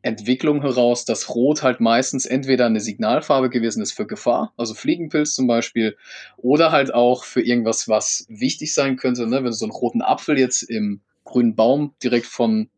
Entwicklung 0.02 0.61
heraus, 0.61 1.07
dass 1.07 1.31
Rot 1.35 1.62
halt 1.62 1.81
meistens 1.81 2.26
entweder 2.26 2.66
eine 2.66 2.81
Signalfarbe 2.81 3.48
gewesen 3.48 3.83
ist 3.83 3.92
für 3.92 4.07
Gefahr, 4.07 4.52
also 4.59 4.74
Fliegenpilz 4.74 5.35
zum 5.35 5.46
Beispiel, 5.46 5.96
oder 6.37 6.72
halt 6.72 6.92
auch 6.92 7.24
für 7.24 7.40
irgendwas, 7.40 7.88
was 7.88 8.26
wichtig 8.28 8.74
sein 8.74 8.96
könnte. 8.96 9.26
Ne? 9.26 9.37
Wenn 9.37 9.44
du 9.46 9.52
so 9.52 9.64
einen 9.64 9.72
roten 9.72 10.02
Apfel 10.02 10.38
jetzt 10.38 10.62
im 10.62 11.00
grünen 11.24 11.55
Baum 11.55 11.94
direkt 12.02 12.26
von 12.26 12.68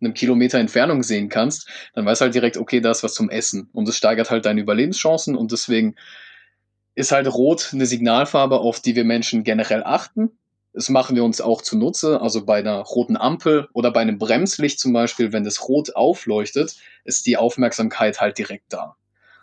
einem 0.00 0.14
Kilometer 0.14 0.58
Entfernung 0.58 1.02
sehen 1.02 1.28
kannst, 1.28 1.68
dann 1.94 2.06
weißt 2.06 2.20
du 2.20 2.24
halt 2.24 2.34
direkt, 2.34 2.56
okay, 2.56 2.80
da 2.80 2.90
ist 2.90 3.02
was 3.02 3.14
zum 3.14 3.30
Essen. 3.30 3.68
Und 3.72 3.88
das 3.88 3.96
steigert 3.96 4.30
halt 4.30 4.46
deine 4.46 4.60
Überlebenschancen 4.60 5.36
und 5.36 5.52
deswegen 5.52 5.94
ist 6.94 7.12
halt 7.12 7.32
Rot 7.32 7.70
eine 7.72 7.86
Signalfarbe, 7.86 8.60
auf 8.60 8.80
die 8.80 8.96
wir 8.96 9.04
Menschen 9.04 9.44
generell 9.44 9.82
achten. 9.84 10.30
Das 10.72 10.88
machen 10.88 11.16
wir 11.16 11.24
uns 11.24 11.40
auch 11.40 11.62
zunutze, 11.62 12.20
also 12.20 12.44
bei 12.44 12.58
einer 12.58 12.78
roten 12.80 13.16
Ampel 13.16 13.68
oder 13.72 13.90
bei 13.90 14.00
einem 14.00 14.18
Bremslicht 14.18 14.78
zum 14.78 14.92
Beispiel, 14.92 15.32
wenn 15.32 15.44
das 15.44 15.68
Rot 15.68 15.96
aufleuchtet, 15.96 16.76
ist 17.04 17.26
die 17.26 17.36
Aufmerksamkeit 17.36 18.20
halt 18.20 18.38
direkt 18.38 18.72
da. 18.72 18.96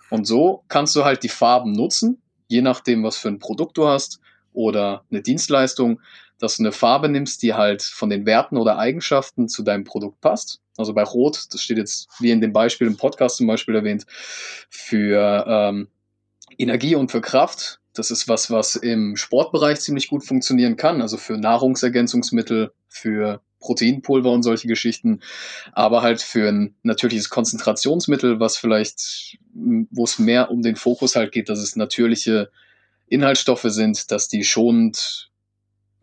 Und 0.09 0.25
so 0.25 0.63
kannst 0.69 0.95
du 0.95 1.03
halt 1.03 1.23
die 1.23 1.29
Farben 1.29 1.73
nutzen, 1.73 2.21
je 2.47 2.61
nachdem, 2.61 3.03
was 3.03 3.17
für 3.17 3.27
ein 3.27 3.39
Produkt 3.39 3.77
du 3.77 3.87
hast 3.87 4.21
oder 4.53 5.03
eine 5.11 5.21
Dienstleistung, 5.21 5.99
dass 6.39 6.58
du 6.58 6.63
eine 6.63 6.71
Farbe 6.71 7.10
nimmst, 7.10 7.41
die 7.43 7.54
halt 7.54 7.82
von 7.82 8.10
den 8.10 8.26
Werten 8.26 8.58
oder 8.58 8.78
Eigenschaften 8.78 9.47
zu 9.47 9.63
deinem 9.63 9.84
Produkt 9.84 10.21
passt. 10.21 10.62
Also 10.78 10.93
bei 10.93 11.04
Rot, 11.04 11.45
das 11.52 11.62
steht 11.62 11.78
jetzt 11.78 12.08
wie 12.19 12.32
in 12.32 12.41
dem 12.41 12.54
Beispiel 12.54 12.88
im 12.88 12.97
Podcast 12.97 13.38
zum 13.38 13.47
Beispiel 13.47 13.76
erwähnt, 13.76 14.06
für 14.69 15.45
ähm, 15.47 15.88
Energie 16.58 16.95
und 16.95 17.12
für 17.12 17.21
Kraft. 17.21 17.80
Das 17.93 18.12
ist 18.12 18.28
was, 18.28 18.52
was 18.52 18.76
im 18.76 19.15
Sportbereich 19.15 19.80
ziemlich 19.80 20.08
gut 20.08 20.23
funktionieren 20.23 20.78
kann, 20.78 21.02
also 21.02 21.17
für 21.17 21.38
Nahrungsergänzungsmittel, 21.38 22.71
für 22.88 23.41
Proteinpulver 23.60 24.32
und 24.32 24.43
solche 24.43 24.67
Geschichten, 24.67 25.21
aber 25.73 26.04
halt 26.04 26.21
für 26.21 26.47
ein 26.47 26.76
natürliches 26.84 27.30
Konzentrationsmittel, 27.30 28.39
was 28.39 28.58
vielleicht, 28.58 29.39
wo 29.54 30.04
es 30.04 30.19
mehr 30.19 30.52
um 30.52 30.62
den 30.62 30.76
Fokus 30.76 31.15
halt 31.15 31.32
geht, 31.32 31.50
dass 31.50 31.60
es 31.60 31.76
natürliche 31.76 32.52
Inhaltsstoffe 33.08 33.65
sind, 33.65 34.12
dass 34.12 34.28
die 34.28 34.43
schonend 34.43 35.32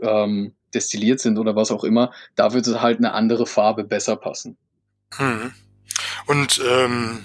ähm, 0.00 0.54
destilliert 0.74 1.20
sind 1.20 1.38
oder 1.38 1.56
was 1.56 1.70
auch 1.70 1.84
immer, 1.84 2.12
da 2.34 2.52
würde 2.52 2.82
halt 2.82 2.98
eine 2.98 3.12
andere 3.12 3.46
Farbe 3.46 3.84
besser 3.84 4.16
passen. 4.16 4.56
Hm. 5.16 5.52
Und 6.26 6.60
ähm, 6.68 7.24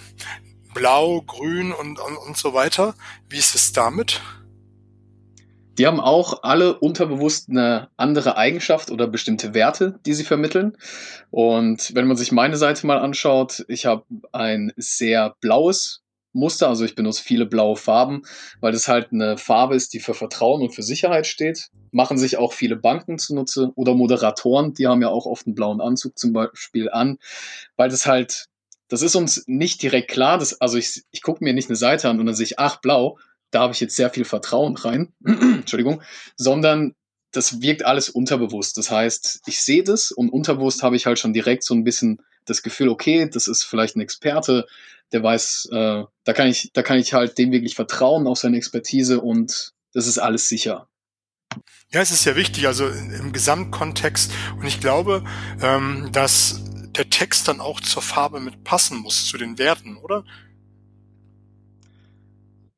blau, 0.74 1.22
grün 1.22 1.72
und, 1.72 2.00
und, 2.00 2.18
und 2.18 2.38
so 2.38 2.54
weiter, 2.54 2.94
wie 3.30 3.38
ist 3.38 3.56
es 3.56 3.74
damit? 3.74 4.22
Die 5.78 5.88
haben 5.88 6.02
auch 6.02 6.44
alle 6.44 6.78
unterbewusst 6.78 7.50
eine 7.50 7.90
andere 7.96 8.36
Eigenschaft 8.36 8.92
oder 8.92 9.08
bestimmte 9.08 9.54
Werte, 9.54 9.98
die 10.06 10.14
sie 10.14 10.26
vermitteln. 10.26 10.78
Und 11.32 11.96
wenn 11.96 12.06
man 12.06 12.18
sich 12.18 12.34
meine 12.34 12.58
Seite 12.58 12.86
mal 12.86 13.00
anschaut, 13.00 13.64
ich 13.70 13.86
habe 13.86 14.04
ein 14.34 14.74
sehr 14.76 15.36
blaues 15.40 16.04
Muster, 16.34 16.68
also 16.70 16.86
ich 16.86 16.96
benutze 16.96 17.24
viele 17.24 17.46
blaue 17.46 17.76
Farben, 17.76 18.24
weil 18.60 18.72
das 18.72 18.88
halt 18.88 19.12
eine 19.12 19.38
Farbe 19.38 19.76
ist, 19.76 19.94
die 19.94 20.00
für 20.00 20.14
Vertrauen 20.14 20.62
und 20.62 20.74
für 20.74 20.84
Sicherheit 20.84 21.28
steht. 21.28 21.70
Machen 21.92 22.18
sich 22.18 22.38
auch 22.38 22.54
viele 22.54 22.76
Banken 22.76 23.18
zunutze 23.18 23.72
oder 23.76 23.96
Moderatoren, 23.96 24.74
die 24.74 24.88
haben 24.88 25.02
ja 25.02 25.10
auch 25.10 25.26
oft 25.26 25.48
einen 25.48 25.56
blauen 25.56 25.82
Anzug 25.82 26.18
zum 26.18 26.34
Beispiel 26.34 26.90
an, 26.90 27.18
weil 27.78 27.90
das 27.90 28.06
halt, 28.06 28.46
das 28.88 29.02
ist 29.02 29.16
uns 29.16 29.44
nicht 29.48 29.82
direkt 29.82 30.12
klar, 30.12 30.38
das, 30.38 30.62
also 30.62 30.78
ich, 30.78 31.04
ich 31.12 31.22
gucke 31.22 31.44
mir 31.44 31.54
nicht 31.54 31.70
eine 31.70 31.76
Seite 31.76 32.10
an 32.10 32.20
und 32.20 32.26
dann 32.28 32.36
sehe 32.36 32.46
ich, 32.46 32.60
ach, 32.60 32.78
blau, 32.78 33.18
da 33.52 33.62
habe 33.62 33.74
ich 33.74 33.80
jetzt 33.80 33.96
sehr 33.96 34.12
viel 34.12 34.26
Vertrauen 34.26 34.76
rein, 34.78 35.14
Entschuldigung, 35.26 36.04
sondern 36.36 36.96
das 37.32 37.62
wirkt 37.62 37.86
alles 37.86 38.10
unterbewusst. 38.10 38.78
Das 38.78 38.90
heißt, 38.90 39.42
ich 39.46 39.62
sehe 39.62 39.84
das 39.84 40.12
und 40.12 40.30
unterbewusst 40.30 40.84
habe 40.84 40.96
ich 40.96 41.06
halt 41.06 41.20
schon 41.20 41.34
direkt 41.34 41.64
so 41.64 41.74
ein 41.76 41.84
bisschen 41.84 42.22
das 42.46 42.64
Gefühl, 42.64 42.90
okay, 42.90 43.30
das 43.32 43.48
ist 43.48 43.64
vielleicht 43.64 43.96
ein 43.96 44.02
Experte, 44.02 44.66
der 45.12 45.24
weiß, 45.24 45.70
äh, 45.72 46.04
da 46.24 46.34
kann 46.34 46.48
ich, 46.48 46.72
da 46.74 46.84
kann 46.84 47.00
ich 47.00 47.14
halt 47.14 47.38
dem 47.38 47.52
wirklich 47.52 47.76
vertrauen 47.76 48.28
auf 48.28 48.40
seine 48.40 48.58
Expertise 48.58 49.22
und 49.22 49.74
das 49.94 50.08
ist 50.08 50.18
alles 50.20 50.48
sicher. 50.48 50.88
Ja, 51.92 52.02
es 52.02 52.12
ist 52.12 52.26
ja 52.26 52.36
wichtig, 52.36 52.68
also 52.68 52.88
im 52.88 53.34
Gesamtkontext. 53.34 54.32
Und 54.60 54.68
ich 54.68 54.80
glaube, 54.80 55.24
ähm, 55.62 56.10
dass 56.12 56.62
der 56.96 57.10
Text 57.10 57.48
dann 57.48 57.60
auch 57.60 57.80
zur 57.80 58.04
Farbe 58.04 58.40
mit 58.40 58.64
passen 58.64 59.00
muss, 59.00 59.26
zu 59.26 59.38
den 59.38 59.58
Werten, 59.58 59.98
oder? 59.98 60.24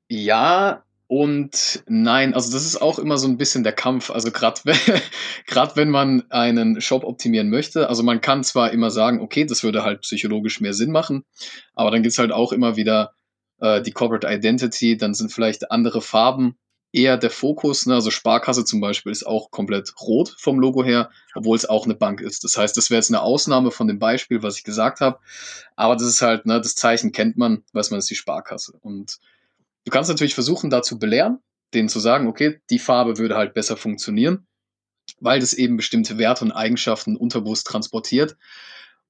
Ja 0.08 0.86
Und 1.12 1.84
nein, 1.90 2.34
also 2.34 2.54
das 2.54 2.66
ist 2.66 2.82
auch 2.82 2.98
immer 2.98 3.18
so 3.18 3.28
ein 3.28 3.36
bisschen 3.36 3.66
der 3.66 3.74
Kampf. 3.74 4.12
Also 4.12 4.32
gerade 4.32 4.62
gerade 5.46 5.76
wenn 5.76 5.90
man 5.90 6.24
einen 6.32 6.80
Shop 6.80 7.04
optimieren 7.04 7.50
möchte, 7.50 7.90
also 7.90 8.02
man 8.02 8.22
kann 8.22 8.46
zwar 8.46 8.72
immer 8.72 8.92
sagen, 8.92 9.20
okay, 9.20 9.44
das 9.44 9.62
würde 9.62 9.84
halt 9.84 10.04
psychologisch 10.04 10.62
mehr 10.62 10.74
Sinn 10.74 10.90
machen, 10.90 11.26
aber 11.76 11.92
dann 11.92 12.02
gibt's 12.02 12.18
halt 12.18 12.32
auch 12.32 12.54
immer 12.54 12.78
wieder 12.78 13.12
äh, 13.60 13.82
die 13.82 13.92
Corporate 13.92 14.26
Identity, 14.26 14.96
dann 14.96 15.14
sind 15.14 15.34
vielleicht 15.34 15.70
andere 15.70 16.02
Farben 16.02 16.56
eher 16.94 17.18
der 17.18 17.30
Fokus. 17.30 17.86
Ne? 17.88 17.96
Also 17.96 18.10
Sparkasse 18.10 18.64
zum 18.64 18.80
Beispiel 18.80 19.12
ist 19.12 19.28
auch 19.28 19.52
komplett 19.52 19.92
rot 20.00 20.34
vom 20.38 20.62
Logo 20.62 20.82
her, 20.82 21.10
obwohl 21.36 21.58
es 21.58 21.68
auch 21.68 21.84
eine 21.84 21.96
Bank 21.96 22.22
ist. 22.22 22.46
Das 22.46 22.56
heißt, 22.56 22.78
das 22.78 22.90
wäre 22.90 23.00
jetzt 23.00 23.12
eine 23.12 23.22
Ausnahme 23.22 23.72
von 23.72 23.90
dem 23.90 24.00
Beispiel, 24.00 24.44
was 24.44 24.56
ich 24.56 24.64
gesagt 24.64 25.02
habe. 25.02 25.20
Aber 25.76 25.96
das 25.96 26.08
ist 26.08 26.22
halt, 26.22 26.46
ne, 26.46 26.62
das 26.62 26.76
Zeichen 26.76 27.12
kennt 27.12 27.36
man, 27.36 27.66
weiß 27.74 27.92
man, 27.92 28.00
ist 28.00 28.10
die 28.10 28.16
Sparkasse. 28.16 28.78
Und 28.80 29.20
Du 29.86 29.92
kannst 29.92 30.10
natürlich 30.10 30.36
versuchen, 30.36 30.70
da 30.70 30.82
zu 30.82 31.00
belehren, 31.00 31.40
denen 31.74 31.90
zu 31.90 32.00
sagen, 32.00 32.28
okay, 32.28 32.62
die 32.70 32.80
Farbe 32.80 33.18
würde 33.18 33.36
halt 33.36 33.54
besser 33.54 33.78
funktionieren, 33.78 34.48
weil 35.20 35.40
das 35.40 35.54
eben 35.54 35.78
bestimmte 35.78 36.18
Werte 36.18 36.46
und 36.46 36.52
Eigenschaften 36.52 37.16
unterbewusst 37.16 37.68
transportiert. 37.68 38.38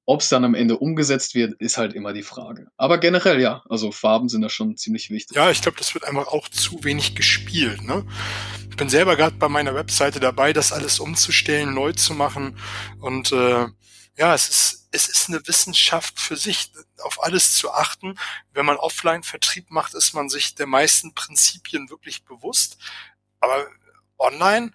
Ob 0.05 0.21
es 0.21 0.29
dann 0.29 0.43
am 0.43 0.55
Ende 0.55 0.77
umgesetzt 0.77 1.35
wird, 1.35 1.53
ist 1.61 1.77
halt 1.77 1.93
immer 1.93 2.11
die 2.11 2.23
Frage. 2.23 2.67
Aber 2.75 2.97
generell 2.97 3.39
ja, 3.39 3.63
also 3.69 3.91
Farben 3.91 4.29
sind 4.29 4.41
da 4.41 4.49
schon 4.49 4.75
ziemlich 4.75 5.09
wichtig. 5.11 5.37
Ja, 5.37 5.51
ich 5.51 5.61
glaube, 5.61 5.77
das 5.77 5.93
wird 5.93 6.05
einfach 6.05 6.27
auch 6.27 6.49
zu 6.49 6.83
wenig 6.83 7.15
gespielt. 7.15 7.83
Ne? 7.83 8.03
Ich 8.69 8.75
bin 8.77 8.89
selber 8.89 9.15
gerade 9.15 9.35
bei 9.35 9.47
meiner 9.47 9.75
Webseite 9.75 10.19
dabei, 10.19 10.53
das 10.53 10.73
alles 10.73 10.99
umzustellen, 10.99 11.73
neu 11.73 11.93
zu 11.93 12.13
machen. 12.13 12.57
Und 12.99 13.31
äh, 13.31 13.67
ja, 14.17 14.33
es 14.33 14.49
ist, 14.49 14.89
es 14.91 15.07
ist 15.07 15.29
eine 15.29 15.45
Wissenschaft 15.47 16.19
für 16.19 16.35
sich, 16.35 16.71
auf 17.03 17.23
alles 17.23 17.55
zu 17.55 17.71
achten. 17.71 18.19
Wenn 18.53 18.65
man 18.65 18.77
Offline-Vertrieb 18.77 19.71
macht, 19.71 19.93
ist 19.93 20.13
man 20.13 20.29
sich 20.29 20.55
der 20.55 20.67
meisten 20.67 21.13
Prinzipien 21.13 21.89
wirklich 21.89 22.25
bewusst. 22.25 22.77
Aber 23.39 23.67
online 24.17 24.73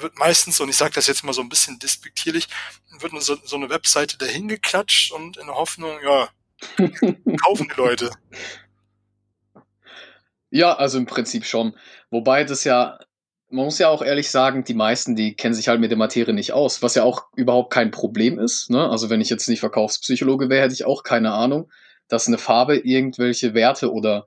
wird 0.00 0.18
meistens, 0.18 0.58
und 0.60 0.68
ich 0.68 0.76
sage 0.76 0.94
das 0.94 1.06
jetzt 1.06 1.22
mal 1.22 1.34
so 1.34 1.42
ein 1.42 1.48
bisschen 1.48 1.78
despektierlich, 1.78 2.48
wird 2.98 3.12
so, 3.22 3.36
so 3.44 3.56
eine 3.56 3.68
Webseite 3.68 4.16
dahin 4.16 4.48
geklatscht 4.48 5.12
und 5.12 5.36
in 5.36 5.46
der 5.46 5.54
Hoffnung, 5.54 5.98
ja, 6.02 6.28
kaufen 7.44 7.68
die 7.68 7.76
Leute. 7.76 8.10
Ja, 10.50 10.74
also 10.74 10.98
im 10.98 11.06
Prinzip 11.06 11.44
schon. 11.44 11.76
Wobei 12.10 12.44
das 12.44 12.64
ja 12.64 12.98
man 13.52 13.66
muss 13.66 13.78
ja 13.78 13.88
auch 13.88 14.02
ehrlich 14.02 14.30
sagen, 14.30 14.64
die 14.64 14.74
meisten, 14.74 15.14
die 15.14 15.34
kennen 15.34 15.54
sich 15.54 15.68
halt 15.68 15.78
mit 15.78 15.90
der 15.90 15.98
Materie 15.98 16.32
nicht 16.32 16.52
aus, 16.52 16.82
was 16.82 16.94
ja 16.94 17.04
auch 17.04 17.26
überhaupt 17.36 17.72
kein 17.72 17.90
Problem 17.90 18.38
ist. 18.38 18.70
Ne? 18.70 18.88
Also 18.88 19.10
wenn 19.10 19.20
ich 19.20 19.30
jetzt 19.30 19.48
nicht 19.48 19.60
Verkaufspsychologe 19.60 20.48
wäre, 20.48 20.62
hätte 20.62 20.74
ich 20.74 20.86
auch 20.86 21.02
keine 21.02 21.32
Ahnung, 21.32 21.70
dass 22.08 22.26
eine 22.26 22.38
Farbe 22.38 22.78
irgendwelche 22.78 23.52
Werte 23.54 23.92
oder 23.92 24.26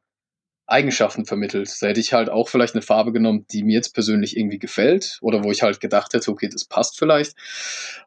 Eigenschaften 0.67 1.25
vermittelt. 1.25 1.71
Da 1.81 1.87
hätte 1.87 1.99
ich 1.99 2.13
halt 2.13 2.29
auch 2.29 2.49
vielleicht 2.49 2.75
eine 2.75 2.81
Farbe 2.81 3.11
genommen, 3.11 3.45
die 3.51 3.63
mir 3.63 3.73
jetzt 3.73 3.93
persönlich 3.93 4.37
irgendwie 4.37 4.59
gefällt 4.59 5.17
oder 5.21 5.43
wo 5.43 5.51
ich 5.51 5.63
halt 5.63 5.79
gedacht 5.79 6.13
hätte, 6.13 6.31
okay, 6.31 6.49
das 6.49 6.65
passt 6.65 6.97
vielleicht. 6.97 7.35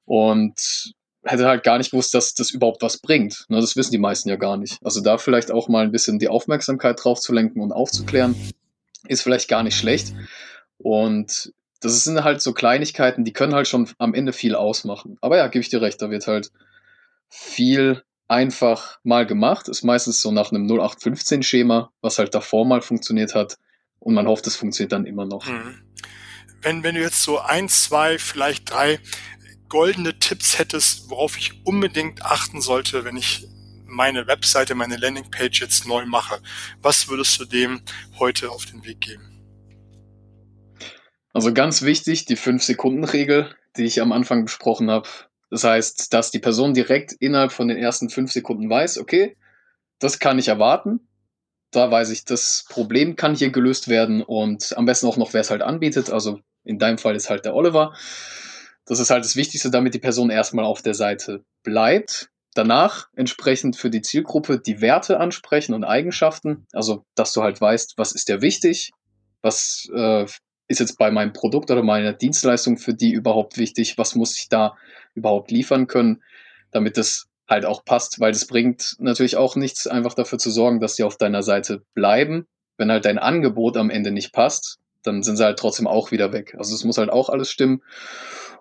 Und 0.05 0.95
hätte 1.25 1.47
halt 1.47 1.65
gar 1.65 1.79
nicht 1.79 1.91
gewusst, 1.91 2.15
dass 2.15 2.35
das 2.35 2.51
überhaupt 2.51 2.83
was 2.83 2.99
bringt. 2.99 3.45
Ne, 3.49 3.61
das 3.61 3.77
wissen 3.77 3.93
die 3.93 3.99
meisten 3.99 4.29
ja 4.29 4.37
gar 4.37 4.57
nicht. 4.57 4.79
Also 4.85 5.01
da 5.01 5.19
vielleicht 5.19 5.51
auch 5.51 5.69
mal 5.69 5.85
ein 5.85 5.93
bisschen 5.93 6.19
die 6.19 6.29
Aufmerksamkeit 6.29 7.03
drauf 7.03 7.21
zu 7.21 7.33
lenken 7.33 7.61
und 7.61 7.73
aufzuklären, 7.73 8.35
ist 9.09 9.23
vielleicht 9.23 9.49
gar 9.49 9.63
nicht 9.63 9.77
schlecht. 9.77 10.13
Und 10.79 11.53
das 11.81 12.05
sind 12.05 12.25
halt 12.25 12.41
so 12.41 12.53
Kleinigkeiten, 12.53 13.25
die 13.25 13.33
können 13.33 13.55
halt 13.55 13.69
schon 13.69 13.89
am 13.99 14.15
Ende 14.15 14.33
viel 14.33 14.55
ausmachen. 14.55 15.17
Aber 15.21 15.37
ja, 15.37 15.47
gebe 15.49 15.63
ich 15.63 15.69
dir 15.69 15.81
recht, 15.81 16.01
da 16.03 16.11
wird 16.11 16.27
halt 16.27 16.51
viel 17.29 18.03
einfach 18.27 18.99
mal 19.03 19.27
gemacht. 19.27 19.69
Ist 19.69 19.85
meistens 19.85 20.21
so 20.21 20.31
nach 20.33 20.51
einem 20.51 20.67
0815-Schema, 20.67 21.91
was 22.01 22.19
halt 22.19 22.35
davor 22.35 22.67
mal 22.67 22.83
funktioniert 22.83 23.35
hat. 23.35 23.59
Und 24.01 24.15
man 24.15 24.27
hofft, 24.27 24.47
es 24.47 24.57
funktioniert 24.57 24.93
dann 24.93 25.07
immer 25.07 25.25
noch. 25.25 25.47
Mhm. 25.47 25.83
Wenn, 26.63 26.83
wenn 26.83 26.95
du 26.95 27.01
jetzt 27.01 27.23
so 27.23 27.39
ein, 27.39 27.69
zwei, 27.69 28.19
vielleicht 28.19 28.71
drei 28.71 28.99
goldene 29.69 30.19
Tipps 30.19 30.59
hättest, 30.59 31.11
worauf 31.11 31.37
ich 31.37 31.65
unbedingt 31.65 32.25
achten 32.25 32.61
sollte, 32.61 33.05
wenn 33.05 33.17
ich 33.17 33.47
meine 33.87 34.27
Webseite, 34.27 34.75
meine 34.75 34.97
Landingpage 34.97 35.61
jetzt 35.61 35.87
neu 35.87 36.07
mache, 36.07 36.41
was 36.83 37.09
würdest 37.09 37.39
du 37.41 37.45
dem 37.45 37.81
heute 38.19 38.51
auf 38.51 38.67
den 38.67 38.85
Weg 38.85 39.01
geben? 39.01 39.38
Also 41.33 41.53
ganz 41.53 41.83
wichtig, 41.83 42.25
die 42.25 42.37
5-Sekunden-Regel, 42.37 43.55
die 43.77 43.85
ich 43.85 44.01
am 44.01 44.13
Anfang 44.13 44.45
besprochen 44.45 44.91
habe. 44.91 45.09
Das 45.51 45.65
heißt, 45.65 46.13
dass 46.13 46.31
die 46.31 46.39
Person 46.39 46.75
direkt 46.75 47.13
innerhalb 47.13 47.53
von 47.53 47.69
den 47.69 47.79
ersten 47.79 48.11
5 48.11 48.33
Sekunden 48.33 48.69
weiß, 48.69 48.99
okay, 48.99 49.37
das 49.99 50.19
kann 50.19 50.39
ich 50.39 50.49
erwarten. 50.49 51.01
Da 51.71 51.91
weiß 51.91 52.11
ich, 52.11 52.25
das 52.25 52.65
Problem 52.69 53.17
kann 53.17 53.35
hier 53.35 53.51
gelöst 53.51 53.89
werden 53.89 54.23
und 54.23 54.77
am 54.77 54.87
besten 54.87 55.07
auch 55.07 55.17
noch, 55.17 55.35
wer 55.35 55.43
es 55.43 55.51
halt 55.51 55.63
anbietet. 55.63 56.11
Also 56.11 56.41
in 56.65 56.79
deinem 56.79 56.99
Fall 56.99 57.15
ist 57.15 57.31
halt 57.31 57.45
der 57.45 57.55
Oliver. 57.55 57.95
Das 58.87 59.01
ist 59.01 59.11
halt 59.11 59.25
das 59.25 59.37
Wichtigste, 59.37 59.71
damit 59.71 59.93
die 59.93 59.99
Person 59.99 60.31
erstmal 60.31 60.65
auf 60.65 60.81
der 60.81 60.95
Seite 60.95 61.45
bleibt. 61.63 62.31
Danach 62.55 63.09
entsprechend 63.15 63.77
für 63.77 63.91
die 63.91 64.01
Zielgruppe 64.01 64.61
die 64.61 64.81
Werte 64.81 65.21
ansprechen 65.21 65.75
und 65.75 65.85
Eigenschaften. 65.85 66.67
Also, 66.73 67.05
dass 67.15 67.35
du 67.35 67.43
halt 67.43 67.61
weißt, 67.61 67.95
was 67.99 68.13
ist 68.13 68.29
dir 68.29 68.41
wichtig, 68.41 68.93
was 69.43 69.89
äh, 69.95 70.27
ist 70.69 70.81
jetzt 70.81 70.99
bei 70.99 71.11
meinem 71.11 71.33
Produkt 71.33 71.71
oder 71.71 71.83
meiner 71.83 72.13
Dienstleistung 72.13 72.77
für 72.77 72.95
die 72.95 73.13
überhaupt 73.13 73.57
wichtig? 73.57 73.97
Was 73.99 74.15
muss 74.15 74.39
ich 74.39 74.49
da 74.49 74.77
überhaupt 75.15 75.51
liefern 75.51 75.87
können, 75.87 76.23
damit 76.71 76.99
das 76.99 77.27
halt 77.49 77.65
auch 77.65 77.85
passt? 77.85 78.21
Weil 78.21 78.33
es 78.33 78.47
bringt 78.47 78.97
natürlich 78.99 79.37
auch 79.37 79.57
nichts, 79.57 79.87
einfach 79.87 80.15
dafür 80.15 80.39
zu 80.39 80.51
sorgen, 80.51 80.79
dass 80.81 80.95
die 80.95 81.05
auf 81.05 81.17
deiner 81.17 81.43
Seite 81.43 81.83
bleiben. 81.95 82.47
Wenn 82.77 82.93
halt 82.93 83.07
dein 83.07 83.19
Angebot 83.19 83.77
am 83.77 83.91
Ende 83.91 84.11
nicht 84.11 84.33
passt, 84.33 84.79
dann 85.03 85.23
sind 85.23 85.37
sie 85.37 85.45
halt 85.45 85.59
trotzdem 85.59 85.87
auch 85.87 86.13
wieder 86.13 86.33
weg. 86.33 86.55
Also 86.59 86.75
es 86.75 86.85
muss 86.85 86.99
halt 86.99 87.11
auch 87.11 87.31
alles 87.31 87.51
stimmen. 87.51 87.83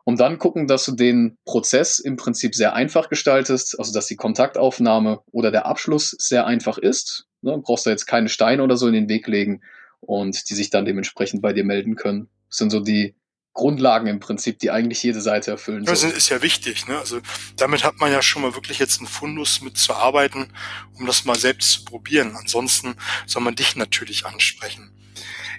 Und 0.05 0.21
dann 0.21 0.39
gucken, 0.39 0.67
dass 0.67 0.85
du 0.85 0.93
den 0.93 1.37
Prozess 1.43 1.99
im 1.99 2.15
Prinzip 2.15 2.55
sehr 2.55 2.73
einfach 2.73 3.09
gestaltest, 3.09 3.77
also 3.77 3.91
dass 3.91 4.07
die 4.07 4.15
Kontaktaufnahme 4.15 5.19
oder 5.31 5.51
der 5.51 5.65
Abschluss 5.65 6.15
sehr 6.17 6.47
einfach 6.47 6.77
ist. 6.77 7.25
Ne, 7.41 7.59
brauchst 7.61 7.85
du 7.85 7.89
jetzt 7.89 8.05
keine 8.05 8.29
Steine 8.29 8.63
oder 8.63 8.77
so 8.77 8.87
in 8.87 8.93
den 8.93 9.09
Weg 9.09 9.27
legen 9.27 9.61
und 10.01 10.49
die 10.49 10.55
sich 10.55 10.69
dann 10.69 10.85
dementsprechend 10.85 11.41
bei 11.41 11.53
dir 11.53 11.63
melden 11.63 11.95
können. 11.95 12.29
Das 12.49 12.57
sind 12.57 12.71
so 12.71 12.79
die 12.79 13.15
Grundlagen 13.57 14.05
im 14.07 14.19
Prinzip, 14.19 14.59
die 14.59 14.69
eigentlich 14.69 15.01
jede 15.01 15.19
Seite 15.19 15.51
erfüllen 15.51 15.83
soll. 15.83 15.93
Das 15.93 16.03
ist 16.03 16.29
ja 16.29 16.43
wichtig. 16.43 16.87
Ne? 16.87 16.97
Also 16.97 17.19
damit 17.57 17.83
hat 17.83 17.97
man 17.97 18.11
ja 18.11 18.21
schon 18.21 18.43
mal 18.43 18.53
wirklich 18.53 18.77
jetzt 18.77 18.99
einen 18.99 19.07
Fundus 19.07 19.61
mitzuarbeiten, 19.61 20.53
um 20.93 21.07
das 21.07 21.25
mal 21.25 21.35
selbst 21.35 21.71
zu 21.71 21.83
probieren. 21.83 22.35
Ansonsten 22.35 22.95
soll 23.25 23.41
man 23.41 23.55
dich 23.55 23.75
natürlich 23.75 24.27
ansprechen. 24.27 24.91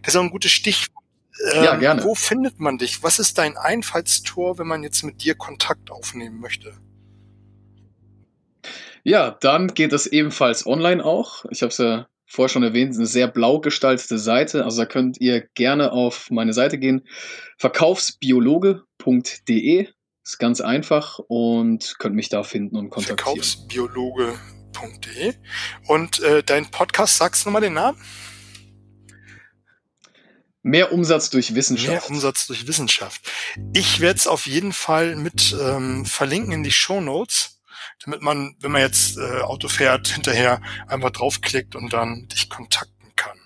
Das 0.03 0.14
ist 0.14 0.16
auch 0.16 0.22
ein 0.22 0.31
gutes 0.31 0.53
Stichwort. 0.53 1.05
Ähm, 1.53 1.64
ja, 1.64 1.77
gerne. 1.77 2.05
Wo 2.05 2.14
findet 2.14 2.61
man 2.61 2.79
dich? 2.79 3.03
Was 3.03 3.18
ist 3.18 3.37
dein 3.37 3.57
Einfallstor, 3.57 4.59
wenn 4.59 4.68
man 4.68 4.85
jetzt 4.85 5.03
mit 5.03 5.24
dir 5.24 5.35
Kontakt 5.35 5.90
aufnehmen 5.90 6.38
möchte? 6.38 6.74
Ja, 9.03 9.33
dann 9.40 9.74
geht 9.74 9.92
es 9.92 10.07
ebenfalls 10.07 10.66
online 10.66 11.05
auch. 11.05 11.44
Ich 11.51 11.62
habe 11.62 11.70
es 11.70 11.79
ja 11.79 12.07
vorher 12.29 12.51
schon 12.51 12.62
erwähnt, 12.62 12.95
eine 12.95 13.07
sehr 13.07 13.27
blau 13.27 13.59
gestaltete 13.61 14.19
Seite. 14.19 14.64
Also 14.64 14.83
da 14.83 14.87
könnt 14.87 15.19
ihr 15.21 15.49
gerne 15.55 15.91
auf 15.93 16.31
meine 16.31 16.53
Seite 16.53 16.77
gehen. 16.79 17.09
Verkaufsbiologe.de 17.59 19.88
ist 20.23 20.38
ganz 20.38 20.61
einfach 20.61 21.19
und 21.27 21.97
könnt 21.99 22.14
mich 22.14 22.29
da 22.29 22.43
finden 22.43 22.77
und 22.77 22.91
kontaktieren. 22.91 23.43
Verkaufsbiologe.de 23.43 25.33
und 25.87 26.21
äh, 26.21 26.43
dein 26.45 26.71
Podcast, 26.71 27.17
sagst 27.17 27.45
du 27.45 27.49
nochmal 27.49 27.62
den 27.62 27.73
Namen? 27.75 28.01
Mehr 30.62 30.93
Umsatz 30.93 31.31
durch 31.31 31.55
Wissenschaft. 31.55 31.88
Mehr 31.88 32.11
Umsatz 32.11 32.47
durch 32.47 32.67
Wissenschaft. 32.67 33.23
Ich 33.73 34.01
werde 34.01 34.19
es 34.19 34.27
auf 34.27 34.47
jeden 34.47 34.75
Fall 34.75 35.17
mit 35.17 35.57
ähm, 35.59 36.05
verlinken 36.05 36.53
in 36.53 36.62
die 36.62 36.73
Show 36.73 37.01
Notes 37.01 37.58
damit 38.04 38.22
man, 38.22 38.56
wenn 38.61 38.72
man 38.72 38.82
jetzt 38.82 39.16
äh, 39.18 39.40
Auto 39.40 39.68
fährt, 39.68 40.08
hinterher 40.08 40.61
einfach 40.87 41.11
draufklickt 41.11 41.74
und 41.74 41.92
dann 41.92 42.28
dich 42.28 42.48
kontakten 42.48 43.14
kann. 43.16 43.38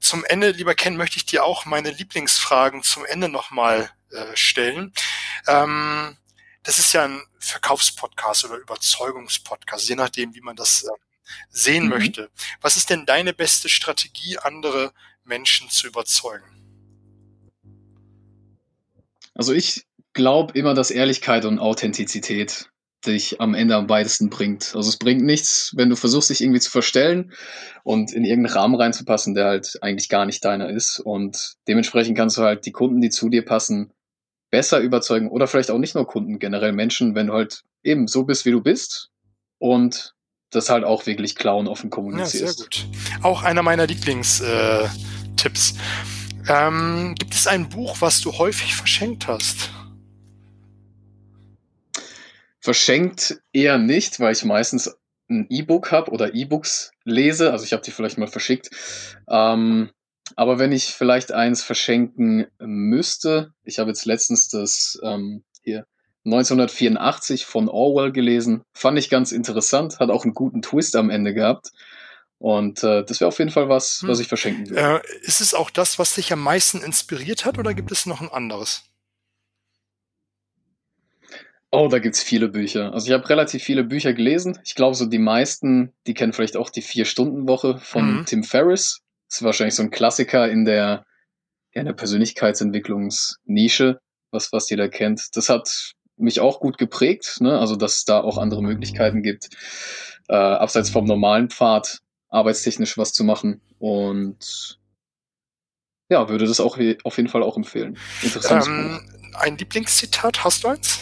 Zum 0.00 0.24
Ende, 0.24 0.50
lieber 0.50 0.74
Ken, 0.74 0.96
möchte 0.96 1.18
ich 1.18 1.26
dir 1.26 1.44
auch 1.44 1.66
meine 1.66 1.90
Lieblingsfragen 1.90 2.82
zum 2.82 3.04
Ende 3.04 3.28
nochmal 3.28 3.90
äh, 4.10 4.34
stellen. 4.34 4.92
Ähm, 5.46 6.16
das 6.62 6.78
ist 6.78 6.92
ja 6.92 7.04
ein 7.04 7.22
Verkaufspodcast 7.38 8.44
oder 8.44 8.56
Überzeugungspodcast, 8.56 9.88
je 9.88 9.96
nachdem, 9.96 10.34
wie 10.34 10.40
man 10.40 10.56
das 10.56 10.84
äh, 10.84 10.88
sehen 11.50 11.84
mhm. 11.84 11.90
möchte. 11.90 12.30
Was 12.60 12.76
ist 12.76 12.90
denn 12.90 13.06
deine 13.06 13.32
beste 13.32 13.68
Strategie, 13.68 14.38
andere 14.38 14.92
Menschen 15.24 15.68
zu 15.70 15.86
überzeugen? 15.86 16.44
Also 19.34 19.52
ich 19.52 19.86
glaube 20.12 20.58
immer, 20.58 20.74
dass 20.74 20.90
Ehrlichkeit 20.90 21.44
und 21.44 21.58
Authentizität 21.58 22.69
dich 23.06 23.40
am 23.40 23.54
Ende 23.54 23.76
am 23.76 23.88
weitesten 23.88 24.30
bringt. 24.30 24.74
Also 24.74 24.88
es 24.88 24.98
bringt 24.98 25.22
nichts, 25.22 25.72
wenn 25.76 25.88
du 25.88 25.96
versuchst, 25.96 26.30
dich 26.30 26.42
irgendwie 26.42 26.60
zu 26.60 26.70
verstellen 26.70 27.32
und 27.82 28.12
in 28.12 28.24
irgendeinen 28.24 28.54
Rahmen 28.54 28.74
reinzupassen, 28.74 29.34
der 29.34 29.46
halt 29.46 29.78
eigentlich 29.80 30.08
gar 30.08 30.26
nicht 30.26 30.44
deiner 30.44 30.68
ist. 30.68 31.00
Und 31.00 31.54
dementsprechend 31.66 32.16
kannst 32.16 32.36
du 32.36 32.42
halt 32.42 32.66
die 32.66 32.72
Kunden, 32.72 33.00
die 33.00 33.10
zu 33.10 33.28
dir 33.28 33.44
passen, 33.44 33.92
besser 34.50 34.80
überzeugen 34.80 35.30
oder 35.30 35.46
vielleicht 35.46 35.70
auch 35.70 35.78
nicht 35.78 35.94
nur 35.94 36.06
Kunden, 36.06 36.38
generell 36.38 36.72
Menschen, 36.72 37.14
wenn 37.14 37.28
du 37.28 37.34
halt 37.34 37.62
eben 37.82 38.06
so 38.06 38.24
bist, 38.24 38.44
wie 38.44 38.50
du 38.50 38.60
bist 38.60 39.10
und 39.58 40.14
das 40.50 40.68
halt 40.68 40.84
auch 40.84 41.06
wirklich 41.06 41.36
klar 41.36 41.56
und 41.56 41.68
offen 41.68 41.90
kommunizierst. 41.90 42.60
Ja, 42.60 42.66
sehr 42.66 42.88
gut. 42.88 43.24
Auch 43.24 43.42
einer 43.42 43.62
meiner 43.62 43.84
Lieblings- 43.86 44.42
äh. 44.42 44.88
Ähm, 46.48 47.14
gibt 47.18 47.32
es 47.32 47.46
ein 47.46 47.68
Buch, 47.70 47.96
was 48.00 48.20
du 48.20 48.32
häufig 48.32 48.74
verschenkt 48.74 49.26
hast? 49.26 49.70
Verschenkt 52.60 53.40
eher 53.52 53.78
nicht, 53.78 54.20
weil 54.20 54.32
ich 54.32 54.44
meistens 54.44 54.96
ein 55.28 55.46
E-Book 55.48 55.92
habe 55.92 56.10
oder 56.10 56.34
E-Books 56.34 56.92
lese. 57.04 57.52
Also 57.52 57.64
ich 57.64 57.72
habe 57.72 57.82
die 57.82 57.90
vielleicht 57.90 58.18
mal 58.18 58.26
verschickt. 58.26 58.70
Ähm, 59.28 59.90
aber 60.36 60.58
wenn 60.58 60.72
ich 60.72 60.86
vielleicht 60.86 61.32
eins 61.32 61.62
verschenken 61.62 62.46
müsste, 62.58 63.52
ich 63.64 63.78
habe 63.78 63.90
jetzt 63.90 64.04
letztens 64.04 64.48
das 64.48 64.98
ähm, 65.02 65.44
hier 65.62 65.86
1984 66.24 67.46
von 67.46 67.68
Orwell 67.68 68.12
gelesen, 68.12 68.62
fand 68.74 68.98
ich 68.98 69.08
ganz 69.08 69.32
interessant, 69.32 69.98
hat 69.98 70.10
auch 70.10 70.24
einen 70.24 70.34
guten 70.34 70.62
Twist 70.62 70.96
am 70.96 71.10
Ende 71.10 71.34
gehabt. 71.34 71.70
Und 72.38 72.82
äh, 72.84 73.04
das 73.04 73.20
wäre 73.20 73.28
auf 73.28 73.38
jeden 73.38 73.50
Fall 73.50 73.68
was, 73.68 74.00
hm. 74.00 74.08
was 74.08 74.20
ich 74.20 74.28
verschenken 74.28 74.70
würde. 74.70 75.02
Äh, 75.04 75.26
ist 75.26 75.40
es 75.40 75.54
auch 75.54 75.70
das, 75.70 75.98
was 75.98 76.14
dich 76.14 76.32
am 76.32 76.42
meisten 76.42 76.82
inspiriert 76.82 77.44
hat, 77.44 77.58
oder 77.58 77.74
gibt 77.74 77.92
es 77.92 78.06
noch 78.06 78.20
ein 78.20 78.30
anderes? 78.30 78.89
Oh, 81.72 81.88
da 81.88 82.00
gibt's 82.00 82.22
viele 82.22 82.48
Bücher. 82.48 82.92
Also 82.92 83.06
ich 83.06 83.12
habe 83.12 83.28
relativ 83.28 83.62
viele 83.62 83.84
Bücher 83.84 84.12
gelesen. 84.12 84.58
Ich 84.64 84.74
glaube, 84.74 84.96
so 84.96 85.06
die 85.06 85.20
meisten, 85.20 85.92
die 86.06 86.14
kennen 86.14 86.32
vielleicht 86.32 86.56
auch 86.56 86.68
die 86.68 86.82
Vier-Stunden-Woche 86.82 87.78
von 87.78 88.18
mhm. 88.18 88.26
Tim 88.26 88.42
Ferriss. 88.42 89.02
Das 89.28 89.36
ist 89.36 89.44
wahrscheinlich 89.44 89.76
so 89.76 89.84
ein 89.84 89.92
Klassiker 89.92 90.50
in 90.50 90.64
der, 90.64 91.06
in 91.70 91.84
der 91.84 91.92
Persönlichkeitsentwicklungsnische, 91.92 94.00
was, 94.32 94.52
was 94.52 94.68
jeder 94.68 94.88
kennt. 94.88 95.28
Das 95.34 95.48
hat 95.48 95.92
mich 96.16 96.40
auch 96.40 96.58
gut 96.58 96.76
geprägt, 96.76 97.36
ne? 97.40 97.56
also 97.58 97.76
dass 97.76 97.98
es 97.98 98.04
da 98.04 98.20
auch 98.20 98.36
andere 98.36 98.62
Möglichkeiten 98.62 99.22
gibt, 99.22 99.48
äh, 100.28 100.34
abseits 100.34 100.90
vom 100.90 101.04
normalen 101.04 101.50
Pfad 101.50 102.00
arbeitstechnisch 102.28 102.98
was 102.98 103.12
zu 103.12 103.22
machen. 103.22 103.60
Und 103.78 104.80
ja, 106.08 106.28
würde 106.28 106.46
das 106.46 106.58
auch 106.58 106.78
auf 107.04 107.16
jeden 107.16 107.28
Fall 107.28 107.44
auch 107.44 107.56
empfehlen. 107.56 107.96
Interessantes 108.22 108.66
ähm, 108.66 108.98
Buch. 108.98 109.40
Ein 109.40 109.56
Lieblingszitat, 109.56 110.42
hast 110.42 110.64
du 110.64 110.68
eins? 110.68 110.98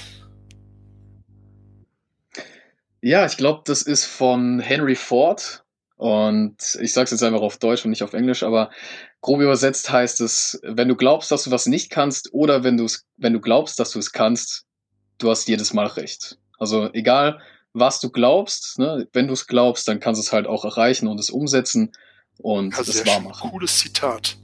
Ja, 3.01 3.26
ich 3.26 3.36
glaube, 3.36 3.62
das 3.64 3.82
ist 3.82 4.05
von 4.05 4.61
Henry 4.61 4.94
Ford. 4.94 5.64
Und 5.96 6.78
ich 6.80 6.92
sage 6.92 7.07
es 7.07 7.11
jetzt 7.11 7.24
einfach 7.24 7.40
auf 7.40 7.57
Deutsch 7.57 7.84
und 7.84 7.90
nicht 7.90 8.05
auf 8.05 8.12
Englisch, 8.12 8.44
aber 8.44 8.70
grob 9.20 9.40
übersetzt 9.40 9.90
heißt 9.90 10.20
es, 10.20 10.61
wenn 10.62 10.86
du 10.86 10.94
glaubst, 10.94 11.32
dass 11.32 11.42
du 11.42 11.51
was 11.51 11.66
nicht 11.66 11.90
kannst 11.90 12.32
oder 12.32 12.62
wenn, 12.62 12.76
du's, 12.76 13.05
wenn 13.16 13.32
du 13.32 13.40
glaubst, 13.40 13.80
dass 13.80 13.90
du 13.90 13.99
es 13.99 14.12
kannst, 14.12 14.64
du 15.18 15.28
hast 15.28 15.49
jedes 15.49 15.72
Mal 15.72 15.88
recht. 15.88 16.38
Also 16.57 16.88
egal, 16.92 17.40
was 17.72 17.99
du 17.99 18.11
glaubst, 18.11 18.78
ne, 18.78 19.09
wenn 19.12 19.26
du 19.26 19.32
es 19.32 19.49
glaubst, 19.49 19.88
dann 19.88 19.99
kannst 19.99 20.20
du 20.20 20.24
es 20.24 20.32
halt 20.32 20.46
auch 20.46 20.64
erreichen 20.64 21.09
und 21.09 21.18
es 21.18 21.30
umsetzen 21.30 21.92
und 22.38 22.76
ja, 22.76 22.84
das 22.84 23.05
wahr 23.05 23.18
machen. 23.18 23.51
Cooles 23.51 23.78
Zitat. 23.78 24.36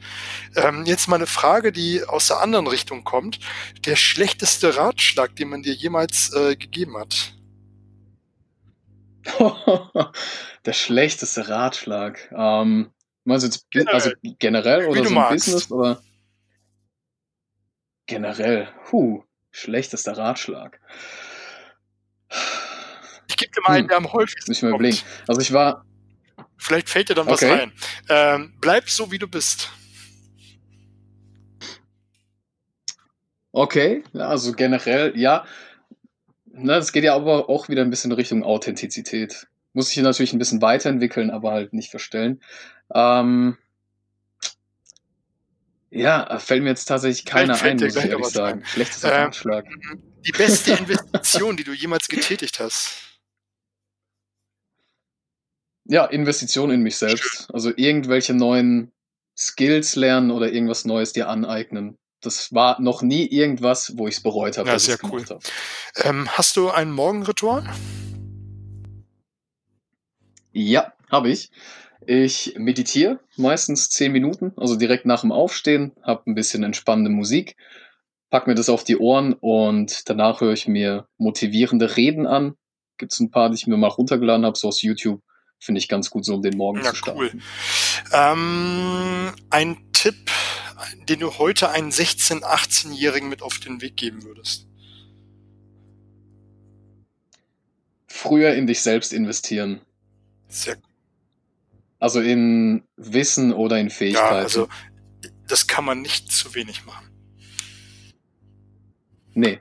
Ähm, 0.56 0.84
jetzt 0.86 1.06
mal 1.06 1.16
eine 1.16 1.28
Frage, 1.28 1.70
die 1.70 2.02
aus 2.04 2.26
der 2.26 2.40
anderen 2.40 2.66
Richtung 2.66 3.04
kommt. 3.04 3.38
Der 3.86 3.94
schlechteste 3.94 4.76
Ratschlag, 4.76 5.36
den 5.36 5.50
man 5.50 5.62
dir 5.62 5.74
jemals 5.74 6.32
äh, 6.34 6.56
gegeben 6.56 6.98
hat? 6.98 7.34
der 10.66 10.72
schlechteste 10.72 11.48
Ratschlag. 11.48 12.30
Ähm, 12.36 12.90
meinst 13.24 13.44
du 13.44 13.48
jetzt 13.48 13.70
generell. 13.70 13.94
also 13.94 14.10
generell 14.38 14.86
oder 14.86 15.04
so 15.04 15.14
Business 15.14 15.70
oder? 15.70 16.02
Generell. 18.06 18.68
Huh, 18.90 19.22
schlechtester 19.50 20.16
Ratschlag. 20.16 20.80
Ich 23.28 23.36
gebe 23.36 23.52
dir 23.52 23.62
mal 23.62 23.70
einen, 23.70 23.82
hm. 23.82 23.88
der 23.88 23.96
am 23.96 24.12
häufigsten 24.12 24.52
ich 24.52 24.62
mal 24.62 24.70
überlegen. 24.70 24.98
Also 25.26 25.40
ich 25.40 25.52
war. 25.52 25.84
Vielleicht 26.56 26.88
fällt 26.88 27.08
dir 27.08 27.14
dann 27.14 27.28
okay. 27.28 27.50
was 27.50 27.60
ein. 27.60 27.72
Ähm, 28.08 28.54
bleib 28.60 28.88
so, 28.88 29.10
wie 29.10 29.18
du 29.18 29.28
bist. 29.28 29.70
Okay, 33.52 34.02
also 34.14 34.52
generell, 34.52 35.12
ja. 35.16 35.44
Na, 36.56 36.76
das 36.76 36.92
geht 36.92 37.04
ja 37.04 37.14
aber 37.14 37.48
auch 37.48 37.68
wieder 37.68 37.82
ein 37.82 37.90
bisschen 37.90 38.12
in 38.12 38.16
Richtung 38.16 38.44
Authentizität. 38.44 39.48
Muss 39.72 39.88
sich 39.88 40.02
natürlich 40.02 40.32
ein 40.32 40.38
bisschen 40.38 40.62
weiterentwickeln, 40.62 41.30
aber 41.30 41.50
halt 41.50 41.72
nicht 41.72 41.90
verstellen. 41.90 42.40
Ähm, 42.94 43.58
ja, 45.90 46.38
fällt 46.38 46.62
mir 46.62 46.68
jetzt 46.68 46.84
tatsächlich 46.84 47.24
keiner 47.24 47.60
ein, 47.60 47.76
muss 47.76 47.96
ich 47.96 48.04
ehrlich 48.04 48.26
sagen. 48.26 48.60
Ein. 48.60 48.66
Schlechtester 48.66 49.10
äh, 49.10 49.22
Ratschlag. 49.22 49.66
Die 50.26 50.32
beste 50.32 50.72
Investition, 50.72 51.56
die 51.56 51.64
du 51.64 51.72
jemals 51.72 52.06
getätigt 52.06 52.60
hast. 52.60 53.00
Ja, 55.86 56.04
Investition 56.04 56.70
in 56.70 56.82
mich 56.82 56.96
selbst. 56.96 57.48
Also 57.52 57.72
irgendwelche 57.74 58.32
neuen 58.32 58.92
Skills 59.36 59.96
lernen 59.96 60.30
oder 60.30 60.52
irgendwas 60.52 60.84
Neues 60.84 61.12
dir 61.12 61.28
aneignen 61.28 61.98
das 62.24 62.52
war 62.52 62.80
noch 62.80 63.02
nie 63.02 63.26
irgendwas, 63.26 63.96
wo 63.96 64.08
ich 64.08 64.16
es 64.16 64.22
bereut 64.22 64.58
habe. 64.58 64.68
Ja, 64.68 64.78
sehr 64.78 64.98
cool. 65.04 65.24
Ähm, 66.02 66.28
hast 66.30 66.56
du 66.56 66.70
ein 66.70 66.90
Morgenritual? 66.90 67.64
Ja, 70.52 70.92
habe 71.10 71.30
ich. 71.30 71.50
Ich 72.06 72.54
meditiere 72.56 73.20
meistens 73.36 73.88
zehn 73.90 74.12
Minuten, 74.12 74.52
also 74.56 74.76
direkt 74.76 75.06
nach 75.06 75.22
dem 75.22 75.32
Aufstehen, 75.32 75.92
habe 76.02 76.30
ein 76.30 76.34
bisschen 76.34 76.62
entspannende 76.62 77.10
Musik, 77.10 77.56
pack 78.30 78.46
mir 78.46 78.54
das 78.54 78.68
auf 78.68 78.84
die 78.84 78.98
Ohren 78.98 79.32
und 79.32 80.08
danach 80.08 80.40
höre 80.40 80.52
ich 80.52 80.68
mir 80.68 81.08
motivierende 81.16 81.96
Reden 81.96 82.26
an. 82.26 82.56
Gibt 82.98 83.12
es 83.12 83.20
ein 83.20 83.30
paar, 83.30 83.48
die 83.48 83.56
ich 83.56 83.66
mir 83.66 83.76
mal 83.76 83.88
runtergeladen 83.88 84.44
habe, 84.44 84.56
so 84.56 84.68
aus 84.68 84.82
YouTube. 84.82 85.22
Finde 85.58 85.78
ich 85.78 85.88
ganz 85.88 86.10
gut, 86.10 86.24
so 86.24 86.34
um 86.34 86.42
den 86.42 86.56
Morgen 86.56 86.78
ja, 86.78 86.90
zu 86.90 86.96
starten. 86.96 87.20
Cool. 87.20 87.32
Ähm, 88.12 89.32
ein 89.50 89.78
Tipp 89.92 90.30
den 91.08 91.20
du 91.20 91.38
heute 91.38 91.70
einen 91.70 91.90
16-, 91.90 92.42
18-Jährigen 92.42 93.28
mit 93.28 93.42
auf 93.42 93.58
den 93.58 93.80
Weg 93.80 93.96
geben 93.96 94.22
würdest? 94.22 94.66
Früher 98.06 98.54
in 98.54 98.66
dich 98.66 98.80
selbst 98.80 99.12
investieren. 99.12 99.80
Sehr 100.48 100.76
Also 101.98 102.20
in 102.20 102.84
Wissen 102.96 103.52
oder 103.52 103.78
in 103.78 103.90
Fähigkeiten. 103.90 104.34
Ja, 104.34 104.40
also 104.40 104.68
das 105.48 105.66
kann 105.66 105.84
man 105.84 106.00
nicht 106.00 106.30
zu 106.30 106.54
wenig 106.54 106.84
machen. 106.84 107.10
Nee. 109.34 109.60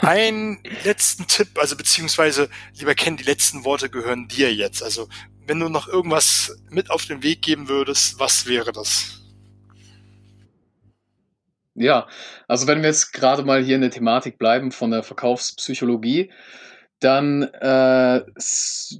Ein 0.00 0.62
letzten 0.84 1.26
Tipp, 1.26 1.58
also 1.58 1.76
beziehungsweise, 1.76 2.48
lieber 2.74 2.94
Ken, 2.94 3.18
die 3.18 3.24
letzten 3.24 3.64
Worte 3.64 3.90
gehören 3.90 4.28
dir 4.28 4.54
jetzt. 4.54 4.82
Also, 4.82 5.08
wenn 5.46 5.60
du 5.60 5.68
noch 5.68 5.88
irgendwas 5.88 6.56
mit 6.70 6.90
auf 6.90 7.04
den 7.04 7.22
Weg 7.22 7.42
geben 7.42 7.68
würdest, 7.68 8.18
was 8.18 8.46
wäre 8.46 8.72
das? 8.72 9.19
Ja, 11.80 12.08
also 12.46 12.66
wenn 12.66 12.82
wir 12.82 12.88
jetzt 12.90 13.12
gerade 13.12 13.42
mal 13.42 13.64
hier 13.64 13.76
in 13.76 13.80
der 13.80 13.90
Thematik 13.90 14.36
bleiben 14.36 14.70
von 14.70 14.90
der 14.90 15.02
Verkaufspsychologie, 15.02 16.30
dann, 16.98 17.42
äh, 17.42 18.20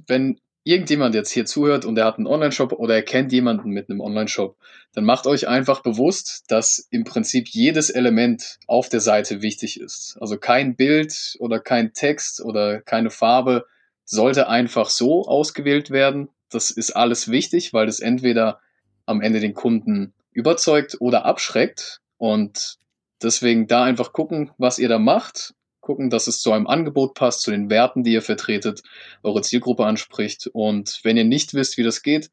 wenn 0.07 0.41
irgendjemand 0.63 1.13
jetzt 1.13 1.29
hier 1.29 1.45
zuhört 1.45 1.85
und 1.85 1.95
er 1.99 2.05
hat 2.05 2.17
einen 2.17 2.25
Online-Shop 2.25 2.71
oder 2.71 2.95
er 2.95 3.03
kennt 3.03 3.31
jemanden 3.31 3.69
mit 3.69 3.87
einem 3.87 4.01
Online-Shop, 4.01 4.57
dann 4.95 5.05
macht 5.05 5.27
euch 5.27 5.47
einfach 5.47 5.83
bewusst, 5.83 6.45
dass 6.47 6.87
im 6.89 7.03
Prinzip 7.03 7.49
jedes 7.49 7.91
Element 7.91 8.57
auf 8.65 8.89
der 8.89 8.99
Seite 8.99 9.43
wichtig 9.43 9.79
ist. 9.79 10.17
Also 10.19 10.39
kein 10.39 10.75
Bild 10.75 11.35
oder 11.37 11.59
kein 11.59 11.93
Text 11.93 12.41
oder 12.41 12.81
keine 12.81 13.11
Farbe 13.11 13.67
sollte 14.05 14.47
einfach 14.49 14.89
so 14.89 15.27
ausgewählt 15.27 15.91
werden. 15.91 16.29
Das 16.49 16.71
ist 16.71 16.95
alles 16.95 17.29
wichtig, 17.29 17.73
weil 17.73 17.85
das 17.85 17.99
entweder 17.99 18.59
am 19.05 19.21
Ende 19.21 19.39
den 19.39 19.53
Kunden 19.53 20.13
überzeugt 20.31 20.97
oder 20.99 21.25
abschreckt. 21.25 22.00
Und 22.21 22.77
deswegen 23.23 23.65
da 23.65 23.83
einfach 23.83 24.13
gucken, 24.13 24.51
was 24.59 24.77
ihr 24.77 24.89
da 24.89 24.99
macht, 24.99 25.55
gucken, 25.79 26.11
dass 26.11 26.27
es 26.27 26.39
zu 26.39 26.51
einem 26.51 26.67
Angebot 26.67 27.15
passt, 27.15 27.41
zu 27.41 27.49
den 27.49 27.71
Werten, 27.71 28.03
die 28.03 28.13
ihr 28.13 28.21
vertretet, 28.21 28.83
eure 29.23 29.41
Zielgruppe 29.41 29.87
anspricht. 29.87 30.45
Und 30.53 30.99
wenn 31.01 31.17
ihr 31.17 31.23
nicht 31.23 31.55
wisst, 31.55 31.77
wie 31.77 31.83
das 31.83 32.03
geht, 32.03 32.29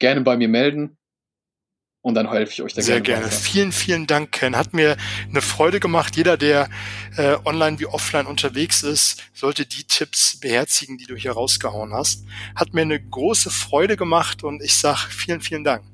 gerne 0.00 0.22
bei 0.22 0.36
mir 0.36 0.48
melden. 0.48 0.96
Und 2.00 2.14
dann 2.14 2.28
helfe 2.28 2.52
ich 2.52 2.62
euch 2.62 2.72
da 2.74 2.82
Sehr 2.82 3.00
gerne. 3.00 3.26
gerne. 3.26 3.32
Vielen, 3.32 3.70
vielen 3.70 4.08
Dank, 4.08 4.32
Ken. 4.32 4.56
Hat 4.56 4.74
mir 4.74 4.96
eine 5.28 5.40
Freude 5.40 5.78
gemacht. 5.78 6.16
Jeder, 6.16 6.36
der 6.36 6.68
äh, 7.16 7.36
online 7.44 7.78
wie 7.78 7.86
offline 7.86 8.26
unterwegs 8.26 8.82
ist, 8.82 9.22
sollte 9.34 9.66
die 9.66 9.84
Tipps 9.84 10.40
beherzigen, 10.40 10.98
die 10.98 11.06
du 11.06 11.14
hier 11.14 11.30
rausgehauen 11.30 11.92
hast. 11.92 12.24
Hat 12.56 12.74
mir 12.74 12.82
eine 12.82 13.00
große 13.00 13.50
Freude 13.50 13.96
gemacht 13.96 14.42
und 14.42 14.64
ich 14.64 14.74
sage 14.74 15.10
vielen, 15.10 15.40
vielen 15.40 15.62
Dank. 15.62 15.84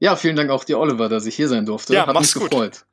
Ja, 0.00 0.16
vielen 0.16 0.34
Dank 0.34 0.50
auch 0.50 0.64
dir, 0.64 0.78
Oliver, 0.78 1.08
dass 1.08 1.26
ich 1.26 1.36
hier 1.36 1.48
sein 1.48 1.66
durfte. 1.66 1.94
Ja, 1.94 2.06
Hat 2.06 2.18
mich 2.18 2.32
gut. 2.34 2.50
gefreut. 2.50 2.86